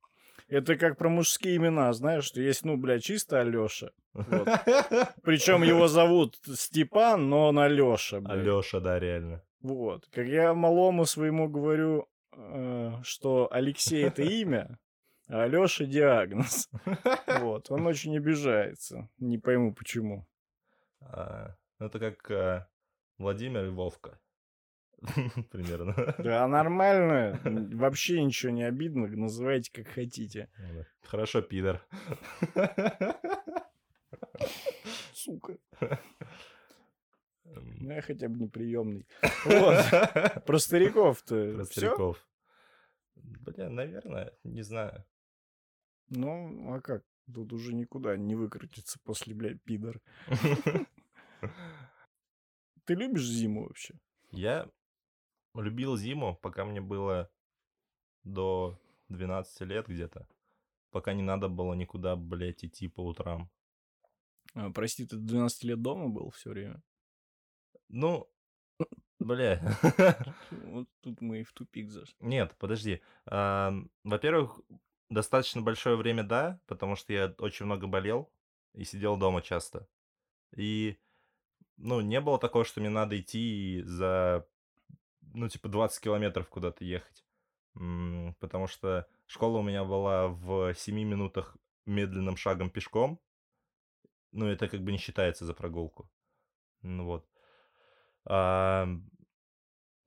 Это 0.48 0.78
как 0.78 0.98
про 0.98 1.10
мужские 1.10 1.58
имена, 1.58 1.94
знаешь, 1.94 2.24
что 2.24 2.42
есть, 2.42 2.66
ну, 2.66 2.76
бля, 2.76 3.00
чисто 3.00 3.40
Алёша. 3.40 3.92
Вот. 4.14 4.48
Причем 5.24 5.62
его 5.62 5.88
зовут 5.88 6.38
Степан, 6.56 7.30
но 7.30 7.50
он 7.50 7.60
Алёша, 7.60 8.20
бля. 8.20 8.34
Алёша, 8.34 8.82
да, 8.82 9.00
реально. 9.00 9.44
Вот. 9.62 10.08
Как 10.12 10.26
я 10.26 10.56
малому 10.56 11.06
своему 11.06 11.48
говорю, 11.48 12.08
э, 12.36 12.94
что 13.04 13.48
Алексей 13.52 14.04
это 14.04 14.24
имя, 14.24 14.80
Алёша 15.30 15.86
диагноз. 15.86 16.70
Вот. 17.40 17.70
Он 17.72 17.86
очень 17.86 18.18
обижается. 18.18 19.10
Не 19.20 19.38
пойму 19.38 19.74
почему. 19.74 20.28
А, 21.02 21.56
ну, 21.78 21.86
Это 21.86 22.00
как 22.00 22.32
э, 22.32 22.68
Владимир 23.20 23.66
и 23.66 23.70
Вовка. 23.70 24.20
Примерно. 25.52 26.16
Да, 26.18 26.48
нормально. 26.48 27.40
Вообще 27.76 28.24
ничего 28.24 28.52
не 28.52 28.64
обидно. 28.64 29.08
Называйте 29.08 29.72
как 29.72 29.88
хотите. 29.88 30.50
Хорошо, 31.04 31.42
пидор. 31.42 31.86
Сука. 35.14 35.58
Ну, 37.46 37.94
я 37.94 38.02
хотя 38.02 38.28
бы 38.30 38.40
неприемный. 38.40 39.08
Вот. 39.46 40.44
Про 40.46 40.58
стариков-то 40.58 41.54
Про 41.56 41.66
стариков. 41.66 42.28
Бля, 43.16 43.70
наверное, 43.70 44.34
не 44.44 44.64
знаю. 44.64 45.06
Ну, 46.10 46.74
а 46.74 46.82
как? 46.82 47.04
Тут 47.34 47.54
уже 47.54 47.74
никуда 47.74 48.18
не 48.18 48.36
выкрутиться 48.36 49.00
после, 49.04 49.36
блядь, 49.36 49.62
пидор. 49.64 50.02
Ты 52.86 52.96
любишь 52.96 53.28
зиму 53.28 53.68
вообще? 53.68 54.00
Я 54.32 54.70
любил 55.54 55.96
зиму, 55.96 56.36
пока 56.42 56.66
мне 56.66 56.82
было 56.82 57.30
до 58.24 58.80
12 59.10 59.62
лет 59.62 59.88
где-то. 59.88 60.28
Пока 60.92 61.14
не 61.14 61.22
надо 61.22 61.50
было 61.50 61.74
никуда, 61.76 62.16
блядь, 62.16 62.66
идти 62.66 62.88
по 62.88 63.06
утрам. 63.06 63.50
А, 64.56 64.72
прости, 64.72 65.06
ты 65.06 65.18
до 65.18 65.28
12 65.28 65.64
лет 65.66 65.82
дома 65.82 66.10
был 66.10 66.32
все 66.32 66.50
время? 66.50 66.82
Ну, 67.90 68.28
бля. 69.20 69.62
Вот 70.50 70.88
тут 71.02 71.22
мы 71.22 71.42
и 71.42 71.44
в 71.44 71.54
тупик 71.54 71.92
зашли. 71.92 72.16
Нет, 72.20 72.56
подожди. 72.58 73.02
Во-первых, 73.26 74.62
достаточно 75.10 75.62
большое 75.62 75.96
время, 75.96 76.24
да, 76.24 76.60
потому 76.68 76.96
что 76.96 77.14
я 77.14 77.34
очень 77.38 77.66
много 77.66 77.88
болел 77.88 78.32
и 78.74 78.84
сидел 78.84 79.18
дома 79.18 79.42
часто. 79.42 79.88
И, 80.56 80.98
ну, 81.78 82.02
не 82.02 82.22
было 82.22 82.40
такого, 82.40 82.66
что 82.66 82.80
мне 82.80 82.90
надо 82.90 83.20
идти 83.20 83.82
за, 83.86 84.48
ну, 85.22 85.50
типа, 85.50 85.70
20 85.70 86.04
километров 86.04 86.50
куда-то 86.50 86.86
ехать. 86.86 87.26
Потому 87.74 88.68
что 88.68 89.08
школа 89.28 89.60
у 89.60 89.64
меня 89.64 89.84
была 89.84 90.28
в 90.28 90.74
7 90.74 90.96
минутах 90.96 91.58
медленным 91.86 92.38
шагом 92.38 92.70
пешком. 92.70 93.20
Ну, 94.32 94.46
это 94.48 94.68
как 94.68 94.82
бы 94.82 94.92
не 94.92 94.98
считается 94.98 95.46
за 95.46 95.54
прогулку. 95.54 96.10
Ну, 96.82 97.06
вот. 97.06 97.28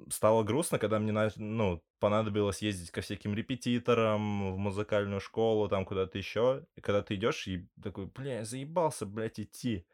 Стало 0.09 0.43
грустно, 0.43 0.79
когда 0.79 0.99
мне 0.99 1.13
ну, 1.37 1.83
понадобилось 1.99 2.63
ездить 2.63 2.91
ко 2.91 3.01
всяким 3.01 3.35
репетиторам, 3.35 4.55
в 4.55 4.59
музыкальную 4.59 5.21
школу, 5.21 5.69
там 5.69 5.85
куда-то 5.85 6.19
еще. 6.19 6.67
И 6.77 6.81
когда 6.81 7.03
ты 7.03 7.15
идешь 7.15 7.47
и 7.49 7.69
такой, 7.83 8.07
бля, 8.07 8.39
я 8.39 8.45
заебался, 8.45 9.07
блядь, 9.07 9.41
идти. 9.41 9.87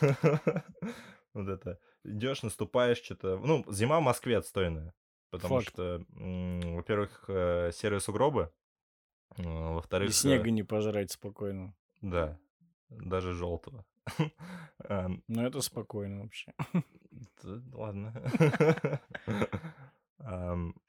Вот 1.34 1.48
это. 1.48 1.78
Идешь, 2.04 2.42
наступаешь, 2.42 2.98
что-то. 2.98 3.38
Ну, 3.38 3.64
зима 3.72 4.00
в 4.00 4.02
Москве 4.02 4.36
отстойная. 4.36 4.92
Потому 5.30 5.60
Факт. 5.60 5.68
что, 5.68 6.04
во-первых, 6.10 7.24
э, 7.28 7.70
серые 7.72 8.00
сугробы. 8.00 8.52
И 9.38 9.42
Во-вторых, 9.42 10.10
э, 10.10 10.12
снега 10.12 10.50
не 10.50 10.62
пожрать 10.62 11.10
спокойно. 11.10 11.74
да, 12.02 12.38
даже 12.90 13.32
желтого. 13.32 13.86
Ам, 14.88 15.22
Но 15.28 15.46
это 15.46 15.60
спокойно 15.60 16.22
вообще. 16.22 16.52
Ладно. 17.72 18.12
Ам, 20.18 20.74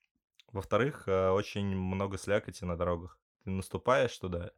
Во-вторых, 0.54 1.08
э, 1.08 1.30
очень 1.30 1.66
много 1.76 2.18
слякоти 2.18 2.64
на 2.64 2.78
дорогах. 2.78 3.18
Ты 3.44 3.50
наступаешь 3.50 4.16
туда, 4.18 4.52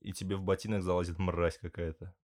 и 0.00 0.12
тебе 0.12 0.36
в 0.36 0.42
ботинок 0.42 0.82
залазит 0.82 1.18
мразь 1.18 1.58
какая-то. 1.58 2.14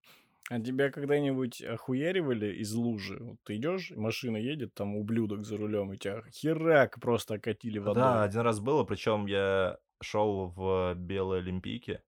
А 0.49 0.61
тебя 0.61 0.91
когда-нибудь 0.91 1.63
охуяривали 1.63 2.55
из 2.55 2.73
лужи? 2.75 3.19
Вот 3.19 3.39
ты 3.43 3.57
идешь, 3.57 3.91
машина 3.91 4.37
едет, 4.37 4.75
там 4.75 4.95
ублюдок 4.95 5.45
за 5.45 5.57
рулем, 5.57 5.93
и 5.93 5.97
тебя 5.97 6.23
херак 6.31 7.01
просто 7.01 7.35
окатили 7.35 7.79
водой. 7.79 7.95
Да, 7.95 8.23
один 8.23 8.43
раз 8.43 8.61
было, 8.61 8.85
причем 8.85 9.27
я 9.27 9.79
шел 10.01 10.49
в 10.55 10.95
белой 10.95 11.39
олимпийке, 11.39 12.03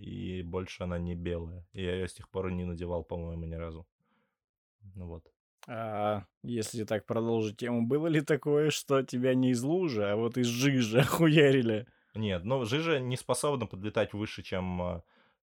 и 0.00 0.42
больше 0.42 0.84
она 0.84 0.98
не 0.98 1.14
белая. 1.14 1.66
И 1.72 1.82
я 1.82 1.94
ее 1.94 2.08
с 2.08 2.14
тех 2.14 2.28
пор 2.28 2.50
не 2.50 2.64
надевал, 2.64 3.04
по-моему, 3.04 3.44
ни 3.44 3.54
разу. 3.54 3.86
Ну 4.94 5.06
вот. 5.06 5.24
А 5.68 6.24
если 6.42 6.84
так 6.84 7.04
продолжить 7.04 7.58
тему, 7.58 7.86
было 7.86 8.06
ли 8.06 8.22
такое, 8.22 8.70
что 8.70 9.02
тебя 9.02 9.34
не 9.34 9.50
из 9.50 9.62
лужи, 9.62 10.04
а 10.04 10.16
вот 10.16 10.38
из 10.38 10.46
жижи 10.46 11.00
охуярили? 11.00 11.86
Нет, 12.14 12.44
ну, 12.44 12.64
жижа 12.64 12.98
не 12.98 13.16
способна 13.16 13.66
подлетать 13.66 14.12
выше, 14.14 14.42
чем 14.42 14.82
э, 14.82 15.02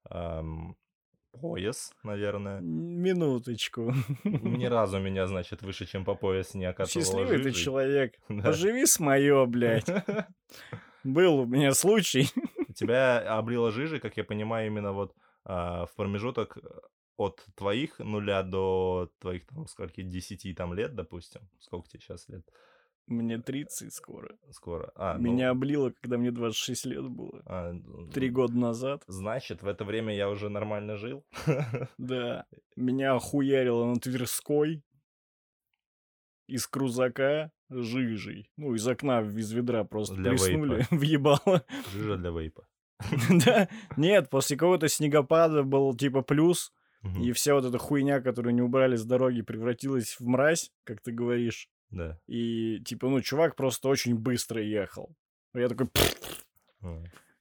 ам, 0.10 0.76
Пояс, 1.42 1.94
наверное. 2.04 2.62
Минуточку. 2.62 3.94
Ни 4.24 4.66
разу 4.70 5.00
меня, 5.00 5.28
значит, 5.28 5.62
выше, 5.62 5.86
чем 5.86 6.06
по 6.06 6.16
пояс 6.16 6.54
не 6.54 6.66
окатывало 6.66 7.06
Счастливый 7.06 7.38
ты 7.38 7.50
жижей. 7.50 7.64
человек. 7.64 8.14
Да. 8.30 8.44
Поживи 8.44 8.86
с 8.86 9.00
моё, 9.00 9.46
блядь. 9.46 9.90
Был 11.04 11.40
у 11.42 11.46
меня 11.46 11.74
случай. 11.74 12.30
Тебя 12.76 13.20
облило 13.38 13.72
жижей, 13.72 14.00
как 14.00 14.18
я 14.18 14.24
понимаю, 14.24 14.68
именно 14.68 14.92
вот 14.92 15.16
а, 15.44 15.86
в 15.86 15.96
промежуток 15.96 16.58
от 17.18 17.46
твоих 17.56 18.00
нуля 18.00 18.44
до 18.44 19.10
твоих 19.20 19.48
там 19.48 19.68
скольки, 19.68 20.02
10 20.04 20.56
там 20.56 20.74
лет, 20.74 20.94
допустим. 20.96 21.42
Сколько 21.60 21.88
тебе 21.90 22.02
сейчас 22.02 22.30
лет? 22.30 22.46
Мне 23.08 23.38
30 23.38 23.94
скоро. 23.94 24.36
Скоро. 24.52 24.92
А, 24.96 25.18
ну, 25.18 25.24
Меня 25.32 25.52
облило, 25.52 25.92
когда 26.02 26.18
мне 26.18 26.32
26 26.32 26.86
лет 26.88 27.08
было. 27.08 27.42
а, 27.46 27.74
Три 28.12 28.30
года 28.30 28.58
назад. 28.58 29.04
Значит, 29.08 29.62
в 29.62 29.68
это 29.68 29.86
время 29.86 30.16
я 30.16 30.30
уже 30.30 30.50
нормально 30.50 30.98
жил. 30.98 31.24
Да. 31.98 32.46
Меня 32.76 33.14
охуярило 33.16 33.86
на 33.86 33.96
Тверской. 34.00 34.84
Из 36.48 36.68
крузака 36.68 37.52
жижей. 37.70 38.52
Ну, 38.58 38.76
из 38.76 38.88
окна, 38.88 39.22
из 39.22 39.52
ведра 39.52 39.84
просто 39.84 40.16
Для 40.16 40.32
плеснули, 40.32 40.76
вейпа. 40.76 40.88
въебало. 40.96 41.66
Жижа 41.92 42.18
для 42.18 42.30
вейпа. 42.30 42.68
Да. 43.46 43.68
Нет, 43.98 44.30
после 44.30 44.56
какого-то 44.58 44.88
снегопада 44.88 45.64
был 45.64 45.96
типа 45.96 46.22
плюс. 46.22 46.72
И 47.22 47.34
вся 47.34 47.54
вот 47.54 47.66
эта 47.66 47.78
хуйня, 47.78 48.20
которую 48.20 48.56
не 48.56 48.64
убрали 48.64 48.96
с 48.96 49.06
дороги, 49.06 49.44
превратилась 49.44 50.20
в 50.20 50.26
мразь, 50.26 50.72
как 50.86 51.02
ты 51.02 51.12
говоришь. 51.12 51.70
Да. 51.92 52.20
И 52.26 52.82
типа, 52.84 53.10
ну, 53.10 53.22
чувак 53.22 53.56
просто 53.56 53.90
очень 53.90 54.16
быстро 54.16 54.60
ехал. 54.60 55.16
Я 55.54 55.70
такой, 55.70 55.88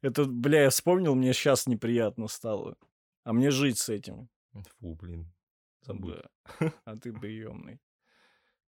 это, 0.02 0.24
бля, 0.26 0.64
я 0.64 0.70
вспомнил, 0.70 1.14
мне 1.14 1.32
сейчас 1.32 1.66
неприятно 1.66 2.28
стало. 2.28 2.76
А 3.24 3.32
мне 3.32 3.50
жить 3.50 3.78
с 3.78 3.88
этим. 3.88 4.28
Фу, 4.52 4.94
блин. 4.94 5.32
Забудь. 5.80 6.16
Да. 6.60 6.72
А 6.84 6.96
ты 6.96 7.12
приемный. 7.12 7.80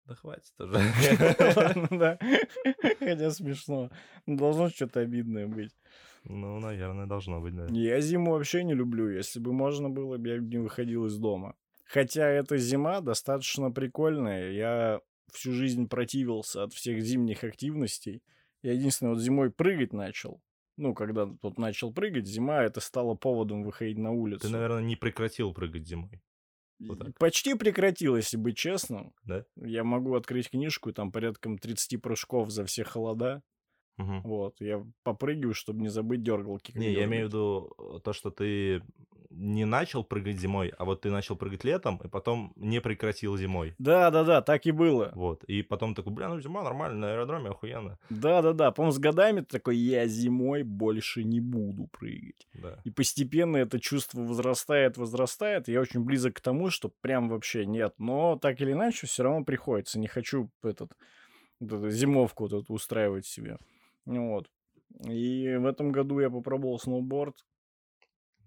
Да 0.06 0.16
хватит 0.16 0.54
уже. 0.60 0.78
Хотя 3.00 3.32
смешно. 3.32 3.90
Ну, 4.26 4.38
Должно 4.38 4.70
что-то 4.70 5.00
обидное 5.00 5.48
быть. 5.48 5.72
Ну, 6.26 6.60
наверное, 6.60 7.06
должно 7.06 7.40
быть, 7.40 7.56
да. 7.56 7.68
Я 7.70 8.02
зиму 8.02 8.32
вообще 8.32 8.64
не 8.64 8.74
люблю. 8.74 9.10
Если 9.10 9.40
бы 9.40 9.54
можно 9.54 9.90
было, 9.90 10.18
бы 10.18 10.30
я 10.30 10.42
бы 10.42 10.48
не 10.48 10.58
выходил 10.58 11.06
из 11.06 11.18
дома. 11.18 11.56
Хотя 11.86 12.28
эта 12.28 12.58
зима 12.58 13.02
достаточно 13.02 13.72
прикольная. 13.72 14.52
Я 14.52 15.02
всю 15.32 15.52
жизнь 15.52 15.88
противился 15.88 16.64
от 16.64 16.74
всех 16.74 17.02
зимних 17.02 17.44
активностей. 17.44 18.24
Я 18.64 18.74
единственное, 18.74 19.14
вот 19.14 19.22
зимой 19.22 19.52
прыгать 19.52 19.94
начал. 19.94 20.42
Ну, 20.78 20.94
когда 20.94 21.28
тут 21.42 21.58
начал 21.58 21.94
прыгать, 21.94 22.26
зима 22.26 22.64
это 22.64 22.82
стало 22.82 23.16
поводом 23.16 23.64
выходить 23.64 23.98
на 23.98 24.12
улицу. 24.12 24.42
Ты, 24.42 24.50
наверное, 24.50 24.82
не 24.82 24.96
прекратил 24.96 25.54
прыгать 25.54 25.88
зимой, 25.88 26.22
вот 26.80 27.00
так. 27.00 27.18
Почти 27.18 27.54
прекратил, 27.56 28.16
если 28.16 28.38
быть 28.38 28.58
честным. 28.58 29.14
да? 29.24 29.46
Я 29.56 29.84
могу 29.84 30.16
открыть 30.16 30.50
книжку, 30.50 30.92
там 30.92 31.12
порядком 31.12 31.58
30 31.58 32.02
прыжков 32.02 32.50
за 32.50 32.66
все 32.66 32.84
холода. 32.84 33.42
Мгм. 33.98 34.22
Вот, 34.24 34.60
я 34.60 34.86
попрыгиваю, 35.04 35.54
чтобы 35.54 35.82
не 35.82 35.90
забыть 35.90 36.24
дергалки. 36.24 36.72
Не, 36.76 36.92
я 36.92 37.06
имею 37.06 37.26
в 37.26 37.30
виду 37.30 37.74
э, 37.78 38.00
то, 38.04 38.14
что 38.14 38.30
ты 38.30 38.82
не 39.30 39.66
начал 39.66 40.04
прыгать 40.04 40.38
зимой, 40.38 40.70
а 40.78 40.86
вот 40.86 41.02
ты 41.02 41.12
начал 41.12 41.36
прыгать 41.36 41.64
летом, 41.64 42.00
и 42.04 42.08
потом 42.08 42.54
не 42.56 42.80
прекратил 42.82 43.38
зимой. 43.38 43.76
Да, 43.78 44.10
да, 44.12 44.24
да, 44.24 44.42
так 44.42 44.66
и 44.66 44.72
было. 44.72 45.12
Вот. 45.14 45.44
И 45.46 45.62
потом 45.62 45.94
такой, 45.94 46.14
бля, 46.14 46.30
ну 46.30 46.40
зима 46.40 46.64
нормально, 46.64 47.00
на 47.00 47.12
аэродроме 47.14 47.50
охуенно. 47.50 48.00
Да, 48.10 48.42
да, 48.42 48.54
да. 48.54 48.72
По-моему, 48.72 48.94
с 48.94 49.00
годами 49.00 49.42
ты 49.42 49.48
такой, 49.48 49.78
я 49.78 50.08
зимой 50.08 50.64
больше 50.64 51.24
не 51.24 51.40
буду 51.40 51.88
прыгать. 51.92 52.48
Да. 52.54 52.80
И 52.84 52.92
постепенно 52.92 53.58
это 53.58 53.80
чувство 53.80 54.22
возрастает, 54.22 54.98
возрастает. 54.98 55.68
Я 55.68 55.82
очень 55.82 56.04
близок 56.04 56.36
к 56.36 56.42
тому, 56.42 56.70
что 56.70 56.90
прям 57.02 57.30
вообще 57.30 57.66
нет. 57.66 57.96
Но 57.98 58.38
так 58.38 58.62
или 58.62 58.72
иначе, 58.72 59.08
все 59.08 59.24
равно 59.24 59.44
приходится. 59.44 60.00
Не 60.00 60.08
хочу 60.08 60.50
этот, 60.64 60.94
эту 61.60 61.90
зимовку 61.90 62.46
эту 62.46 62.64
устраивать 62.70 63.26
себе. 63.26 63.58
Вот. 64.06 64.50
И 65.08 65.56
в 65.56 65.66
этом 65.66 65.92
году 65.92 66.20
я 66.20 66.30
попробовал 66.30 66.80
сноуборд. 66.80 67.46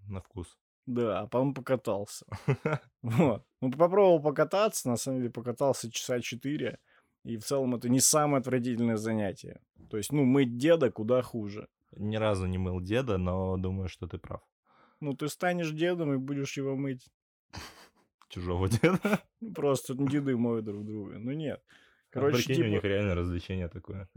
На 0.07 0.21
вкус. 0.21 0.57
Да, 0.87 1.21
а 1.21 1.27
потом 1.27 1.55
покатался. 1.55 2.25
Вот. 3.03 3.45
Ну, 3.61 3.71
попробовал 3.71 4.23
покататься, 4.23 4.89
на 4.89 4.97
самом 4.97 5.19
деле 5.19 5.31
покатался 5.31 5.91
часа 5.91 6.21
четыре. 6.21 6.79
И 7.25 7.37
в 7.37 7.45
целом 7.45 7.75
это 7.75 7.89
не 7.89 8.01
самое 8.01 8.41
отвратительное 8.41 8.97
занятие. 8.97 9.61
То 9.91 9.97
есть, 9.99 10.13
ну, 10.13 10.25
мыть 10.25 10.57
деда 10.57 10.91
куда 10.91 11.23
хуже. 11.23 11.69
Ни 11.93 12.17
разу 12.17 12.47
не 12.47 12.59
мыл 12.59 12.81
деда, 12.81 13.19
но 13.19 13.57
думаю, 13.57 13.89
что 13.89 14.07
ты 14.07 14.19
прав. 14.19 14.41
Ну, 15.01 15.15
ты 15.15 15.29
станешь 15.29 15.71
дедом 15.71 16.15
и 16.15 16.17
будешь 16.17 16.57
его 16.57 16.77
мыть. 16.77 17.09
Чужого 18.29 18.69
деда. 18.69 19.21
Ну, 19.41 19.53
Просто 19.53 19.95
деды 19.95 20.37
моют 20.37 20.65
друг 20.65 20.85
друга. 20.85 21.19
Ну, 21.19 21.33
нет. 21.33 21.63
Короче, 22.11 22.33
Короче, 22.33 22.47
прикинь, 22.47 22.65
у 22.65 22.69
них 22.69 22.81
типа... 22.81 22.87
реально 22.87 23.15
развлечение 23.15 23.69
такое. 23.69 24.09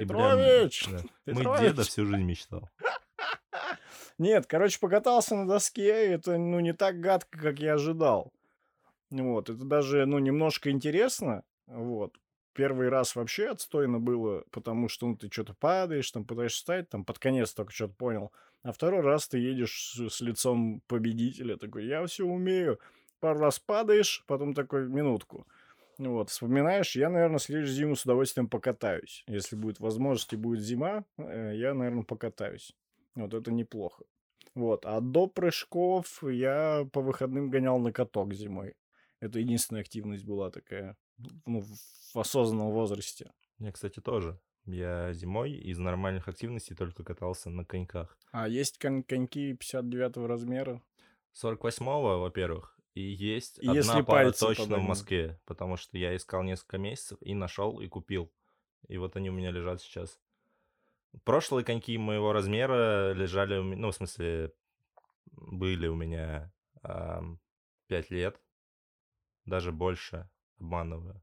Петрович! 0.00 0.88
да. 0.88 0.98
Мыть 1.26 1.38
Петрович! 1.38 1.60
деда 1.60 1.82
всю 1.82 2.06
жизнь 2.06 2.24
мечтал. 2.24 2.68
Нет, 4.18 4.46
короче, 4.46 4.78
покатался 4.78 5.34
на 5.34 5.46
доске, 5.46 6.12
это, 6.12 6.36
ну, 6.36 6.60
не 6.60 6.72
так 6.72 7.00
гадко, 7.00 7.38
как 7.38 7.58
я 7.58 7.74
ожидал. 7.74 8.32
Вот, 9.10 9.50
это 9.50 9.64
даже, 9.64 10.06
ну, 10.06 10.18
немножко 10.18 10.70
интересно, 10.70 11.42
вот. 11.66 12.16
Первый 12.52 12.88
раз 12.88 13.14
вообще 13.14 13.48
отстойно 13.48 14.00
было, 14.00 14.44
потому 14.50 14.88
что, 14.88 15.06
ну, 15.06 15.16
ты 15.16 15.30
что-то 15.30 15.54
падаешь, 15.54 16.10
там, 16.10 16.24
пытаешься 16.24 16.58
встать, 16.58 16.88
там, 16.88 17.04
под 17.04 17.18
конец 17.18 17.54
только 17.54 17.72
что-то 17.72 17.94
понял. 17.94 18.32
А 18.62 18.72
второй 18.72 19.00
раз 19.00 19.28
ты 19.28 19.38
едешь 19.38 19.94
с, 19.94 20.10
с 20.10 20.20
лицом 20.20 20.82
победителя, 20.86 21.56
такой, 21.56 21.86
я 21.86 22.04
все 22.06 22.24
умею. 22.24 22.78
Пару 23.20 23.38
раз 23.38 23.58
падаешь, 23.58 24.24
потом 24.26 24.52
такой, 24.52 24.88
минутку. 24.88 25.46
Вот, 26.00 26.30
вспоминаешь, 26.30 26.96
я, 26.96 27.10
наверное, 27.10 27.38
следующую 27.38 27.76
зиму 27.76 27.94
с 27.94 28.04
удовольствием 28.04 28.48
покатаюсь. 28.48 29.22
Если 29.26 29.54
будет 29.54 29.80
возможность 29.80 30.32
и 30.32 30.36
будет 30.36 30.62
зима, 30.62 31.04
э, 31.18 31.52
я, 31.54 31.74
наверное, 31.74 32.04
покатаюсь. 32.04 32.72
Вот 33.14 33.34
это 33.34 33.52
неплохо. 33.52 34.04
Вот. 34.54 34.86
А 34.86 35.00
до 35.00 35.26
прыжков 35.26 36.22
я 36.22 36.88
по 36.90 37.02
выходным 37.02 37.50
гонял 37.50 37.78
на 37.78 37.92
каток 37.92 38.32
зимой. 38.32 38.76
Это 39.20 39.40
единственная 39.40 39.82
активность 39.82 40.24
была 40.24 40.50
такая 40.50 40.96
ну, 41.44 41.60
в 41.60 42.18
осознанном 42.18 42.70
возрасте. 42.70 43.30
Я, 43.58 43.70
кстати, 43.70 44.00
тоже. 44.00 44.40
Я 44.64 45.12
зимой 45.12 45.52
из 45.52 45.78
нормальных 45.78 46.28
активностей 46.28 46.74
только 46.74 47.04
катался 47.04 47.50
на 47.50 47.66
коньках. 47.66 48.16
А 48.32 48.48
есть 48.48 48.78
кон- 48.78 49.02
коньки 49.02 49.52
59 49.52 50.16
размера? 50.26 50.82
48-го, 51.34 52.20
во-первых, 52.20 52.79
и 52.94 53.00
есть 53.00 53.58
И 53.58 53.66
одна 53.66 53.76
если 53.76 54.02
пара 54.02 54.32
точно 54.32 54.64
в 54.64 54.68
подогнуть. 54.68 54.88
Москве, 54.88 55.40
потому 55.44 55.76
что 55.76 55.96
я 55.96 56.14
искал 56.16 56.42
несколько 56.42 56.78
месяцев 56.78 57.18
и 57.20 57.34
нашел 57.34 57.80
и 57.80 57.86
купил. 57.86 58.32
И 58.88 58.98
вот 58.98 59.16
они 59.16 59.30
у 59.30 59.32
меня 59.32 59.50
лежат 59.50 59.80
сейчас. 59.80 60.20
Прошлые 61.24 61.64
коньки 61.64 61.96
моего 61.98 62.32
размера 62.32 63.12
лежали, 63.12 63.58
у 63.58 63.62
ме- 63.62 63.76
ну, 63.76 63.90
в 63.90 63.94
смысле, 63.94 64.52
были 65.32 65.86
у 65.86 65.94
меня 65.94 66.52
5 66.82 68.10
лет, 68.10 68.40
даже 69.44 69.72
больше, 69.72 70.28
обманываю, 70.58 71.22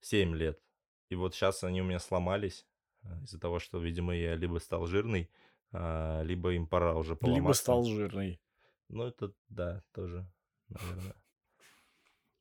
7 0.00 0.34
лет. 0.34 0.60
И 1.08 1.14
вот 1.14 1.34
сейчас 1.34 1.64
они 1.64 1.82
у 1.82 1.84
меня 1.84 1.98
сломались 1.98 2.66
а, 3.02 3.20
из-за 3.22 3.38
того, 3.38 3.58
что, 3.58 3.78
видимо, 3.78 4.14
я 4.14 4.34
либо 4.34 4.58
стал 4.58 4.86
жирный, 4.86 5.30
а, 5.72 6.22
либо 6.22 6.52
им 6.52 6.66
пора 6.66 6.94
уже 6.94 7.16
поломаться. 7.16 7.42
Либо 7.42 7.52
стал 7.52 7.84
жирный. 7.84 8.40
Ну, 8.88 9.04
это, 9.04 9.32
да, 9.48 9.82
тоже, 9.92 10.28
наверное. 10.68 11.14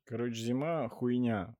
Короче, 0.05 0.35
зима 0.35 0.87
хуйня. 0.89 1.55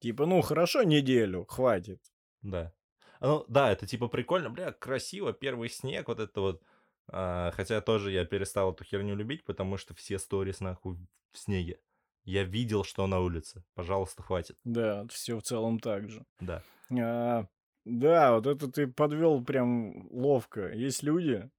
Типа, 0.00 0.26
ну, 0.26 0.40
хорошо 0.42 0.82
неделю, 0.82 1.44
хватит. 1.46 2.00
Да. 2.42 2.72
А, 3.20 3.26
Ну, 3.26 3.44
да, 3.48 3.72
это 3.72 3.86
типа 3.86 4.08
прикольно, 4.08 4.50
бля, 4.50 4.72
красиво, 4.72 5.32
первый 5.32 5.68
снег, 5.68 6.08
вот 6.08 6.20
это 6.20 6.40
вот. 6.40 6.62
А, 7.08 7.50
хотя 7.52 7.80
тоже 7.80 8.10
я 8.10 8.24
перестал 8.24 8.72
эту 8.72 8.84
херню 8.84 9.14
любить, 9.14 9.44
потому 9.44 9.76
что 9.76 9.94
все 9.94 10.18
сторис 10.18 10.60
нахуй 10.60 10.96
в 11.32 11.38
снеге. 11.38 11.80
Я 12.24 12.44
видел, 12.44 12.84
что 12.84 13.06
на 13.06 13.20
улице. 13.20 13.64
Пожалуйста, 13.74 14.22
хватит. 14.22 14.58
Да, 14.64 15.06
все 15.08 15.38
в 15.38 15.42
целом 15.42 15.78
так 15.78 16.08
же. 16.08 16.24
Да. 16.40 16.62
А, 16.90 17.46
да, 17.84 18.34
вот 18.34 18.46
это 18.46 18.70
ты 18.70 18.86
подвел 18.86 19.44
прям 19.44 20.08
ловко. 20.10 20.72
Есть 20.72 21.02
люди, 21.02 21.50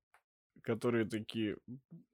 которые 0.61 1.05
такие, 1.05 1.57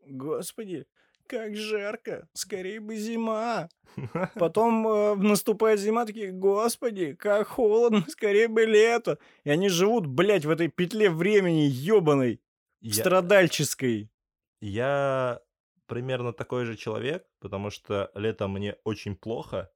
господи, 0.05 0.86
как 1.32 1.55
жарко, 1.55 2.27
скорее 2.34 2.82
бы 2.82 2.97
зима. 2.97 3.69
Потом 4.36 4.86
э, 4.86 5.15
наступает 5.15 5.79
зима, 5.79 6.05
такие, 6.05 6.34
господи, 6.34 7.13
как 7.13 7.47
холодно, 7.47 8.05
скорее 8.09 8.49
бы 8.49 8.65
лето. 8.65 9.17
И 9.45 9.49
они 9.49 9.69
живут, 9.69 10.07
блядь, 10.07 10.43
в 10.43 10.49
этой 10.49 10.67
петле 10.67 11.09
времени 11.09 11.69
ебаной, 11.69 12.41
Я, 12.82 12.93
страдальческой. 12.93 14.11
я 14.59 15.39
примерно 15.86 16.34
такой 16.34 16.65
же 16.65 16.75
человек, 16.75 17.25
потому 17.39 17.69
что 17.69 18.11
летом 18.13 18.51
мне 18.51 18.75
очень 18.84 19.15
плохо. 19.15 19.71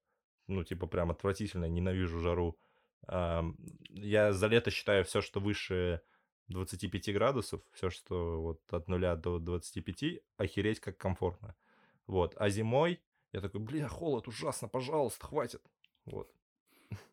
Ну, 0.47 0.65
типа, 0.65 0.87
прям 0.87 1.09
отвратительно, 1.09 1.65
ненавижу 1.65 2.19
жару. 2.19 2.57
Я 3.07 4.33
за 4.33 4.47
лето 4.47 4.71
считаю 4.71 5.05
все, 5.05 5.21
что 5.21 5.39
выше 5.39 6.01
25 6.47 7.13
градусов, 7.13 7.61
все, 7.71 7.89
что 7.89 8.41
вот 8.41 8.61
от 8.73 8.87
0 8.87 9.15
до 9.17 9.39
25, 9.39 10.21
охереть 10.37 10.79
как 10.79 10.97
комфортно. 10.97 11.55
Вот. 12.07 12.35
А 12.37 12.49
зимой 12.49 13.01
я 13.31 13.41
такой, 13.41 13.59
бля, 13.59 13.87
холод 13.87 14.27
ужасно, 14.27 14.67
пожалуйста, 14.67 15.27
хватит. 15.27 15.61
Вот. 16.05 16.31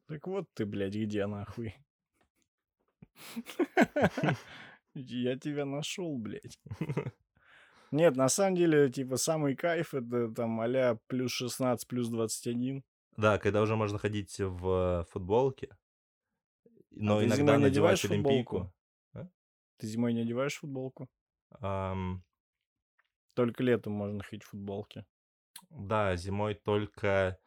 Так 0.06 0.26
вот 0.26 0.46
ты, 0.54 0.66
блядь, 0.66 0.94
где 0.94 1.26
нахуй? 1.26 1.74
Я 4.94 5.38
тебя 5.38 5.64
нашел, 5.64 6.18
блядь. 6.18 6.60
Нет, 7.90 8.16
на 8.16 8.28
самом 8.28 8.56
деле, 8.56 8.90
типа, 8.90 9.16
самый 9.16 9.56
кайф 9.56 9.94
это 9.94 10.28
там 10.28 10.60
а 10.60 10.98
плюс 11.08 11.32
16, 11.32 11.88
плюс 11.88 12.08
21. 12.08 12.84
Да, 13.16 13.38
когда 13.38 13.60
уже 13.62 13.76
можно 13.76 13.98
ходить 13.98 14.38
в 14.38 15.06
футболке, 15.10 15.76
но 16.90 17.18
А 17.18 17.24
иногда 17.24 17.58
надевать 17.58 17.98
одеваешь 17.98 18.04
олимпийку. 18.04 18.56
футболку? 18.56 18.74
Ты 19.82 19.88
зимой 19.88 20.12
не 20.14 20.20
одеваешь 20.20 20.58
футболку? 20.60 21.08
Ам, 21.60 22.22
Только 23.34 23.62
летом 23.62 23.92
можно 23.92 24.22
ходить 24.22 24.42
в 24.44 24.48
футболке. 24.48 25.04
да, 25.70 26.14
зимой 26.16 26.54
только 26.54 27.38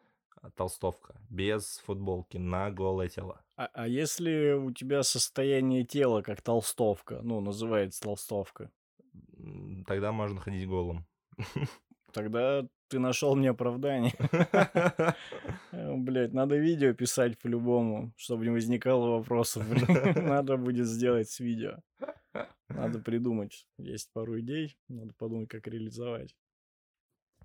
а, 0.42 0.50
толстовка, 0.50 1.20
без 1.30 1.78
футболки, 1.78 2.36
на 2.36 2.70
голое 2.70 3.08
тело. 3.08 3.42
А, 3.56 3.68
а 3.74 3.86
если 3.88 4.52
у 4.52 4.72
тебя 4.72 5.02
состояние 5.02 5.84
тела 5.84 6.22
как 6.22 6.40
толстовка, 6.42 7.20
ну, 7.22 7.40
называется 7.40 8.00
толстовка, 8.02 8.70
М, 9.38 9.84
Тогда 9.84 10.12
можно 10.12 10.40
ходить 10.40 10.68
голым. 10.68 11.06
тогда 12.12 12.66
ты 12.88 12.98
нашел 12.98 13.34
мне 13.36 13.50
оправдание. 13.50 14.12
Э, 15.72 15.94
Блять, 15.94 16.32
надо 16.32 16.56
видео 16.56 16.94
писать 16.94 17.38
по-любому, 17.38 18.12
чтобы 18.16 18.44
не 18.44 18.50
возникало 18.50 19.18
вопросов. 19.18 19.66
Надо 20.16 20.56
будет 20.56 20.86
сделать 20.86 21.28
с 21.28 21.38
видео. 21.40 21.78
Надо 22.68 22.98
придумать. 23.00 23.66
Есть 23.78 24.10
пару 24.12 24.38
идей, 24.40 24.78
надо 24.88 25.12
подумать, 25.14 25.48
как 25.50 25.66
реализовать. 25.66 26.34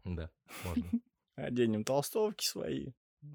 Да, 0.06 0.30
можно. 0.66 0.90
Оденем 1.36 1.84
толстовки 1.84 2.46
свои, 2.46 2.94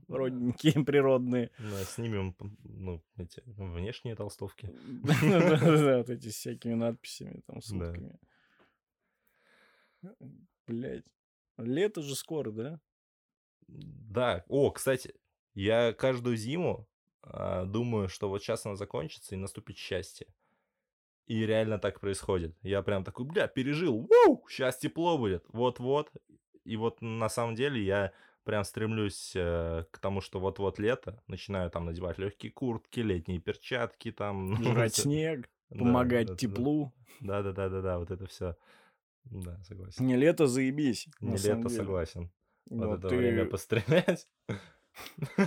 родненькие, 0.09 0.84
природные. 0.84 1.50
Да, 1.59 1.84
снимем, 1.84 2.32
п- 2.32 2.50
ну, 2.64 3.02
эти 3.18 3.42
внешние 3.46 4.14
толстовки. 4.16 4.70
Да-да-да, 5.02 5.98
вот 5.98 6.11
эти 6.11 6.28
с 6.28 6.36
всякими 6.36 6.74
надписями, 6.74 7.42
там, 7.46 7.57
Да. 7.57 7.61
сутками. 7.61 8.18
Блять. 10.66 11.04
Лето 11.59 12.02
же 12.02 12.14
скоро, 12.14 12.50
да? 12.50 12.80
Да, 13.68 14.44
о, 14.48 14.70
кстати, 14.70 15.14
я 15.54 15.92
каждую 15.92 16.36
зиму 16.36 16.88
а, 17.22 17.64
думаю, 17.64 18.09
что 18.09 18.28
вот 18.28 18.42
сейчас 18.42 18.66
она 18.66 18.76
закончится 18.76 19.34
и 19.34 19.38
наступит 19.38 19.76
счастье. 19.76 20.26
И 21.26 21.44
реально 21.44 21.78
так 21.78 21.98
происходит. 21.98 22.57
Я 22.62 22.82
прям 22.82 23.02
такой, 23.02 23.26
бля, 23.26 23.48
пережил, 23.48 24.09
воу, 24.09 24.46
сейчас 24.48 24.78
тепло 24.78 25.18
будет, 25.18 25.44
вот-вот. 25.48 26.12
И 26.64 26.76
вот 26.76 27.00
на 27.00 27.28
самом 27.28 27.57
деле 27.57 27.82
я 27.82 28.12
прям 28.44 28.62
стремлюсь 28.62 29.32
э, 29.34 29.84
к 29.90 29.98
тому, 29.98 30.20
что 30.20 30.38
вот-вот 30.38 30.78
лето, 30.78 31.20
начинаю 31.26 31.68
там 31.68 31.84
надевать 31.86 32.18
легкие 32.18 32.52
куртки, 32.52 33.00
летние 33.00 33.40
перчатки, 33.40 34.12
там... 34.12 34.57
Жрать 34.62 34.92
всё. 34.92 35.02
снег, 35.02 35.50
помогать 35.68 36.28
да, 36.28 36.36
теплу. 36.36 36.92
Да-да-да-да-да, 37.20 37.98
вот 37.98 38.12
это 38.12 38.26
все. 38.26 38.57
Да, 39.31 39.61
согласен. 39.64 40.07
Не 40.07 40.16
лето, 40.16 40.47
заебись. 40.47 41.09
Не 41.20 41.37
лето, 41.37 41.68
согласен. 41.68 42.31
Вот 42.68 42.99
это 42.99 43.09
ты- 43.09 43.16
время 43.16 43.47
пострелять. 43.47 44.29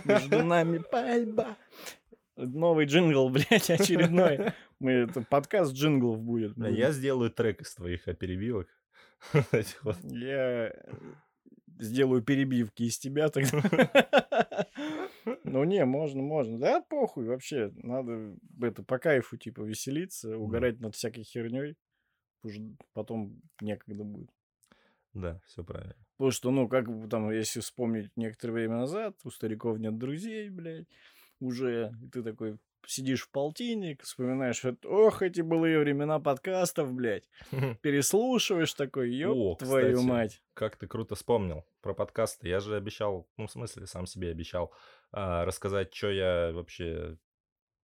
Между 0.06 0.44
нами 0.44 0.80
пальба. 0.80 1.58
Новый 2.36 2.86
джингл, 2.86 3.30
блядь, 3.32 3.70
очередной. 3.70 4.54
Мы, 4.80 4.92
это 4.92 5.22
подкаст 5.22 5.74
джинглов 5.74 6.22
будет. 6.22 6.56
Бля, 6.56 6.70
будет. 6.70 6.80
Я 6.80 6.92
сделаю 6.92 7.32
трек 7.32 7.62
из 7.62 7.76
твоих 7.76 8.08
а, 8.08 8.14
перебивок. 8.14 8.68
Я 10.04 10.68
э, 10.68 10.72
сделаю 11.80 12.22
перебивки 12.22 12.84
из 12.84 12.98
тебя 12.98 13.30
тогда. 13.30 13.62
Ну 15.44 15.64
не, 15.64 15.84
можно, 15.86 16.22
можно. 16.22 16.58
Да, 16.58 16.82
похуй 16.82 17.26
вообще. 17.26 17.72
Надо 17.76 18.36
это 18.62 18.84
по 18.84 18.98
кайфу, 18.98 19.38
типа, 19.38 19.62
веселиться, 19.62 20.38
угорать 20.38 20.80
над 20.80 20.96
всякой 20.96 21.24
херней. 21.24 21.76
Потом 22.94 23.42
некогда 23.62 24.04
будет. 24.04 24.30
Да, 25.14 25.42
все 25.46 25.64
правильно. 25.64 25.96
Потому 26.18 26.32
что, 26.32 26.52
ну, 26.52 26.68
как 26.68 26.90
бы 26.90 27.08
там, 27.08 27.32
если 27.32 27.62
вспомнить 27.62 28.12
некоторое 28.16 28.54
время 28.54 28.78
назад, 28.78 29.16
у 29.24 29.30
стариков 29.32 29.80
нет 29.80 29.98
друзей, 29.98 30.50
блядь, 30.50 30.88
уже, 31.40 31.94
и 32.04 32.10
ты 32.10 32.24
такой 32.24 32.58
сидишь 32.86 33.24
в 33.24 33.32
полтинник, 33.32 34.04
вспоминаешь, 34.04 34.58
что, 34.58 34.76
ох, 34.84 35.22
эти 35.22 35.42
былые 35.42 35.80
времена 35.80 36.20
подкастов, 36.20 36.94
блядь, 36.94 37.30
переслушиваешь 37.82 38.74
такой, 38.74 39.12
ёб 39.12 39.38
О, 39.38 39.56
твою 39.56 39.96
кстати. 39.96 40.10
мать. 40.10 40.44
Как 40.54 40.76
ты 40.78 40.88
круто 40.88 41.16
вспомнил 41.16 41.66
про 41.82 41.94
подкасты. 41.94 42.48
Я 42.50 42.60
же 42.60 42.76
обещал, 42.76 43.28
ну, 43.38 43.48
в 43.48 43.52
смысле, 43.52 43.88
сам 43.88 44.06
себе 44.06 44.30
обещал 44.30 44.74
а, 45.12 45.46
рассказать, 45.46 45.94
что 45.94 46.12
я 46.12 46.52
вообще 46.52 47.18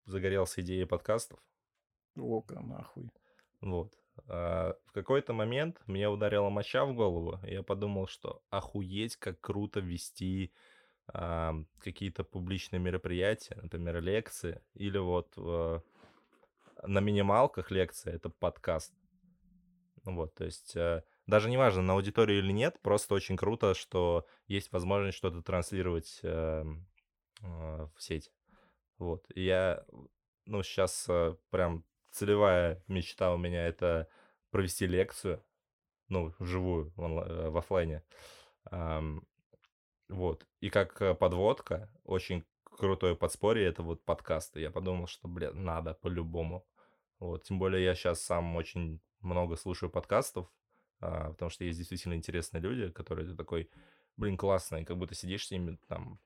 загорелся 0.07 0.61
идеей 0.63 0.87
подкастов. 0.87 1.41
Ока, 2.17 2.61
нахуй. 2.61 3.11
Вот. 3.61 3.95
А, 4.29 4.75
в 4.87 4.93
какой-то 4.93 5.33
момент 5.33 5.81
мне 5.87 6.09
ударила 6.09 6.51
моча 6.51 6.85
в 6.85 6.95
голову, 6.95 7.39
и 7.47 7.53
я 7.53 7.63
подумал, 7.63 8.07
что 8.07 8.43
охуеть, 8.51 9.17
как 9.17 9.41
круто 9.41 9.81
вести 9.81 10.53
какие-то 11.81 12.23
публичные 12.23 12.79
мероприятия, 12.79 13.59
например, 13.61 14.01
лекции, 14.01 14.63
или 14.75 14.99
вот 14.99 15.35
э, 15.37 15.81
на 16.85 17.01
минималках 17.01 17.71
лекция, 17.71 18.15
это 18.15 18.31
подкаст. 18.31 18.95
Вот, 20.05 20.35
то 20.35 20.45
есть 20.45 20.75
э, 20.77 21.03
даже 21.27 21.49
не 21.51 21.57
важно, 21.57 21.83
на 21.83 21.93
аудиторию 21.95 22.39
или 22.39 22.53
нет, 22.53 22.81
просто 22.83 23.15
очень 23.15 23.37
круто, 23.37 23.75
что 23.75 24.27
есть 24.47 24.73
возможность 24.73 25.19
что-то 25.19 25.43
транслировать 25.43 26.21
э, 26.23 26.65
э, 27.43 27.45
в 27.45 27.95
сеть. 27.99 28.33
Вот, 28.99 29.25
и 29.35 29.45
я, 29.45 29.85
ну, 30.47 30.63
сейчас 30.63 31.09
прям 31.51 31.85
целевая 32.13 32.83
мечта 32.89 33.35
у 33.35 33.39
меня 33.39 33.67
это 33.67 34.09
провести 34.51 34.87
лекцию, 34.87 35.43
ну, 36.09 36.33
вживую, 36.39 36.93
э, 36.97 37.49
в 37.49 37.57
оффлайне. 37.57 38.03
Ам, 38.71 39.27
вот. 40.09 40.47
И 40.61 40.71
как 40.71 41.01
э, 41.03 41.15
подводка, 41.15 41.91
очень 42.05 42.45
крутое 42.65 43.17
подспорье, 43.17 43.67
это 43.67 43.83
вот 43.83 44.05
подкасты. 44.05 44.61
Я 44.61 44.71
подумал, 44.71 45.07
что, 45.07 45.29
бля, 45.29 45.53
надо 45.53 45.95
по-любому. 45.95 46.67
Вот. 47.19 47.45
Тем 47.45 47.59
более 47.59 47.85
я 47.85 47.95
сейчас 47.95 48.23
сам 48.23 48.57
очень 48.57 49.01
много 49.21 49.57
слушаю 49.57 49.91
подкастов, 49.91 50.53
а, 51.01 51.31
потому 51.31 51.51
что 51.51 51.65
есть 51.65 51.79
действительно 51.79 52.15
интересные 52.15 52.61
люди, 52.61 52.91
которые 52.91 53.29
ты 53.29 53.37
такой, 53.37 53.71
блин, 54.17 54.37
классные, 54.37 54.85
как 54.85 54.99
будто 54.99 55.15
сидишь 55.15 55.47
с 55.47 55.51
ними, 55.51 55.79
там, 55.89 56.19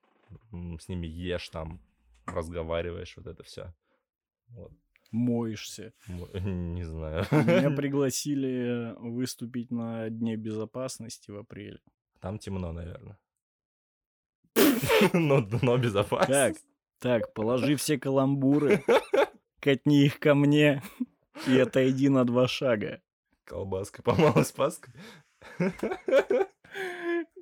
с 0.51 0.87
ними 0.87 1.07
ешь, 1.07 1.49
там, 1.49 1.79
разговариваешь, 2.25 3.15
вот 3.17 3.27
это 3.27 3.43
все. 3.43 3.73
Вот. 4.49 4.71
Моешься. 5.11 5.93
Мо- 6.07 6.29
Не 6.39 6.83
знаю. 6.83 7.25
Меня 7.31 7.69
пригласили 7.75 8.93
выступить 8.97 9.71
на 9.71 10.09
Дне 10.09 10.35
безопасности 10.35 11.31
в 11.31 11.37
апреле. 11.37 11.79
Там 12.19 12.39
темно, 12.39 12.71
наверное. 12.71 13.17
Но, 15.13 15.47
но 15.61 15.77
безопасно. 15.77 16.33
Так, 16.33 16.57
так, 16.99 17.33
положи 17.33 17.75
все 17.75 17.97
каламбуры, 17.99 18.83
катни 19.59 20.05
их 20.05 20.19
ко 20.19 20.33
мне 20.35 20.81
и 21.47 21.57
отойди 21.59 22.09
на 22.09 22.25
два 22.25 22.47
шага. 22.47 23.01
Колбаска 23.43 24.01
помалась 24.01 24.51
паской. 24.51 24.93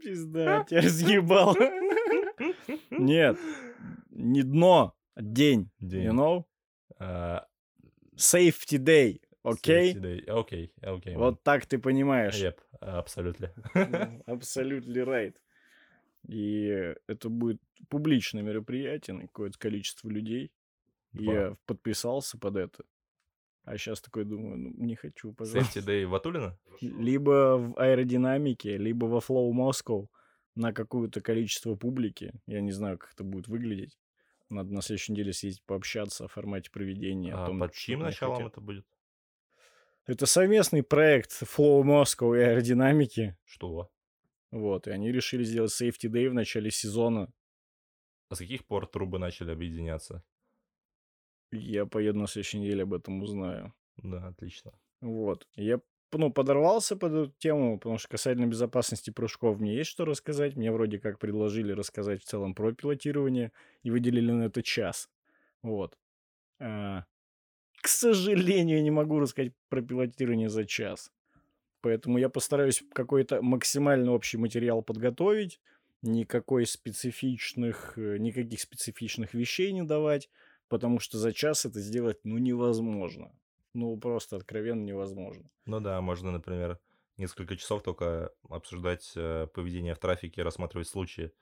Пизда, 0.03 0.65
тебя 0.67 0.81
разъебал. 0.81 1.55
Нет, 2.91 3.37
не 4.09 4.43
дно, 4.43 4.93
а 5.15 5.21
день. 5.21 5.71
День. 5.79 6.07
You 6.07 6.11
know? 6.13 6.45
А, 6.99 7.47
Safety 8.15 8.77
day, 8.77 9.21
окей? 9.43 9.93
day. 9.93 10.29
Окей, 10.29 10.73
окей. 10.81 11.15
Вот 11.15 11.43
так 11.43 11.65
ты 11.65 11.77
понимаешь. 11.77 12.41
Yep, 12.41 12.59
абсолютно. 12.79 13.51
Абсолютно 14.25 14.91
right. 14.99 15.35
И 16.27 16.95
это 17.07 17.29
будет 17.29 17.61
публичное 17.89 18.41
мероприятие 18.41 19.15
на 19.15 19.21
какое-то 19.23 19.57
количество 19.59 20.09
людей. 20.09 20.51
Я 21.13 21.55
подписался 21.65 22.37
под 22.37 22.57
это. 22.57 22.83
А 23.63 23.77
сейчас 23.77 23.99
такой 23.99 24.25
думаю, 24.25 24.57
ну, 24.57 24.73
не 24.77 24.95
хочу, 24.95 25.33
пожалуйста. 25.33 25.79
Safety 25.79 25.85
Day 25.85 26.05
Ватулина? 26.05 26.57
Либо 26.81 27.57
в 27.57 27.79
аэродинамике, 27.79 28.77
либо 28.77 29.05
во 29.05 29.19
Flow 29.19 29.51
Moscow 29.51 30.07
на 30.53 30.71
какое-то 30.71 31.21
количество 31.21 31.75
публики. 31.75 32.31
Я 32.45 32.61
не 32.61 32.71
знаю, 32.71 32.97
как 32.97 33.13
это 33.13 33.23
будет 33.23 33.47
выглядеть. 33.47 33.97
Надо 34.49 34.73
на 34.73 34.81
следующей 34.81 35.13
неделе 35.13 35.33
съездить 35.33 35.63
пообщаться 35.65 36.25
о 36.25 36.27
формате 36.27 36.69
проведения. 36.71 37.33
о 37.33 37.43
А 37.43 37.47
том, 37.47 37.59
под 37.59 37.73
чьим 37.73 37.99
началом 38.01 38.35
хотят. 38.37 38.51
это 38.53 38.61
будет? 38.61 38.85
Это 40.05 40.25
совместный 40.27 40.83
проект 40.83 41.31
Flow 41.41 41.81
Moscow 41.83 42.37
и 42.37 42.41
аэродинамики. 42.41 43.37
Что? 43.43 43.89
Вот, 44.51 44.87
и 44.87 44.91
они 44.91 45.11
решили 45.11 45.43
сделать 45.43 45.71
Safety 45.71 46.09
Day 46.09 46.29
в 46.29 46.33
начале 46.33 46.69
сезона. 46.69 47.33
А 48.29 48.35
с 48.35 48.39
каких 48.39 48.65
пор 48.65 48.87
трубы 48.87 49.17
начали 49.19 49.51
объединяться? 49.51 50.23
Я 51.51 51.85
поеду 51.85 52.19
на 52.19 52.27
следующей 52.27 52.59
неделе 52.59 52.83
об 52.83 52.93
этом 52.93 53.21
узнаю. 53.21 53.73
Да, 53.97 54.27
отлично. 54.27 54.73
Вот. 55.01 55.47
Я 55.55 55.79
ну, 56.13 56.31
подорвался 56.31 56.95
под 56.95 57.13
эту 57.13 57.33
тему, 57.37 57.77
потому 57.77 57.97
что 57.97 58.09
касательно 58.09 58.45
безопасности 58.47 59.09
прыжков 59.09 59.59
мне 59.59 59.75
есть 59.75 59.89
что 59.89 60.05
рассказать. 60.05 60.55
Мне 60.55 60.71
вроде 60.71 60.99
как 60.99 61.19
предложили 61.19 61.71
рассказать 61.71 62.21
в 62.23 62.25
целом 62.25 62.55
про 62.55 62.73
пилотирование 62.73 63.51
и 63.83 63.91
выделили 63.91 64.31
на 64.31 64.43
это 64.43 64.63
час. 64.63 65.09
Вот. 65.61 65.97
А, 66.59 67.05
к 67.81 67.87
сожалению, 67.87 68.83
не 68.83 68.91
могу 68.91 69.19
рассказать 69.19 69.53
про 69.69 69.81
пилотирование 69.81 70.49
за 70.49 70.65
час. 70.65 71.11
Поэтому 71.81 72.17
я 72.17 72.29
постараюсь 72.29 72.83
какой-то 72.93 73.41
максимально 73.43 74.11
общий 74.11 74.37
материал 74.37 74.81
подготовить, 74.81 75.59
никакой 76.01 76.65
специфичных, 76.65 77.97
э, 77.97 78.17
никаких 78.17 78.61
специфичных 78.61 79.33
вещей 79.33 79.71
не 79.71 79.83
давать, 79.83 80.29
потому 80.67 80.99
что 80.99 81.17
за 81.17 81.33
час 81.33 81.65
это 81.65 81.79
сделать, 81.79 82.19
ну, 82.23 82.37
невозможно. 82.37 83.31
Ну, 83.75 83.97
просто 83.97 84.37
откровенно 84.37 84.85
невозможно. 84.85 85.43
Ну 85.65 85.81
да, 85.81 85.99
можно, 85.99 86.31
например, 86.31 86.79
несколько 87.17 87.57
часов 87.57 87.83
только 87.83 88.31
обсуждать 88.49 89.11
э, 89.17 89.47
поведение 89.53 89.93
в 89.93 89.99
трафике, 89.99 90.43
рассматривать 90.43 90.87
случаи. 90.87 91.33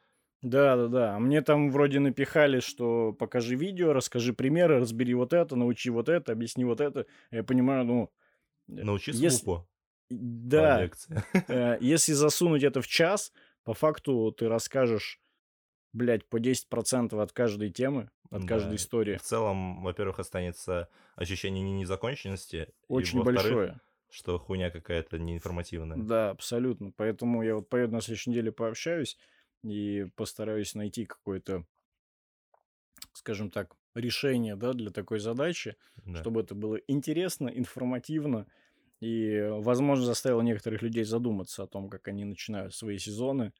Да, 0.41 0.75
да, 0.75 0.87
да. 0.87 1.15
А 1.15 1.19
мне 1.19 1.43
там 1.43 1.69
вроде 1.69 1.99
напихали, 1.99 2.59
что 2.59 3.13
покажи 3.13 3.55
видео, 3.55 3.93
расскажи 3.93 4.33
примеры, 4.33 4.79
разбери 4.79 5.13
вот 5.13 5.31
это, 5.31 5.55
научи 5.55 5.91
вот 5.91 6.09
это, 6.09 6.31
объясни 6.31 6.65
вот 6.65 6.81
это. 6.81 7.05
Я 7.29 7.43
понимаю, 7.43 7.85
ну... 7.85 8.11
Э, 8.67 8.83
Научи 8.83 9.11
если... 9.11 9.27
слупу. 9.29 9.69
Да. 10.09 10.89
Э, 11.47 11.77
если 11.81 12.13
засунуть 12.13 12.63
это 12.63 12.81
в 12.81 12.87
час, 12.87 13.31
по 13.63 13.75
факту 13.75 14.31
ты 14.31 14.49
расскажешь, 14.49 15.21
блядь, 15.93 16.25
по 16.25 16.37
10% 16.37 17.21
от 17.21 17.31
каждой 17.31 17.69
темы, 17.71 18.09
от 18.29 18.41
да. 18.41 18.47
каждой 18.47 18.75
истории. 18.75 19.17
В 19.17 19.21
целом, 19.21 19.83
во-первых, 19.83 20.19
останется 20.19 20.89
ощущение 21.15 21.63
незаконченности. 21.63 22.69
Очень 22.87 23.21
и, 23.21 23.23
большое. 23.23 23.79
Что 24.09 24.37
хуйня 24.37 24.69
какая-то 24.69 25.17
неинформативная. 25.17 25.97
Да, 25.97 26.31
абсолютно. 26.31 26.91
Поэтому 26.91 27.43
я 27.43 27.55
вот 27.55 27.69
поеду 27.69 27.93
на 27.93 28.01
следующей 28.01 28.31
неделе 28.31 28.51
пообщаюсь 28.51 29.17
и 29.63 30.07
постараюсь 30.15 30.75
найти 30.75 31.05
какое-то, 31.05 31.65
скажем 33.13 33.49
так, 33.49 33.75
решение 33.95 34.55
да, 34.55 34.73
для 34.73 34.91
такой 34.91 35.19
задачи, 35.19 35.75
да. 36.05 36.19
чтобы 36.19 36.41
это 36.41 36.55
было 36.55 36.75
интересно, 36.87 37.47
информативно 37.47 38.47
и, 38.99 39.47
возможно, 39.49 40.05
заставило 40.05 40.41
некоторых 40.41 40.81
людей 40.81 41.03
задуматься 41.03 41.63
о 41.63 41.67
том, 41.67 41.89
как 41.89 42.07
они 42.07 42.23
начинают 42.23 42.73
свои 42.73 42.97
сезоны. 42.97 43.51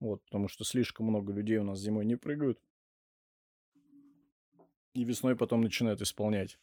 Вот, 0.00 0.24
потому 0.24 0.48
что 0.48 0.64
слишком 0.64 1.06
много 1.06 1.32
людей 1.32 1.58
у 1.58 1.64
нас 1.64 1.78
зимой 1.78 2.06
не 2.06 2.16
прыгают. 2.16 2.58
И 4.94 5.04
весной 5.04 5.36
потом 5.36 5.60
начинают 5.60 6.00
исполнять. 6.00 6.58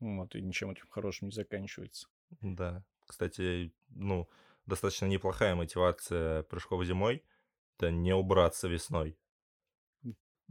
Вот, 0.00 0.34
и 0.34 0.42
ничем 0.42 0.70
этим 0.70 0.86
хорошим 0.90 1.28
не 1.28 1.32
заканчивается. 1.32 2.08
Да. 2.40 2.84
Кстати, 3.06 3.72
ну, 3.88 4.28
достаточно 4.66 5.06
неплохая 5.06 5.54
мотивация 5.54 6.42
прыжков 6.44 6.84
зимой. 6.84 7.24
Это 7.76 7.90
не 7.90 8.14
убраться 8.14 8.68
весной. 8.68 9.16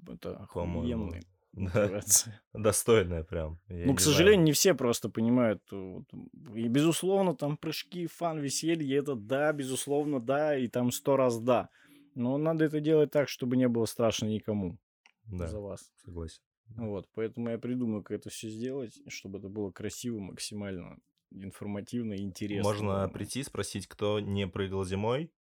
Это 0.07 0.37
охуенный 0.37 1.21
мотивация. 1.53 2.41
Достойная 2.53 3.23
прям. 3.23 3.59
Я 3.67 3.85
ну, 3.85 3.95
к 3.95 3.99
сожалению, 3.99 4.35
знаю. 4.35 4.45
не 4.45 4.51
все 4.53 4.73
просто 4.73 5.09
понимают. 5.09 5.61
И, 5.71 6.67
безусловно, 6.67 7.35
там 7.35 7.57
прыжки, 7.57 8.07
фан, 8.07 8.39
веселье, 8.39 8.97
это 8.97 9.15
да, 9.15 9.51
безусловно, 9.53 10.19
да, 10.19 10.57
и 10.57 10.67
там 10.67 10.91
сто 10.91 11.15
раз 11.17 11.39
да. 11.39 11.69
Но 12.17 12.37
надо 12.39 12.65
это 12.65 12.79
делать 12.79 13.11
так, 13.11 13.29
чтобы 13.29 13.57
не 13.57 13.67
было 13.67 13.85
страшно 13.85 14.25
никому 14.25 14.79
да, 15.25 15.45
за 15.45 15.59
вас. 15.59 15.91
Согласен. 16.03 16.41
Вот, 16.75 17.07
поэтому 17.13 17.49
я 17.49 17.59
придумаю, 17.59 18.01
как 18.01 18.19
это 18.19 18.29
все 18.31 18.49
сделать, 18.49 18.99
чтобы 19.07 19.37
это 19.37 19.49
было 19.49 19.69
красиво, 19.71 20.19
максимально 20.19 20.97
информативно 21.29 22.13
и 22.13 22.23
интересно. 22.23 22.63
Можно 22.63 23.09
прийти, 23.09 23.43
спросить, 23.43 23.85
кто 23.85 24.19
не 24.19 24.47
прыгал 24.47 24.83
зимой, 24.83 25.31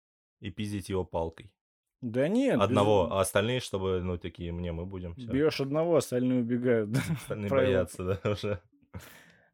и 0.41 0.51
пиздить 0.51 0.91
его 0.91 1.03
палкой. 1.03 1.51
Да 2.03 2.29
нет. 2.29 2.61
Одного, 2.61 3.07
без... 3.07 3.13
а 3.13 3.21
остальные, 3.21 3.61
чтобы, 3.61 4.03
ну, 4.03 4.19
такие, 4.19 4.53
мне, 4.53 4.71
мы 4.73 4.85
будем. 4.85 5.15
Бьешь 5.15 5.63
одного, 5.63 5.97
остальные 5.97 6.41
убегают. 6.41 6.91
Остальные 7.11 7.51
боятся, 7.51 8.05
да, 8.05 8.21
уже. 8.31 8.61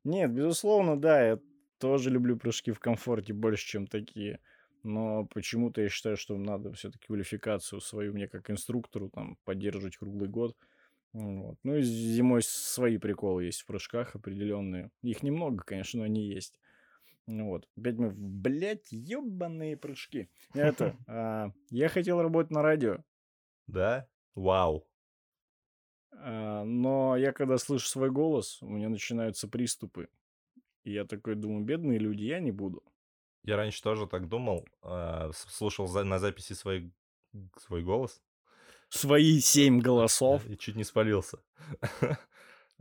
Нет, 0.03 0.33
безусловно, 0.33 1.01
да, 1.01 1.25
я 1.25 1.39
тоже 1.79 2.11
люблю 2.11 2.37
прыжки 2.37 2.73
в 2.73 2.81
комфорте 2.81 3.33
больше, 3.33 3.65
чем 3.65 3.87
такие. 3.87 4.41
Но 4.83 5.27
почему-то 5.27 5.81
я 5.81 5.89
считаю, 5.89 6.17
что 6.17 6.37
надо 6.37 6.73
все-таки 6.73 7.07
квалификацию 7.07 7.81
свою 7.81 8.13
мне 8.13 8.29
как 8.29 8.51
инструктору 8.51 9.11
там 9.11 9.37
поддерживать 9.45 9.97
круглый 9.97 10.29
год. 10.29 10.57
Вот. 11.13 11.59
Ну 11.63 11.77
и 11.77 11.83
зимой 11.83 12.43
свои 12.43 12.99
приколы 12.99 13.45
есть 13.45 13.63
в 13.63 13.67
прыжках 13.67 14.17
определенные. 14.17 14.91
Их 15.03 15.23
немного, 15.23 15.63
конечно, 15.63 15.99
но 15.99 16.05
они 16.05 16.25
есть. 16.25 16.59
Ну 17.27 17.49
вот. 17.49 17.69
Опять 17.77 17.97
мы, 17.97 18.11
блядь, 18.11 18.91
ебаные 18.91 19.77
прыжки. 19.77 20.29
Это, 20.55 20.97
а, 21.07 21.53
я 21.71 21.89
хотел 21.89 22.21
работать 22.21 22.51
на 22.51 22.63
радио. 22.63 23.05
Да? 23.67 24.09
Вау. 24.35 24.87
А, 26.13 26.65
но 26.65 27.17
я 27.17 27.33
когда 27.33 27.59
слышу 27.59 27.87
свой 27.87 28.11
голос, 28.11 28.61
у 28.63 28.69
меня 28.69 28.89
начинаются 28.89 29.49
приступы. 29.49 30.09
И 30.83 30.93
я 30.93 31.05
такой 31.05 31.37
думаю, 31.37 31.65
бедные 31.65 31.99
люди, 31.99 32.25
я 32.25 32.41
не 32.41 32.51
буду. 32.51 32.83
Я 33.45 33.57
раньше 33.57 33.83
тоже 33.83 34.07
так 34.07 34.29
думал, 34.29 34.67
а, 34.83 35.31
слушал 35.33 35.89
на 36.05 36.19
записи 36.19 36.53
свой, 36.53 36.93
свой 37.59 37.83
голос. 37.83 38.23
Свои 38.89 39.41
семь 39.41 39.81
голосов. 39.81 40.47
И 40.47 40.57
чуть 40.57 40.77
не 40.77 40.85
спалился. 40.85 41.39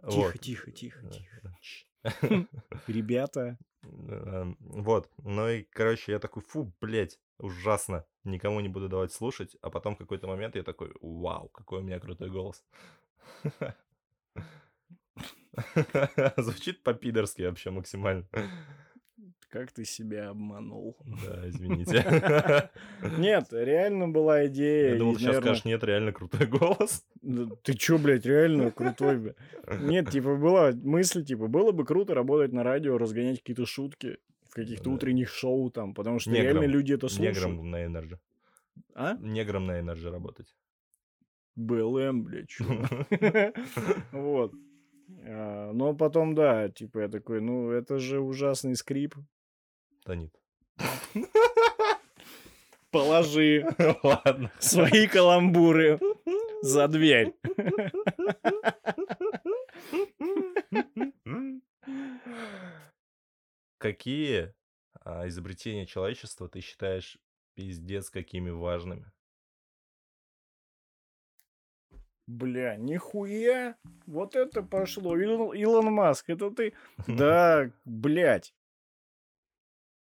Тихо, 0.10 0.38
тихо, 0.38 0.72
тихо, 0.72 1.08
тихо. 1.12 1.56
Ребята, 2.88 3.58
Эм, 3.84 4.58
вот. 4.60 5.10
Ну 5.24 5.50
и, 5.50 5.64
короче, 5.64 6.12
я 6.12 6.20
такой, 6.20 6.44
фу, 6.44 6.72
блядь, 6.82 7.20
ужасно. 7.38 8.06
Никому 8.24 8.60
не 8.60 8.70
буду 8.70 8.90
давать 8.90 9.12
слушать. 9.12 9.58
А 9.62 9.70
потом 9.70 9.96
в 9.96 9.98
какой-то 9.98 10.28
момент 10.28 10.56
я 10.56 10.64
такой, 10.64 10.92
вау, 11.02 11.50
какой 11.50 11.80
у 11.80 11.84
меня 11.84 12.00
крутой 12.00 12.30
голос. 12.30 12.64
Звучит 16.38 16.84
по-пидорски 16.84 17.42
вообще 17.44 17.72
максимально. 17.72 18.28
Как 19.52 19.74
ты 19.74 19.84
себя 19.84 20.30
обманул. 20.30 20.96
Да, 21.04 21.50
извините. 21.50 22.70
Нет, 23.18 23.48
реально 23.52 24.08
была 24.08 24.48
идея. 24.48 24.94
Я 24.94 24.98
думал, 24.98 25.18
сейчас 25.18 25.38
скажешь, 25.38 25.66
нет, 25.66 25.84
реально 25.84 26.14
крутой 26.14 26.48
голос. 26.48 27.06
Ты 27.64 27.74
чё, 27.74 27.98
блядь, 27.98 28.26
реально 28.26 28.72
крутой, 28.78 29.18
бля. 29.18 29.36
Нет, 29.82 30.10
типа, 30.10 30.38
была 30.38 30.72
мысль, 30.72 31.26
типа, 31.26 31.48
было 31.48 31.74
бы 31.74 31.84
круто 31.84 32.14
работать 32.14 32.54
на 32.54 32.64
радио, 32.64 32.98
разгонять 32.98 33.40
какие-то 33.40 33.66
шутки 33.66 34.20
в 34.50 34.54
каких-то 34.54 34.90
утренних 34.90 35.30
шоу 35.30 35.70
там, 35.70 35.94
потому 35.94 36.20
что 36.20 36.32
реально 36.32 36.64
люди 36.64 36.94
это 36.94 37.10
слушают. 37.10 37.38
Негром 37.38 37.72
на 37.72 37.86
Энерджи. 37.86 38.20
А? 38.96 39.18
Негром 39.18 39.66
на 39.66 39.82
Энерджи 39.82 40.10
работать. 40.10 40.56
БЛМ, 41.58 42.24
блядь, 42.24 42.48
чё. 42.48 42.64
Вот. 44.14 44.54
А, 45.26 45.74
но 45.74 45.94
потом, 45.94 46.36
да, 46.36 46.70
типа, 46.70 47.00
я 47.00 47.08
такой, 47.10 47.42
ну, 47.42 47.70
это 47.70 48.00
же 48.00 48.22
ужасный 48.22 48.78
скрип. 48.78 49.16
Да 50.06 50.16
нет. 50.16 50.34
Положи 52.92 53.66
Ладно. 54.04 54.52
свои 54.60 55.08
каламбуры 55.08 56.00
за 56.62 56.88
дверь. 56.88 57.34
Какие 63.78 64.54
а, 65.04 65.28
изобретения 65.28 65.86
человечества 65.86 66.48
ты 66.50 66.60
считаешь 66.62 67.18
пиздец 67.56 68.10
какими 68.10 68.50
важными? 68.50 69.12
Бля, 72.28 72.76
нихуя, 72.78 73.76
вот 74.06 74.36
это 74.36 74.64
пошло. 74.64 75.18
Илон, 75.18 75.54
Илон 75.56 75.92
Маск, 75.94 76.30
это 76.30 76.52
ты? 76.52 76.74
Да, 77.08 77.72
блядь. 77.84 78.54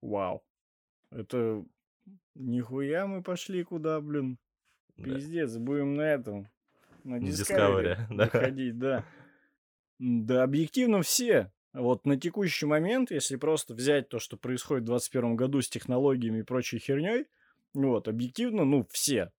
Вау. 0.04 0.44
Это 1.10 1.64
нихуя 2.34 3.06
мы 3.06 3.22
пошли 3.22 3.64
куда, 3.64 4.00
блин. 4.00 4.38
Пиздец, 4.96 5.56
будем 5.56 5.94
на 5.94 6.02
этом. 6.02 6.48
На 7.04 7.18
Discovery, 7.18 7.96
да. 8.10 8.24
выходить, 8.24 8.78
да. 8.78 9.04
Да, 9.98 10.42
объективно 10.42 11.02
все. 11.02 11.50
Вот 11.72 12.04
на 12.04 12.20
текущий 12.20 12.66
момент, 12.66 13.10
если 13.10 13.36
просто 13.36 13.74
взять 13.74 14.08
то, 14.08 14.18
что 14.18 14.36
происходит 14.36 14.84
в 14.84 14.86
2021 14.86 15.36
году 15.36 15.62
с 15.62 15.68
технологиями 15.68 16.40
и 16.40 16.42
прочей 16.42 16.78
херней, 16.78 17.26
вот, 17.72 18.06
объективно, 18.06 18.64
ну, 18.64 18.86
все. 18.90 19.32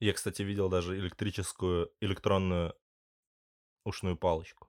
Я, 0.00 0.12
кстати, 0.12 0.42
видел 0.42 0.68
даже 0.68 0.98
электрическую, 0.98 1.90
электронную 2.00 2.74
ушную 3.84 4.16
палочку. 4.16 4.68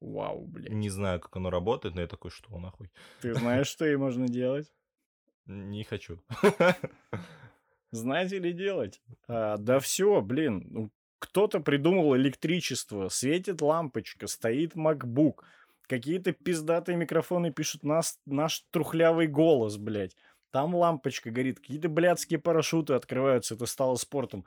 Вау, 0.00 0.46
блядь. 0.46 0.72
Не 0.72 0.90
знаю, 0.90 1.20
как 1.20 1.36
оно 1.36 1.50
работает, 1.50 1.94
но 1.94 2.02
я 2.02 2.06
такой, 2.06 2.30
что 2.30 2.58
нахуй? 2.58 2.90
Ты 3.22 3.34
знаешь, 3.34 3.66
что 3.66 3.86
ей 3.86 3.96
можно 3.96 4.28
делать? 4.28 4.72
Не 5.46 5.84
хочу. 5.84 6.20
Знаете 7.92 8.38
ли 8.38 8.52
делать? 8.52 9.00
А, 9.28 9.56
да 9.56 9.78
все, 9.78 10.20
блин. 10.20 10.66
Ну, 10.70 10.90
кто-то 11.18 11.60
придумал 11.60 12.14
электричество, 12.16 13.08
светит 13.08 13.62
лампочка, 13.62 14.26
стоит 14.26 14.74
MacBook. 14.74 15.40
Какие-то 15.86 16.32
пиздатые 16.32 16.96
микрофоны 16.96 17.52
пишут 17.52 17.84
нас, 17.84 18.18
наш 18.26 18.64
трухлявый 18.70 19.28
голос, 19.28 19.76
блядь. 19.76 20.16
Там 20.50 20.74
лампочка 20.74 21.30
горит, 21.30 21.60
какие-то 21.60 21.88
блядские 21.88 22.38
парашюты 22.38 22.94
открываются, 22.94 23.54
это 23.54 23.66
стало 23.66 23.96
спортом. 23.96 24.44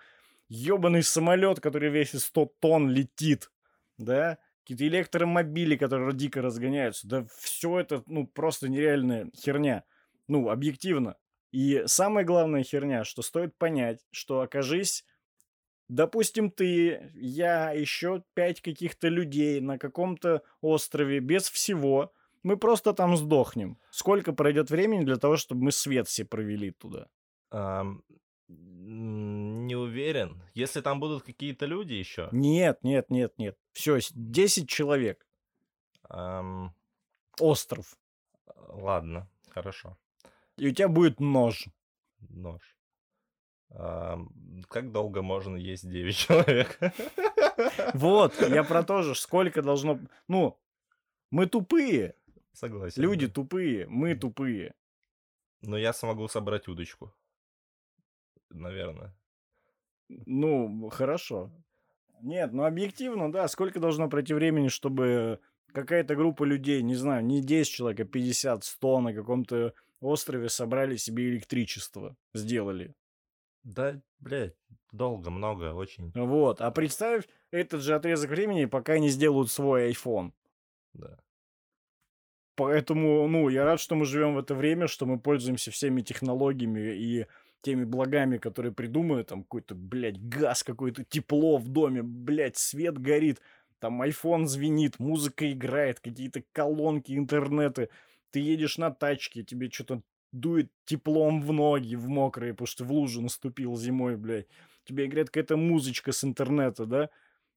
Ёбаный 0.47 1.03
самолет, 1.03 1.59
который 1.59 1.89
весит 1.89 2.21
100 2.21 2.53
тонн, 2.59 2.89
летит, 2.89 3.51
да? 3.97 4.37
Какие-то 4.70 4.88
электромобили, 4.88 5.76
которые 5.76 6.15
дико 6.15 6.43
разгоняются. 6.43 7.07
Да 7.07 7.26
все 7.39 7.80
это, 7.80 8.03
ну, 8.05 8.28
просто 8.28 8.70
нереальная 8.70 9.32
херня. 9.36 9.84
Ну, 10.28 10.49
объективно. 10.49 11.15
И 11.51 11.82
самая 11.88 12.24
главная 12.24 12.61
херня, 12.61 13.03
что 13.03 13.24
стоит 13.24 13.57
понять, 13.57 14.05
что 14.11 14.41
окажись, 14.41 15.05
допустим, 15.88 16.51
ты, 16.51 17.11
я, 17.15 17.72
еще 17.72 18.24
пять 18.36 18.61
каких-то 18.61 19.07
людей 19.07 19.59
на 19.59 19.80
каком-то 19.80 20.43
острове 20.61 21.20
без 21.20 21.49
всего, 21.49 22.13
мы 22.43 22.55
просто 22.55 22.93
там 22.93 23.17
сдохнем. 23.17 23.80
Сколько 23.89 24.34
пройдет 24.34 24.70
времени 24.70 25.03
для 25.03 25.15
того, 25.15 25.36
чтобы 25.36 25.63
мы 25.63 25.72
свет 25.72 26.07
все 26.07 26.26
провели 26.26 26.70
туда? 26.70 27.07
Ам, 27.49 28.03
не 28.49 29.75
уверен. 29.75 30.43
Если 30.55 30.81
там 30.81 30.99
будут 30.99 31.23
какие-то 31.23 31.65
люди 31.65 31.93
еще. 31.93 32.29
Нет, 32.31 32.83
нет, 32.83 33.09
нет, 33.09 33.33
нет. 33.37 33.57
Все, 33.71 33.99
10 34.11 34.67
человек. 34.67 35.25
Ам, 36.09 36.73
Остров. 37.39 37.97
ладно, 38.67 39.29
хорошо. 39.49 39.97
И 40.57 40.67
у 40.67 40.73
тебя 40.73 40.87
будет 40.87 41.19
нож. 41.19 41.67
Нож. 42.29 42.75
Ам, 43.69 44.63
как 44.67 44.91
долго 44.91 45.21
можно 45.21 45.55
есть 45.55 45.87
9 45.87 46.15
человек? 46.27 46.79
Вот, 47.93 48.33
я 48.41 48.63
про 48.63 48.83
то 48.83 49.03
же. 49.03 49.15
Сколько 49.15 49.61
должно... 49.61 49.99
Ну, 50.27 50.59
мы 51.29 51.45
тупые. 51.45 52.15
Согласен. 52.53 53.01
Люди 53.01 53.27
да. 53.27 53.33
тупые. 53.33 53.87
Мы 53.87 54.15
тупые. 54.15 54.73
Но 55.61 55.77
я 55.77 55.93
смогу 55.93 56.27
собрать 56.27 56.67
удочку. 56.67 57.13
Наверное. 58.49 59.15
Ну, 60.07 60.89
хорошо. 60.89 61.51
Нет, 62.21 62.51
ну 62.51 62.63
объективно, 62.63 63.31
да, 63.31 63.47
сколько 63.47 63.79
должно 63.79 64.09
пройти 64.09 64.33
времени, 64.33 64.67
чтобы 64.67 65.39
какая-то 65.71 66.15
группа 66.15 66.43
людей, 66.43 66.81
не 66.81 66.95
знаю, 66.95 67.23
не 67.25 67.41
10 67.41 67.71
человек, 67.71 67.99
а 68.01 68.05
50, 68.05 68.63
100 68.63 69.01
на 69.01 69.13
каком-то 69.13 69.73
острове 70.01 70.49
собрали 70.49 70.95
себе 70.97 71.29
электричество, 71.29 72.17
сделали. 72.33 72.93
Да, 73.63 74.01
блядь, 74.19 74.55
долго, 74.91 75.29
много, 75.29 75.73
очень. 75.73 76.11
Вот, 76.15 76.61
а 76.61 76.71
представь 76.71 77.27
этот 77.51 77.81
же 77.81 77.95
отрезок 77.95 78.31
времени, 78.31 78.65
пока 78.65 78.99
не 78.99 79.09
сделают 79.09 79.51
свой 79.51 79.91
iPhone. 79.91 80.31
Да. 80.93 81.19
Поэтому, 82.55 83.25
ну, 83.27 83.47
я 83.47 83.63
рад, 83.63 83.79
что 83.79 83.95
мы 83.95 84.05
живем 84.05 84.35
в 84.35 84.39
это 84.39 84.53
время, 84.53 84.87
что 84.87 85.05
мы 85.05 85.17
пользуемся 85.17 85.71
всеми 85.71 86.01
технологиями 86.01 86.93
и 86.93 87.25
теми 87.62 87.84
благами, 87.84 88.38
которые 88.38 88.74
придуманы, 88.74 89.24
там 89.24 89.43
какой-то, 89.43 89.76
блядь, 89.76 90.20
газ 90.20 90.64
какой-то, 90.64 91.03
тепло 91.03 91.57
в 91.57 91.68
доме, 91.68 92.01
блядь, 92.03 92.57
свет 92.57 92.97
горит, 92.97 93.41
там 93.80 94.01
iPhone 94.01 94.45
звенит, 94.45 94.99
музыка 94.99 95.51
играет, 95.51 95.99
какие-то 95.99 96.43
колонки, 96.51 97.18
интернеты. 97.18 97.89
Ты 98.32 98.39
едешь 98.39 98.78
на 98.78 98.91
тачке, 98.91 99.43
тебе 99.43 99.70
что-то 99.70 100.01
дует 100.32 100.72
теплом 100.86 101.41
в 101.41 101.51
ноги, 101.51 101.95
в 101.95 102.07
мокрые, 102.07 102.53
потому 102.53 102.68
что 102.68 102.84
в 102.84 102.91
лужу 102.91 103.22
наступил 103.22 103.76
зимой, 103.76 104.18
блядь. 104.18 104.47
Тебе 104.84 105.05
играет 105.05 105.30
какая-то 105.30 105.57
музычка 105.57 106.12
с 106.12 106.24
интернета, 106.24 106.86
да? 106.86 107.10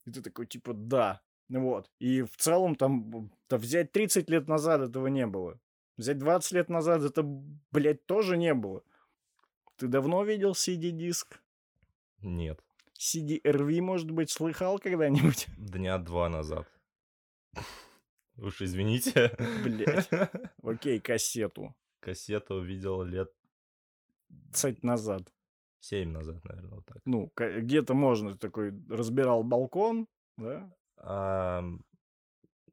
И 0.06 0.10
ты 0.10 0.22
такой, 0.22 0.46
типа, 0.46 0.72
да. 0.74 1.20
Вот. 1.48 1.90
И 1.98 2.22
в 2.22 2.36
целом 2.36 2.76
там, 2.76 3.30
да 3.48 3.58
взять 3.58 3.92
30 3.92 4.30
лет 4.30 4.48
назад 4.48 4.80
этого 4.80 5.08
не 5.08 5.26
было. 5.26 5.58
Взять 5.96 6.18
20 6.18 6.52
лет 6.52 6.68
назад 6.68 7.02
это, 7.02 7.22
блядь, 7.70 8.06
тоже 8.06 8.36
не 8.36 8.54
было. 8.54 8.82
Ты 9.82 9.88
давно 9.88 10.22
видел 10.22 10.52
CD-диск? 10.52 11.40
Нет. 12.20 12.62
CD-RV, 12.96 13.80
может 13.80 14.12
быть, 14.12 14.30
слыхал 14.30 14.78
когда-нибудь? 14.78 15.48
Дня 15.58 15.98
два 15.98 16.28
назад. 16.28 16.68
Уж 18.36 18.62
извините. 18.62 19.36
Блядь. 19.64 20.08
Окей, 20.62 21.00
кассету. 21.00 21.74
Кассету 21.98 22.54
увидел 22.54 23.02
лет 23.02 23.32
20 24.28 24.84
назад. 24.84 25.22
7 25.80 26.12
назад, 26.12 26.44
наверное, 26.44 26.76
вот 26.76 26.86
так. 26.86 26.98
Ну, 27.04 27.32
где-то 27.36 27.94
можно, 27.94 28.38
такой, 28.38 28.72
разбирал 28.88 29.42
балкон, 29.42 30.06
да? 30.36 30.72
Ам, 30.98 31.84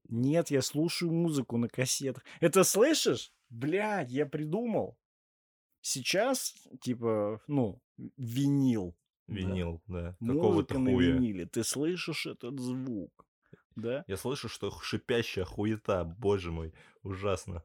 Нет, 0.09 0.51
я 0.51 0.61
слушаю 0.61 1.11
музыку 1.11 1.57
на 1.57 1.69
кассетах. 1.69 2.23
Это 2.39 2.63
слышишь? 2.63 3.33
Блядь, 3.49 4.11
я 4.11 4.27
придумал. 4.27 4.95
Сейчас, 5.81 6.53
типа, 6.81 7.41
ну, 7.47 7.81
винил. 8.17 8.95
да. 9.27 9.33
винил, 9.33 9.81
да. 9.87 10.15
Какого-то 10.19 10.77
Музыка 10.77 10.79
на 10.79 10.91
хуя. 10.91 11.11
виниле. 11.13 11.45
Ты 11.45 11.63
слышишь 11.63 12.25
этот 12.25 12.59
звук, 12.59 13.25
да? 13.75 14.03
Я 14.07 14.17
слышу, 14.17 14.49
что 14.49 14.71
шипящая 14.71 15.45
хуета, 15.45 16.03
боже 16.03 16.51
мой, 16.51 16.73
ужасно. 17.03 17.63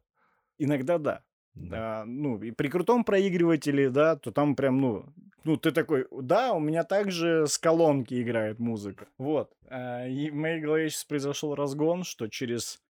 Иногда 0.59 0.99
да. 0.99 1.25
Да. 1.55 2.03
А, 2.03 2.05
ну, 2.05 2.43
и 2.43 2.51
при 2.51 2.69
крутом 2.69 3.05
проигрывателе, 3.05 3.89
да, 3.89 4.17
то 4.17 4.33
там 4.33 4.57
прям, 4.57 4.81
ну, 4.81 5.15
ну, 5.45 5.57
ты 5.57 5.71
такой, 5.71 6.07
да, 6.11 6.53
у 6.53 6.59
меня 6.59 6.83
также 6.83 7.47
с 7.47 7.59
колонки 7.59 8.21
играет 8.21 8.59
музыка. 8.59 9.09
Вот. 9.19 9.55
А, 9.69 10.07
и 10.07 10.31
в 10.31 10.35
моей 10.35 10.61
голове 10.61 10.91
сейчас 10.91 11.05
произошел 11.05 11.55
разгон, 11.55 12.03
что 12.03 12.29
через, 12.29 12.83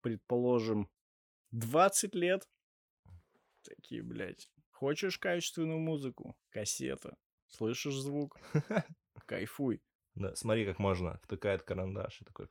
предположим, 0.00 0.88
20 1.50 2.14
лет 2.14 2.48
такие, 3.64 4.02
блядь, 4.02 4.48
хочешь 4.74 5.18
качественную 5.18 5.78
музыку? 5.78 6.36
Кассета. 6.50 7.16
Слышишь 7.46 7.94
звук? 7.94 8.38
Кайфуй. 9.26 9.80
Да, 10.14 10.34
смотри, 10.34 10.66
как 10.66 10.78
можно. 10.78 11.18
Втыкает 11.22 11.62
карандаш 11.62 12.20
и 12.20 12.24
такой... 12.24 12.48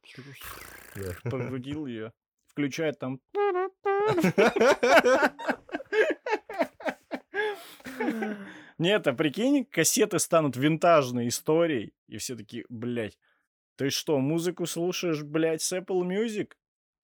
Да. 0.95 1.29
Покрутил 1.29 1.85
ее. 1.85 2.13
Включает 2.47 2.99
там... 2.99 3.19
Нет, 8.77 9.07
а 9.07 9.13
прикинь, 9.13 9.65
кассеты 9.65 10.19
станут 10.19 10.57
винтажной 10.57 11.27
историей, 11.27 11.93
и 12.07 12.17
все 12.17 12.35
такие, 12.35 12.65
блядь, 12.69 13.17
ты 13.75 13.89
что, 13.89 14.19
музыку 14.19 14.65
слушаешь, 14.65 15.23
блядь, 15.23 15.61
с 15.61 15.73
Apple 15.73 16.01
Music? 16.01 16.53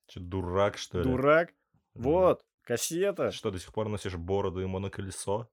Че, 0.08 0.20
дурак, 0.20 0.78
что 0.78 1.00
ли? 1.00 1.04
Дурак. 1.04 1.54
Вот, 1.94 2.44
кассета. 2.70 3.32
Что, 3.32 3.50
до 3.50 3.58
сих 3.58 3.74
пор 3.74 3.90
носишь 3.90 4.16
бороду 4.16 4.62
и 4.62 4.66
моноколесо? 4.66 5.50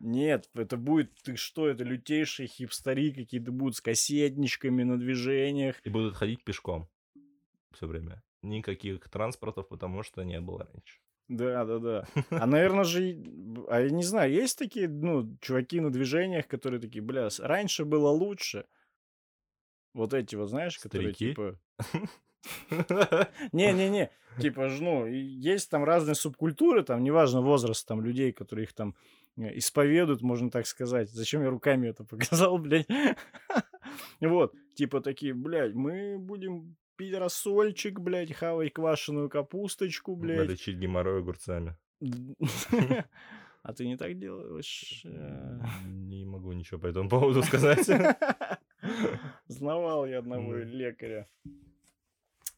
Нет, 0.00 0.50
это 0.54 0.76
будет, 0.76 1.14
ты 1.22 1.36
что, 1.36 1.68
это 1.68 1.84
лютейшие 1.84 2.48
хипстари 2.48 3.12
какие-то 3.12 3.52
будут 3.52 3.76
с 3.76 3.80
кассетничками 3.80 4.82
на 4.82 4.98
движениях. 4.98 5.80
И 5.84 5.90
будут 5.90 6.16
ходить 6.16 6.44
пешком 6.44 6.88
все 7.72 7.86
время. 7.86 8.22
Никаких 8.42 9.08
транспортов, 9.08 9.68
потому 9.68 10.02
что 10.02 10.22
не 10.22 10.40
было 10.40 10.64
раньше. 10.64 11.00
Да, 11.28 11.64
да, 11.64 11.78
да. 11.78 12.04
А, 12.30 12.46
наверное 12.46 12.84
же, 12.84 13.00
а 13.68 13.80
я 13.80 13.90
не 13.90 14.02
знаю, 14.02 14.32
есть 14.32 14.58
такие, 14.58 14.88
ну, 14.88 15.36
чуваки 15.40 15.80
на 15.80 15.90
движениях, 15.90 16.46
которые 16.46 16.80
такие, 16.80 17.02
бля, 17.02 17.28
раньше 17.38 17.84
было 17.84 18.10
лучше. 18.10 18.66
Вот 19.94 20.14
эти 20.14 20.36
вот, 20.36 20.48
знаешь, 20.48 20.78
которые 20.78 21.14
Старики? 21.14 21.30
типа... 21.30 21.58
Не-не-не, 23.52 24.10
типа, 24.40 24.68
ну, 24.80 25.06
есть 25.06 25.70
там 25.70 25.84
разные 25.84 26.14
субкультуры, 26.14 26.82
там, 26.82 27.02
неважно 27.02 27.40
возраст 27.40 27.86
там 27.86 28.02
людей, 28.02 28.32
которые 28.32 28.64
их 28.64 28.72
там 28.72 28.94
э, 29.36 29.58
исповедуют, 29.58 30.22
можно 30.22 30.50
так 30.50 30.66
сказать. 30.66 31.10
Зачем 31.10 31.42
я 31.42 31.50
руками 31.50 31.88
это 31.88 32.04
показал, 32.04 32.58
блядь? 32.58 32.88
Вот, 34.20 34.54
типа 34.74 35.00
такие, 35.00 35.34
блядь, 35.34 35.74
мы 35.74 36.18
будем 36.18 36.76
пить 36.96 37.14
рассольчик, 37.14 38.00
блядь, 38.00 38.32
хавать 38.32 38.72
квашеную 38.72 39.28
капусточку, 39.28 40.16
блядь. 40.16 40.48
Лечить 40.48 40.78
геморрой 40.78 41.20
огурцами. 41.20 41.76
А 43.62 43.72
ты 43.72 43.84
не 43.84 43.96
так 43.96 44.16
делаешь? 44.16 45.02
э? 45.04 45.58
Не 45.86 46.24
могу 46.24 46.52
ничего 46.52 46.78
по 46.78 46.86
этому 46.86 47.08
поводу 47.08 47.42
сказать. 47.42 47.84
Знавал 49.48 50.06
я 50.06 50.20
одного 50.20 50.54
лекаря. 50.54 51.28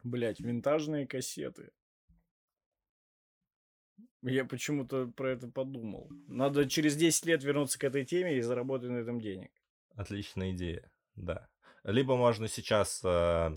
Блять, 0.05 0.40
винтажные 0.40 1.07
кассеты. 1.07 1.70
Я 4.22 4.44
почему-то 4.44 5.07
про 5.09 5.30
это 5.30 5.49
подумал. 5.49 6.11
Надо 6.26 6.68
через 6.68 6.96
10 6.96 7.26
лет 7.26 7.44
вернуться 7.44 7.78
к 7.78 7.84
этой 7.84 8.05
теме 8.05 8.36
и 8.36 8.40
заработать 8.40 8.90
на 8.90 8.99
этом 8.99 9.20
денег. 9.20 9.51
Отличная 9.94 10.53
идея, 10.53 10.90
да. 11.14 11.49
Либо 11.84 12.16
можно 12.16 12.49
сейчас 12.49 13.01
э, 13.05 13.51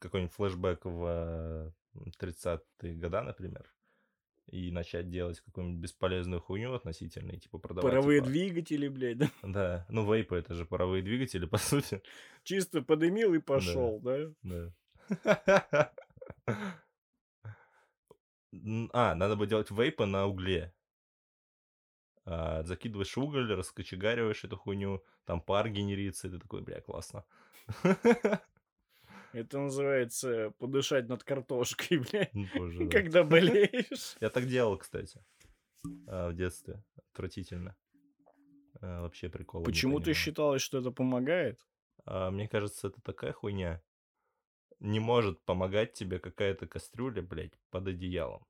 какой-нибудь 0.00 0.32
флешбэк 0.34 0.84
в 0.84 1.72
э, 1.94 2.10
30-е 2.20 2.94
года, 2.96 3.22
например, 3.22 3.74
и 4.46 4.70
начать 4.70 5.10
делать 5.10 5.40
какую-нибудь 5.40 5.80
бесполезную 5.80 6.40
хуйню 6.40 6.74
относительно, 6.74 7.32
и 7.32 7.38
типа 7.38 7.58
продавать. 7.58 7.90
Паровые 7.90 8.20
типа, 8.20 8.30
двигатели, 8.30 8.88
блядь, 8.88 9.18
да? 9.18 9.30
Да, 9.42 9.86
ну 9.88 10.10
вейпы 10.10 10.36
это 10.36 10.54
же 10.54 10.66
паровые 10.66 11.02
двигатели, 11.02 11.46
по 11.46 11.58
сути. 11.58 12.02
Чисто 12.44 12.82
подымил 12.82 13.34
и 13.34 13.38
пошел, 13.38 14.00
да? 14.00 14.18
Да. 14.42 14.54
Н- 14.56 14.74
А, 18.92 19.14
надо 19.14 19.36
бы 19.36 19.46
делать 19.46 19.70
вейпы 19.70 20.06
на 20.06 20.26
угле. 20.26 20.72
А, 22.24 22.62
закидываешь 22.64 23.16
уголь, 23.16 23.52
раскочегариваешь 23.54 24.44
эту 24.44 24.56
хуйню, 24.56 25.04
там 25.24 25.40
пар 25.40 25.68
генерится, 25.68 26.26
и 26.28 26.30
ты 26.30 26.38
такой, 26.38 26.62
бля, 26.62 26.80
классно. 26.80 27.24
Это 29.32 29.58
называется 29.58 30.52
подышать 30.58 31.08
над 31.08 31.22
картошкой, 31.22 32.00
Ну, 32.32 32.86
да. 32.86 32.88
когда 32.90 33.22
болеешь. 33.22 34.16
Я 34.20 34.30
так 34.30 34.46
делал, 34.46 34.78
кстати, 34.78 35.22
а, 36.06 36.30
в 36.30 36.34
детстве. 36.34 36.82
Отвратительно. 37.12 37.76
А, 38.80 39.02
Вообще 39.02 39.28
прикол. 39.28 39.62
Почему 39.62 40.00
ты 40.00 40.14
считалось, 40.14 40.62
что 40.62 40.78
это 40.78 40.90
помогает? 40.90 41.60
А, 42.06 42.30
Мне 42.30 42.48
кажется, 42.48 42.88
это 42.88 43.00
такая 43.02 43.32
хуйня. 43.32 43.82
Не 44.80 45.00
может 45.00 45.40
помогать 45.44 45.94
тебе 45.94 46.18
какая-то 46.18 46.66
кастрюля, 46.66 47.22
блядь, 47.22 47.52
под 47.70 47.88
одеялом. 47.88 48.46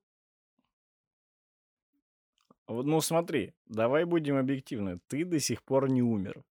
Вот, 2.67 2.85
ну 2.85 2.99
смотри, 2.99 3.53
давай 3.65 4.03
будем 4.03 4.35
объективны. 4.35 4.99
Ты 5.07 5.23
до 5.23 5.39
сих 5.39 5.63
пор 5.63 5.89
не 5.89 6.01
умер. 6.01 6.43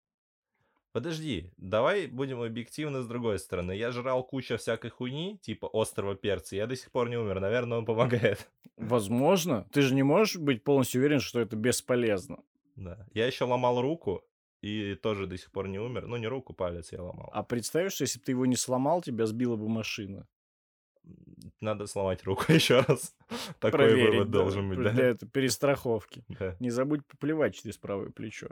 Подожди, 0.92 1.50
давай 1.58 2.06
будем 2.06 2.40
объективны 2.40 3.02
с 3.02 3.06
другой 3.06 3.38
стороны. 3.38 3.72
Я 3.72 3.90
жрал 3.90 4.24
кучу 4.24 4.56
всякой 4.56 4.88
хуйни, 4.88 5.36
типа 5.42 5.68
острого 5.70 6.14
перца, 6.14 6.56
я 6.56 6.66
до 6.66 6.74
сих 6.74 6.90
пор 6.90 7.10
не 7.10 7.18
умер. 7.18 7.40
Наверное, 7.40 7.76
он 7.76 7.84
помогает. 7.84 8.50
Возможно. 8.78 9.68
Ты 9.72 9.82
же 9.82 9.94
не 9.94 10.02
можешь 10.02 10.36
быть 10.36 10.64
полностью 10.64 11.00
уверен, 11.00 11.20
что 11.20 11.38
это 11.38 11.54
бесполезно. 11.54 12.38
Да. 12.76 13.06
Я 13.12 13.26
еще 13.26 13.44
ломал 13.44 13.82
руку, 13.82 14.24
и 14.66 14.94
тоже 14.94 15.26
до 15.26 15.36
сих 15.36 15.50
пор 15.50 15.68
не 15.68 15.78
умер. 15.78 16.06
Ну, 16.06 16.16
не 16.16 16.26
руку, 16.26 16.52
палец 16.54 16.92
я 16.92 17.02
ломал. 17.02 17.30
А 17.32 17.42
представь, 17.42 17.92
что 17.92 18.02
если 18.02 18.18
бы 18.18 18.24
ты 18.24 18.32
его 18.32 18.46
не 18.46 18.56
сломал, 18.56 19.02
тебя 19.02 19.26
сбила 19.26 19.56
бы 19.56 19.68
машина. 19.68 20.26
Надо 21.60 21.86
сломать 21.86 22.24
руку 22.24 22.44
еще 22.52 22.80
раз. 22.80 23.16
Такой 23.60 23.78
Проверить, 23.78 24.10
вывод 24.14 24.30
да, 24.30 24.38
должен 24.38 24.68
быть, 24.68 24.78
Для 24.78 24.92
да? 24.92 25.02
этой 25.02 25.28
перестраховки. 25.28 26.24
Да. 26.38 26.56
Не 26.60 26.70
забудь 26.70 27.06
поплевать 27.06 27.54
через 27.54 27.78
правое 27.78 28.10
плечо. 28.10 28.48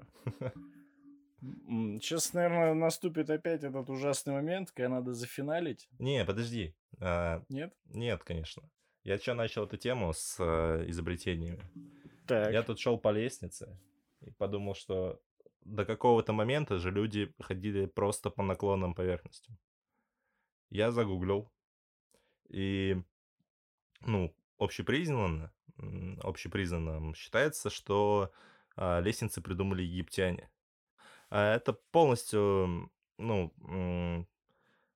Сейчас, 2.00 2.32
наверное, 2.32 2.72
наступит 2.72 3.28
опять 3.28 3.64
этот 3.64 3.90
ужасный 3.90 4.32
момент, 4.32 4.70
когда 4.70 4.88
надо 4.88 5.12
зафиналить. 5.12 5.88
Не, 5.98 6.24
подожди. 6.24 6.74
А, 7.00 7.42
Нет? 7.50 7.74
Нет, 7.86 8.24
конечно. 8.24 8.62
Я 9.02 9.18
что 9.18 9.34
начал 9.34 9.64
эту 9.64 9.76
тему 9.76 10.14
с 10.14 10.36
э, 10.38 10.84
изобретениями? 10.88 11.60
Так. 12.26 12.50
Я 12.50 12.62
тут 12.62 12.78
шел 12.78 12.96
по 12.96 13.10
лестнице 13.10 13.78
и 14.22 14.30
подумал, 14.30 14.74
что 14.74 15.20
до 15.64 15.84
какого-то 15.84 16.32
момента 16.32 16.78
же 16.78 16.90
люди 16.90 17.34
ходили 17.40 17.86
просто 17.86 18.30
по 18.30 18.42
наклонным 18.42 18.94
поверхностям. 18.94 19.58
Я 20.70 20.90
загуглил, 20.90 21.50
и, 22.48 23.02
ну, 24.00 24.34
общепризнанно, 24.58 25.52
м, 25.78 26.18
общепризнанным 26.22 27.14
считается, 27.14 27.70
что 27.70 28.32
а, 28.76 29.00
лестницы 29.00 29.40
придумали 29.40 29.82
египтяне. 29.82 30.50
А 31.30 31.54
это 31.54 31.74
полностью, 31.92 32.90
ну, 33.18 34.26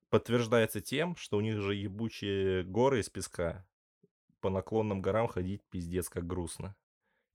подтверждается 0.09 0.81
тем, 0.81 1.15
что 1.15 1.37
у 1.37 1.41
них 1.41 1.61
же 1.61 1.75
ебучие 1.75 2.63
горы 2.63 2.99
из 2.99 3.09
песка. 3.09 3.65
По 4.41 4.49
наклонным 4.49 5.01
горам 5.01 5.27
ходить 5.27 5.63
пиздец 5.69 6.09
как 6.09 6.27
грустно. 6.27 6.75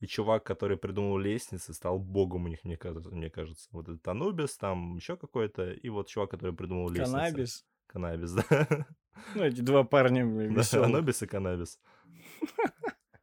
И 0.01 0.07
чувак, 0.07 0.45
который 0.45 0.77
придумал 0.77 1.19
лестницы, 1.19 1.73
стал 1.73 1.99
богом 1.99 2.45
у 2.45 2.49
них, 2.49 2.65
мне 2.65 2.77
кажется. 2.77 3.11
Мне 3.11 3.31
кажется. 3.31 3.69
Вот 3.73 3.89
этот 3.89 4.07
Анубис, 4.09 4.57
там 4.57 4.97
еще 4.97 5.17
какой-то. 5.17 5.73
И 5.73 5.89
вот 5.89 6.09
чувак, 6.09 6.31
который 6.31 6.55
придумал 6.55 6.91
лестницы. 6.91 7.13
Каннабис. 7.13 7.67
Каннабис, 7.87 8.33
да. 8.33 8.87
Ну, 9.35 9.45
эти 9.45 9.61
два 9.61 9.85
парня 9.85 10.25
Да, 10.27 10.43
веселых. 10.43 10.87
Анубис 10.87 11.23
и 11.23 11.27
каннабис. 11.27 11.79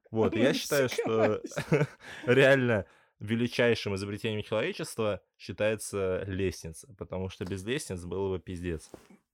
Вот, 0.09 0.35
я 0.35 0.53
считаю, 0.53 0.89
что 0.89 1.41
реально 2.25 2.85
величайшим 3.19 3.95
изобретением 3.95 4.43
человечества 4.43 5.21
считается 5.37 6.23
лестница, 6.25 6.93
потому 6.97 7.29
что 7.29 7.45
без 7.45 7.63
лестниц 7.63 8.03
было 8.03 8.35
бы 8.35 8.39
пиздец. 8.39 8.89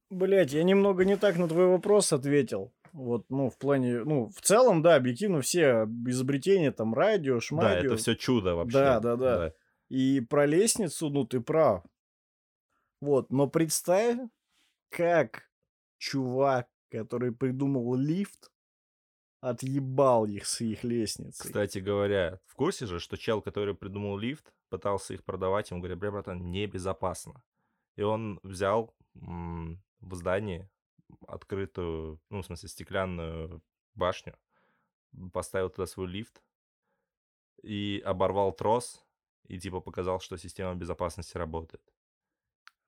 Блять, 0.09 0.53
я 0.53 0.63
немного 0.63 1.03
не 1.03 1.17
так 1.17 1.37
на 1.37 1.47
твой 1.47 1.67
вопрос 1.67 2.13
ответил. 2.13 2.73
Вот, 2.97 3.29
ну, 3.29 3.51
в 3.51 3.59
плане, 3.59 4.03
ну, 4.03 4.27
в 4.29 4.41
целом, 4.41 4.81
да, 4.81 4.95
объективно 4.95 5.41
все 5.41 5.83
изобретения, 6.07 6.71
там, 6.71 6.95
радио, 6.95 7.35
Да, 7.35 7.41
шмадио. 7.41 7.91
это 7.93 7.97
все 7.97 8.15
чудо 8.15 8.55
вообще. 8.55 8.75
Да, 8.75 8.99
да, 8.99 9.15
да. 9.15 9.53
И 9.87 10.19
про 10.21 10.47
лестницу, 10.47 11.11
ну, 11.11 11.23
ты 11.23 11.39
прав. 11.39 11.83
Вот, 12.99 13.31
но 13.31 13.45
представь, 13.47 14.17
как 14.89 15.47
чувак, 15.99 16.69
который 16.89 17.31
придумал 17.31 17.93
лифт, 17.93 18.51
отъебал 19.41 20.25
их 20.25 20.47
с 20.47 20.61
их 20.61 20.83
лестницей. 20.83 21.45
Кстати 21.45 21.77
говоря, 21.77 22.39
в 22.47 22.55
курсе 22.55 22.87
же, 22.87 22.99
что 22.99 23.15
чел, 23.15 23.43
который 23.43 23.75
придумал 23.75 24.17
лифт, 24.17 24.51
пытался 24.69 25.13
их 25.13 25.23
продавать, 25.23 25.69
ему 25.69 25.81
говорят, 25.81 25.99
бля, 25.99 26.09
братан, 26.09 26.49
небезопасно. 26.49 27.43
И 27.95 28.01
он 28.01 28.39
взял 28.41 28.95
в 29.13 30.15
здании 30.15 30.67
открытую, 31.27 32.19
ну, 32.29 32.41
в 32.41 32.45
смысле, 32.45 32.69
стеклянную 32.69 33.61
башню, 33.95 34.37
поставил 35.33 35.69
туда 35.69 35.87
свой 35.87 36.07
лифт 36.07 36.41
и 37.63 38.01
оборвал 38.05 38.51
трос, 38.53 39.03
и 39.47 39.59
типа 39.59 39.79
показал, 39.81 40.19
что 40.19 40.37
система 40.37 40.75
безопасности 40.75 41.37
работает. 41.37 41.81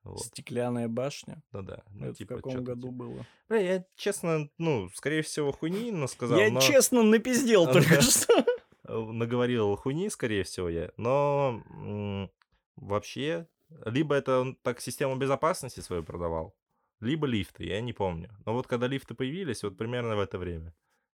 Вот. 0.04 0.20
Стеклянная 0.20 0.88
башня. 0.88 1.42
Ну 1.52 1.62
да. 1.62 1.84
Ну, 1.90 2.08
Это 2.08 2.18
типа, 2.18 2.36
в 2.36 2.38
каком 2.38 2.64
году 2.64 2.88
типа- 2.88 2.94
было? 2.94 3.26
Бля, 3.50 3.60
я, 3.60 3.86
честно, 3.96 4.50
ну, 4.58 4.90
скорее 4.94 5.22
всего, 5.22 5.52
хуйни 5.52 5.92
сказал, 6.08 6.40
я 6.40 6.52
но... 6.52 6.62
честно 6.62 7.04
напиздел 7.04 7.64
А, 7.68 7.74
только 7.74 7.96
да. 7.96 8.02
что. 8.02 8.46
э, 8.86 8.98
наговорил 8.98 9.76
хуйни, 9.76 10.10
скорее 10.10 10.44
всего, 10.44 10.70
я. 10.70 10.92
Но 10.98 11.62
м, 11.70 12.32
вообще, 12.78 13.48
либо 13.86 14.16
это 14.16 14.40
он 14.40 14.56
так 14.56 14.80
систему 14.80 15.18
безопасности 15.18 15.82
свою 15.82 16.04
продавал, 16.04 16.56
либо 17.00 17.28
лифты, 17.28 17.66
я 17.66 17.82
не 17.82 17.94
помню. 17.94 18.30
Но 18.46 18.54
вот 18.54 18.68
когда 18.68 18.88
лифты 18.88 19.14
появились, 19.16 19.64
вот 19.64 19.78
примерно 19.78 20.16
в 20.16 20.20
это 20.20 20.38
время. 20.38 20.74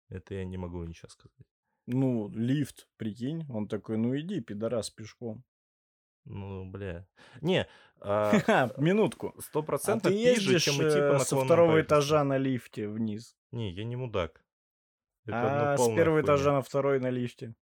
Это 0.08 0.34
я 0.34 0.44
не 0.44 0.58
могу 0.58 0.82
ничего 0.84 1.08
сказать. 1.08 1.46
Ну, 1.86 2.28
лифт, 2.34 2.88
прикинь. 2.96 3.46
Он 3.48 3.66
такой, 3.68 3.96
ну 3.96 4.18
иди, 4.18 4.40
пидорас, 4.40 4.90
пешком. 4.90 5.44
Ну, 6.24 6.64
бля. 6.70 7.06
Не, 7.40 7.66
а, 8.00 8.38
Ха, 8.40 8.72
минутку. 8.76 9.34
А 9.36 9.40
стопроцентно 9.40 10.10
ты 10.10 10.34
пизже, 10.34 10.58
чем 10.58 10.74
идти 10.76 10.98
по 10.98 11.14
э, 11.14 11.18
со 11.18 11.34
наклонным 11.34 11.46
второго 11.46 11.70
поверхностям. 11.72 11.98
этажа 11.98 12.24
на 12.24 12.38
лифте 12.38 12.88
вниз. 12.88 13.36
Не, 13.52 13.72
я 13.72 13.84
не 13.84 13.96
мудак. 13.96 14.44
Это, 15.24 15.36
ну, 15.36 15.72
А 15.72 15.76
с 15.78 15.86
первого 15.94 16.20
хуйня. 16.20 16.24
этажа 16.26 16.52
на 16.52 16.62
второй 16.62 17.00
на 17.00 17.10
лифте. 17.10 17.54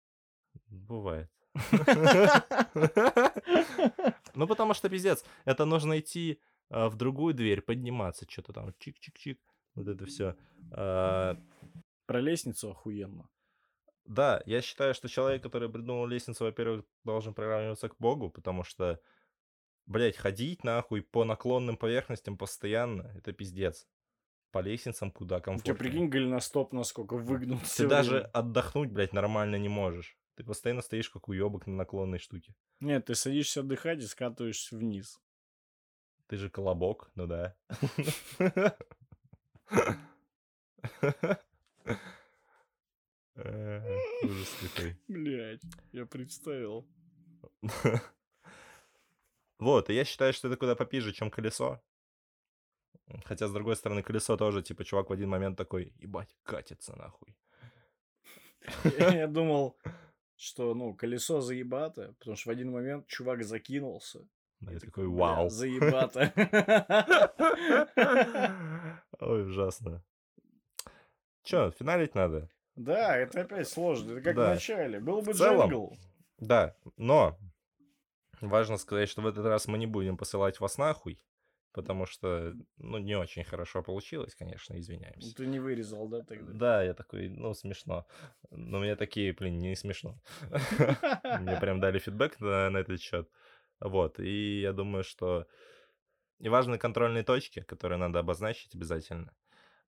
Бывает. 0.67 1.29
Ну, 4.33 4.45
потому 4.47 4.75
что, 4.75 4.87
пиздец, 4.87 5.25
это 5.45 5.65
нужно 5.65 5.99
идти 5.99 6.39
а, 6.39 6.56
в 6.69 6.95
другую 6.95 7.33
дверь, 7.33 7.61
подниматься, 7.61 8.25
что-то 8.29 8.53
там, 8.53 8.69
чик-чик-чик, 8.79 9.37
вот 9.75 9.87
это 9.87 10.05
все. 10.05 10.35
Про 10.69 12.21
лестницу 12.21 12.71
охуенно. 12.71 13.29
Да, 14.05 14.41
я 14.45 14.61
считаю, 14.61 14.93
что 14.93 15.09
человек, 15.09 15.43
который 15.43 15.69
придумал 15.69 16.07
лестницу, 16.07 16.45
во-первых, 16.45 16.85
должен 17.03 17.33
приравниваться 17.33 17.89
к 17.89 17.97
Богу, 17.99 18.29
потому 18.29 18.63
что, 18.63 19.01
блядь, 19.85 20.15
ходить 20.15 20.63
нахуй 20.63 21.01
по 21.01 21.25
наклонным 21.25 21.75
поверхностям 21.75 22.37
постоянно, 22.37 23.11
это 23.17 23.33
пиздец. 23.33 23.85
По 24.51 24.59
лестницам 24.59 25.11
куда 25.11 25.35
У 25.35 25.39
тебя, 25.39 25.45
комфортнее. 25.45 25.75
прикинь, 25.75 26.07
голеностоп 26.07 26.71
насколько 26.71 27.17
выгнул. 27.17 27.59
Ты 27.75 27.85
даже 27.85 28.11
время. 28.11 28.27
отдохнуть, 28.27 28.91
блядь, 28.91 29.11
нормально 29.11 29.57
не 29.57 29.67
можешь. 29.67 30.17
Ты 30.35 30.45
постоянно 30.45 30.81
стоишь 30.81 31.09
как 31.09 31.27
уебок 31.27 31.67
на 31.67 31.75
наклонной 31.75 32.19
штуке. 32.19 32.55
Нет, 32.79 33.07
ты 33.07 33.15
садишься 33.15 33.59
отдыхать 33.59 33.99
и 33.99 34.07
скатываешься 34.07 34.77
вниз. 34.77 35.19
Ты 36.27 36.37
же 36.37 36.49
колобок, 36.49 37.09
ну 37.15 37.27
да. 37.27 37.55
Э, 43.35 43.97
Ужас 44.23 44.55
какой. 44.61 44.97
Блять, 45.07 45.61
я 45.91 46.05
представил. 46.05 46.87
Вот, 49.59 49.89
и 49.89 49.93
я 49.93 50.05
считаю, 50.05 50.33
что 50.33 50.47
это 50.47 50.57
куда 50.57 50.75
попиже, 50.75 51.13
чем 51.13 51.29
колесо. 51.31 51.81
Хотя, 53.25 53.47
с 53.47 53.53
другой 53.53 53.75
стороны, 53.75 54.03
колесо 54.03 54.37
тоже, 54.37 54.61
типа, 54.61 54.83
чувак 54.83 55.09
в 55.09 55.13
один 55.13 55.29
момент 55.29 55.57
такой, 55.57 55.93
ебать, 55.99 56.35
катится 56.43 56.95
нахуй. 56.95 57.35
Я 58.97 59.13
я 59.13 59.27
думал, 59.27 59.77
что, 60.35 60.73
ну, 60.73 60.93
колесо 60.93 61.41
заебато, 61.41 62.13
потому 62.19 62.35
что 62.35 62.49
в 62.49 62.53
один 62.53 62.71
момент 62.71 63.07
чувак 63.07 63.43
закинулся. 63.43 64.27
И 64.61 64.65
я 64.65 64.79
такой, 64.79 64.89
такой, 64.89 65.07
«Бля, 65.07 65.17
вау. 65.17 65.49
Заебато. 65.49 66.33
Ой, 69.19 69.47
ужасно. 69.47 70.03
Чё, 71.43 71.71
финалить 71.71 72.15
надо? 72.15 72.49
Да, 72.75 73.15
это 73.17 73.41
опять 73.41 73.67
сложно. 73.67 74.13
Это 74.13 74.21
как 74.21 74.35
Да. 74.35 74.51
в 74.51 74.53
начале. 74.55 74.99
Был 74.99 75.21
бы 75.21 75.33
В 75.33 75.37
целом, 75.37 75.69
джингл. 75.69 75.97
Да, 76.39 76.75
но 76.97 77.37
важно 78.41 78.77
сказать, 78.77 79.09
что 79.09 79.21
в 79.21 79.27
этот 79.27 79.45
раз 79.45 79.67
мы 79.67 79.77
не 79.77 79.87
будем 79.87 80.17
посылать 80.17 80.59
вас 80.59 80.77
нахуй, 80.77 81.19
потому 81.71 82.05
что, 82.05 82.53
ну, 82.77 82.97
не 82.99 83.15
очень 83.15 83.43
хорошо 83.43 83.81
получилось, 83.81 84.35
конечно, 84.35 84.77
извиняемся. 84.79 85.33
Ты 85.35 85.47
не 85.47 85.59
вырезал, 85.59 86.07
да, 86.07 86.21
тогда? 86.23 86.53
Да, 86.53 86.83
я 86.83 86.93
такой, 86.93 87.29
ну, 87.29 87.53
смешно. 87.55 88.05
Но 88.51 88.79
мне 88.79 88.95
такие, 88.95 89.33
блин, 89.33 89.57
не 89.57 89.75
смешно. 89.75 90.19
Мне 91.39 91.59
прям 91.59 91.79
дали 91.79 91.97
фидбэк 91.99 92.39
на 92.39 92.77
этот 92.77 93.01
счет. 93.01 93.27
Вот, 93.79 94.19
и 94.19 94.61
я 94.61 94.73
думаю, 94.73 95.03
что 95.03 95.47
и 96.39 96.49
важные 96.49 96.79
контрольные 96.79 97.23
точки, 97.23 97.61
которые 97.61 97.97
надо 97.99 98.19
обозначить 98.19 98.75
обязательно. 98.75 99.33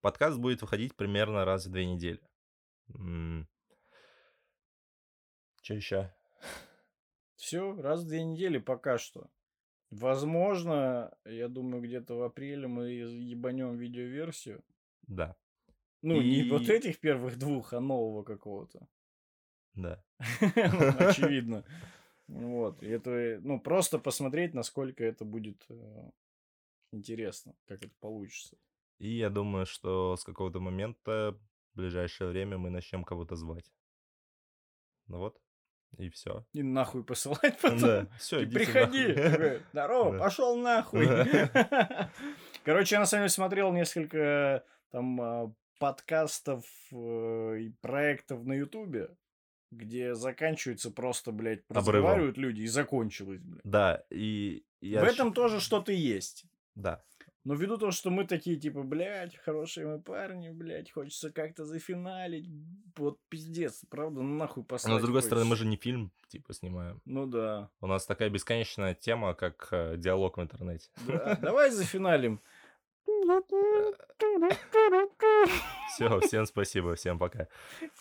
Подкаст 0.02 0.38
будет 0.40 0.62
выходить 0.62 0.96
примерно 0.96 1.46
раз 1.46 1.66
в 1.66 1.72
две 1.72 1.86
недели. 1.86 2.22
Че 5.62 5.76
еще? 5.76 6.14
Все, 7.36 7.74
раз 7.82 8.04
в 8.04 8.08
две 8.08 8.24
недели 8.24 8.58
пока 8.58 8.98
что. 8.98 9.30
Возможно, 9.92 11.12
я 11.26 11.48
думаю, 11.48 11.82
где-то 11.82 12.16
в 12.16 12.24
апреле 12.24 12.68
мы 12.68 12.90
ебанем 12.90 13.76
видеоверсию. 13.78 14.64
Да, 15.08 15.36
Ну, 16.02 16.22
не 16.22 16.48
вот 16.50 16.62
И- 16.64 16.72
этих 16.72 17.00
первых 17.00 17.38
двух, 17.40 17.74
а 17.74 17.80
нового 17.80 18.24
какого-то. 18.24 18.88
да. 19.74 20.04
Ну, 20.56 20.94
Очевидно. 21.00 21.66
Вот. 22.30 22.84
И 22.84 22.88
это, 22.88 23.40
ну, 23.42 23.60
просто 23.60 23.98
посмотреть, 24.00 24.54
насколько 24.54 25.04
это 25.04 25.26
будет 25.26 25.66
э, 25.70 26.10
интересно, 26.92 27.56
как 27.66 27.84
это 27.84 27.94
получится. 28.00 28.56
И 29.00 29.10
я 29.18 29.30
думаю, 29.30 29.66
что 29.66 30.16
с 30.16 30.24
какого-то 30.24 30.60
момента 30.60 31.38
в 31.74 31.78
ближайшее 31.78 32.30
время 32.30 32.58
мы 32.58 32.70
начнем 32.70 33.04
кого-то 33.04 33.36
звать. 33.36 33.72
Ну 35.08 35.18
вот, 35.18 35.42
и 35.98 36.10
все. 36.10 36.46
И 36.54 36.62
нахуй 36.62 37.04
посылать 37.04 37.58
потом. 37.62 37.80
Да, 37.80 38.08
все, 38.20 38.46
Ты 38.46 38.52
приходи. 38.52 39.14
Такой, 39.14 39.62
Здорово, 39.72 40.12
Да. 40.14 40.20
пошел 40.20 40.56
нахуй. 40.62 41.06
Да. 41.08 42.12
Короче, 42.64 42.96
я 42.96 43.00
на 43.00 43.06
самом 43.08 43.22
деле 43.24 43.30
смотрел 43.30 43.74
несколько 43.74 44.64
там 44.92 45.20
а, 45.22 45.54
подкастов 45.80 46.66
э, 46.92 47.58
и 47.60 47.70
проектов 47.82 48.44
на 48.46 48.54
Ютубе, 48.54 49.16
где 49.72 50.16
заканчивается 50.16 50.92
просто, 50.92 51.32
блядь, 51.32 51.64
разговаривают 51.70 52.38
люди 52.38 52.62
и 52.62 52.68
закончилось, 52.68 53.42
блядь. 53.42 53.62
Да, 53.64 54.04
и 54.10 54.64
я... 54.82 55.02
В 55.02 55.08
этом 55.08 55.34
тоже 55.34 55.60
что-то 55.60 55.92
есть. 55.92 56.46
Да, 56.76 57.04
Но 57.44 57.56
ввиду 57.56 57.78
того, 57.78 57.92
что 57.92 58.10
мы 58.10 58.26
такие, 58.26 58.58
типа, 58.58 58.84
блядь, 58.84 59.36
хорошие 59.38 59.88
мы 59.88 60.02
парни, 60.02 60.50
блядь, 60.50 60.92
хочется 60.92 61.32
как-то 61.32 61.66
зафиналить. 61.66 62.50
Вот 62.98 63.20
пиздец, 63.30 63.84
правда, 63.90 64.22
ну 64.22 64.36
нахуй 64.36 64.64
послать 64.64 64.94
но 64.94 65.00
с 65.00 65.04
другой 65.04 65.22
стороны, 65.22 65.46
мы 65.46 65.52
хочется. 65.52 65.66
же 65.66 65.70
не 65.70 65.78
фильм, 65.78 66.12
типа, 66.28 66.54
снимаем. 66.54 67.02
Ну 67.06 67.26
да. 67.26 67.70
У 67.82 67.88
нас 67.88 68.06
такая 68.06 68.30
бесконечная 68.30 68.94
тема, 68.94 69.34
как 69.34 69.68
э, 69.72 69.96
диалог 69.98 70.38
в 70.38 70.42
интернете. 70.42 70.90
Да, 71.08 71.36
Давай 71.42 71.72
зафиналим. 71.72 72.42
Все, 75.90 76.20
всем 76.22 76.46
спасибо, 76.46 76.96
всем 76.96 77.20
пока. 77.20 77.48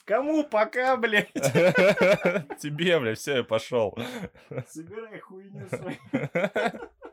Кому 0.05 0.45
пока, 0.45 0.97
блядь? 0.97 1.33
Тебе, 2.61 2.99
бля, 2.99 3.15
все, 3.15 3.39
я 3.39 3.45
пошел. 3.45 3.97
Собирай 4.69 5.21
хуйню 5.21 5.67
свою. 5.69 5.99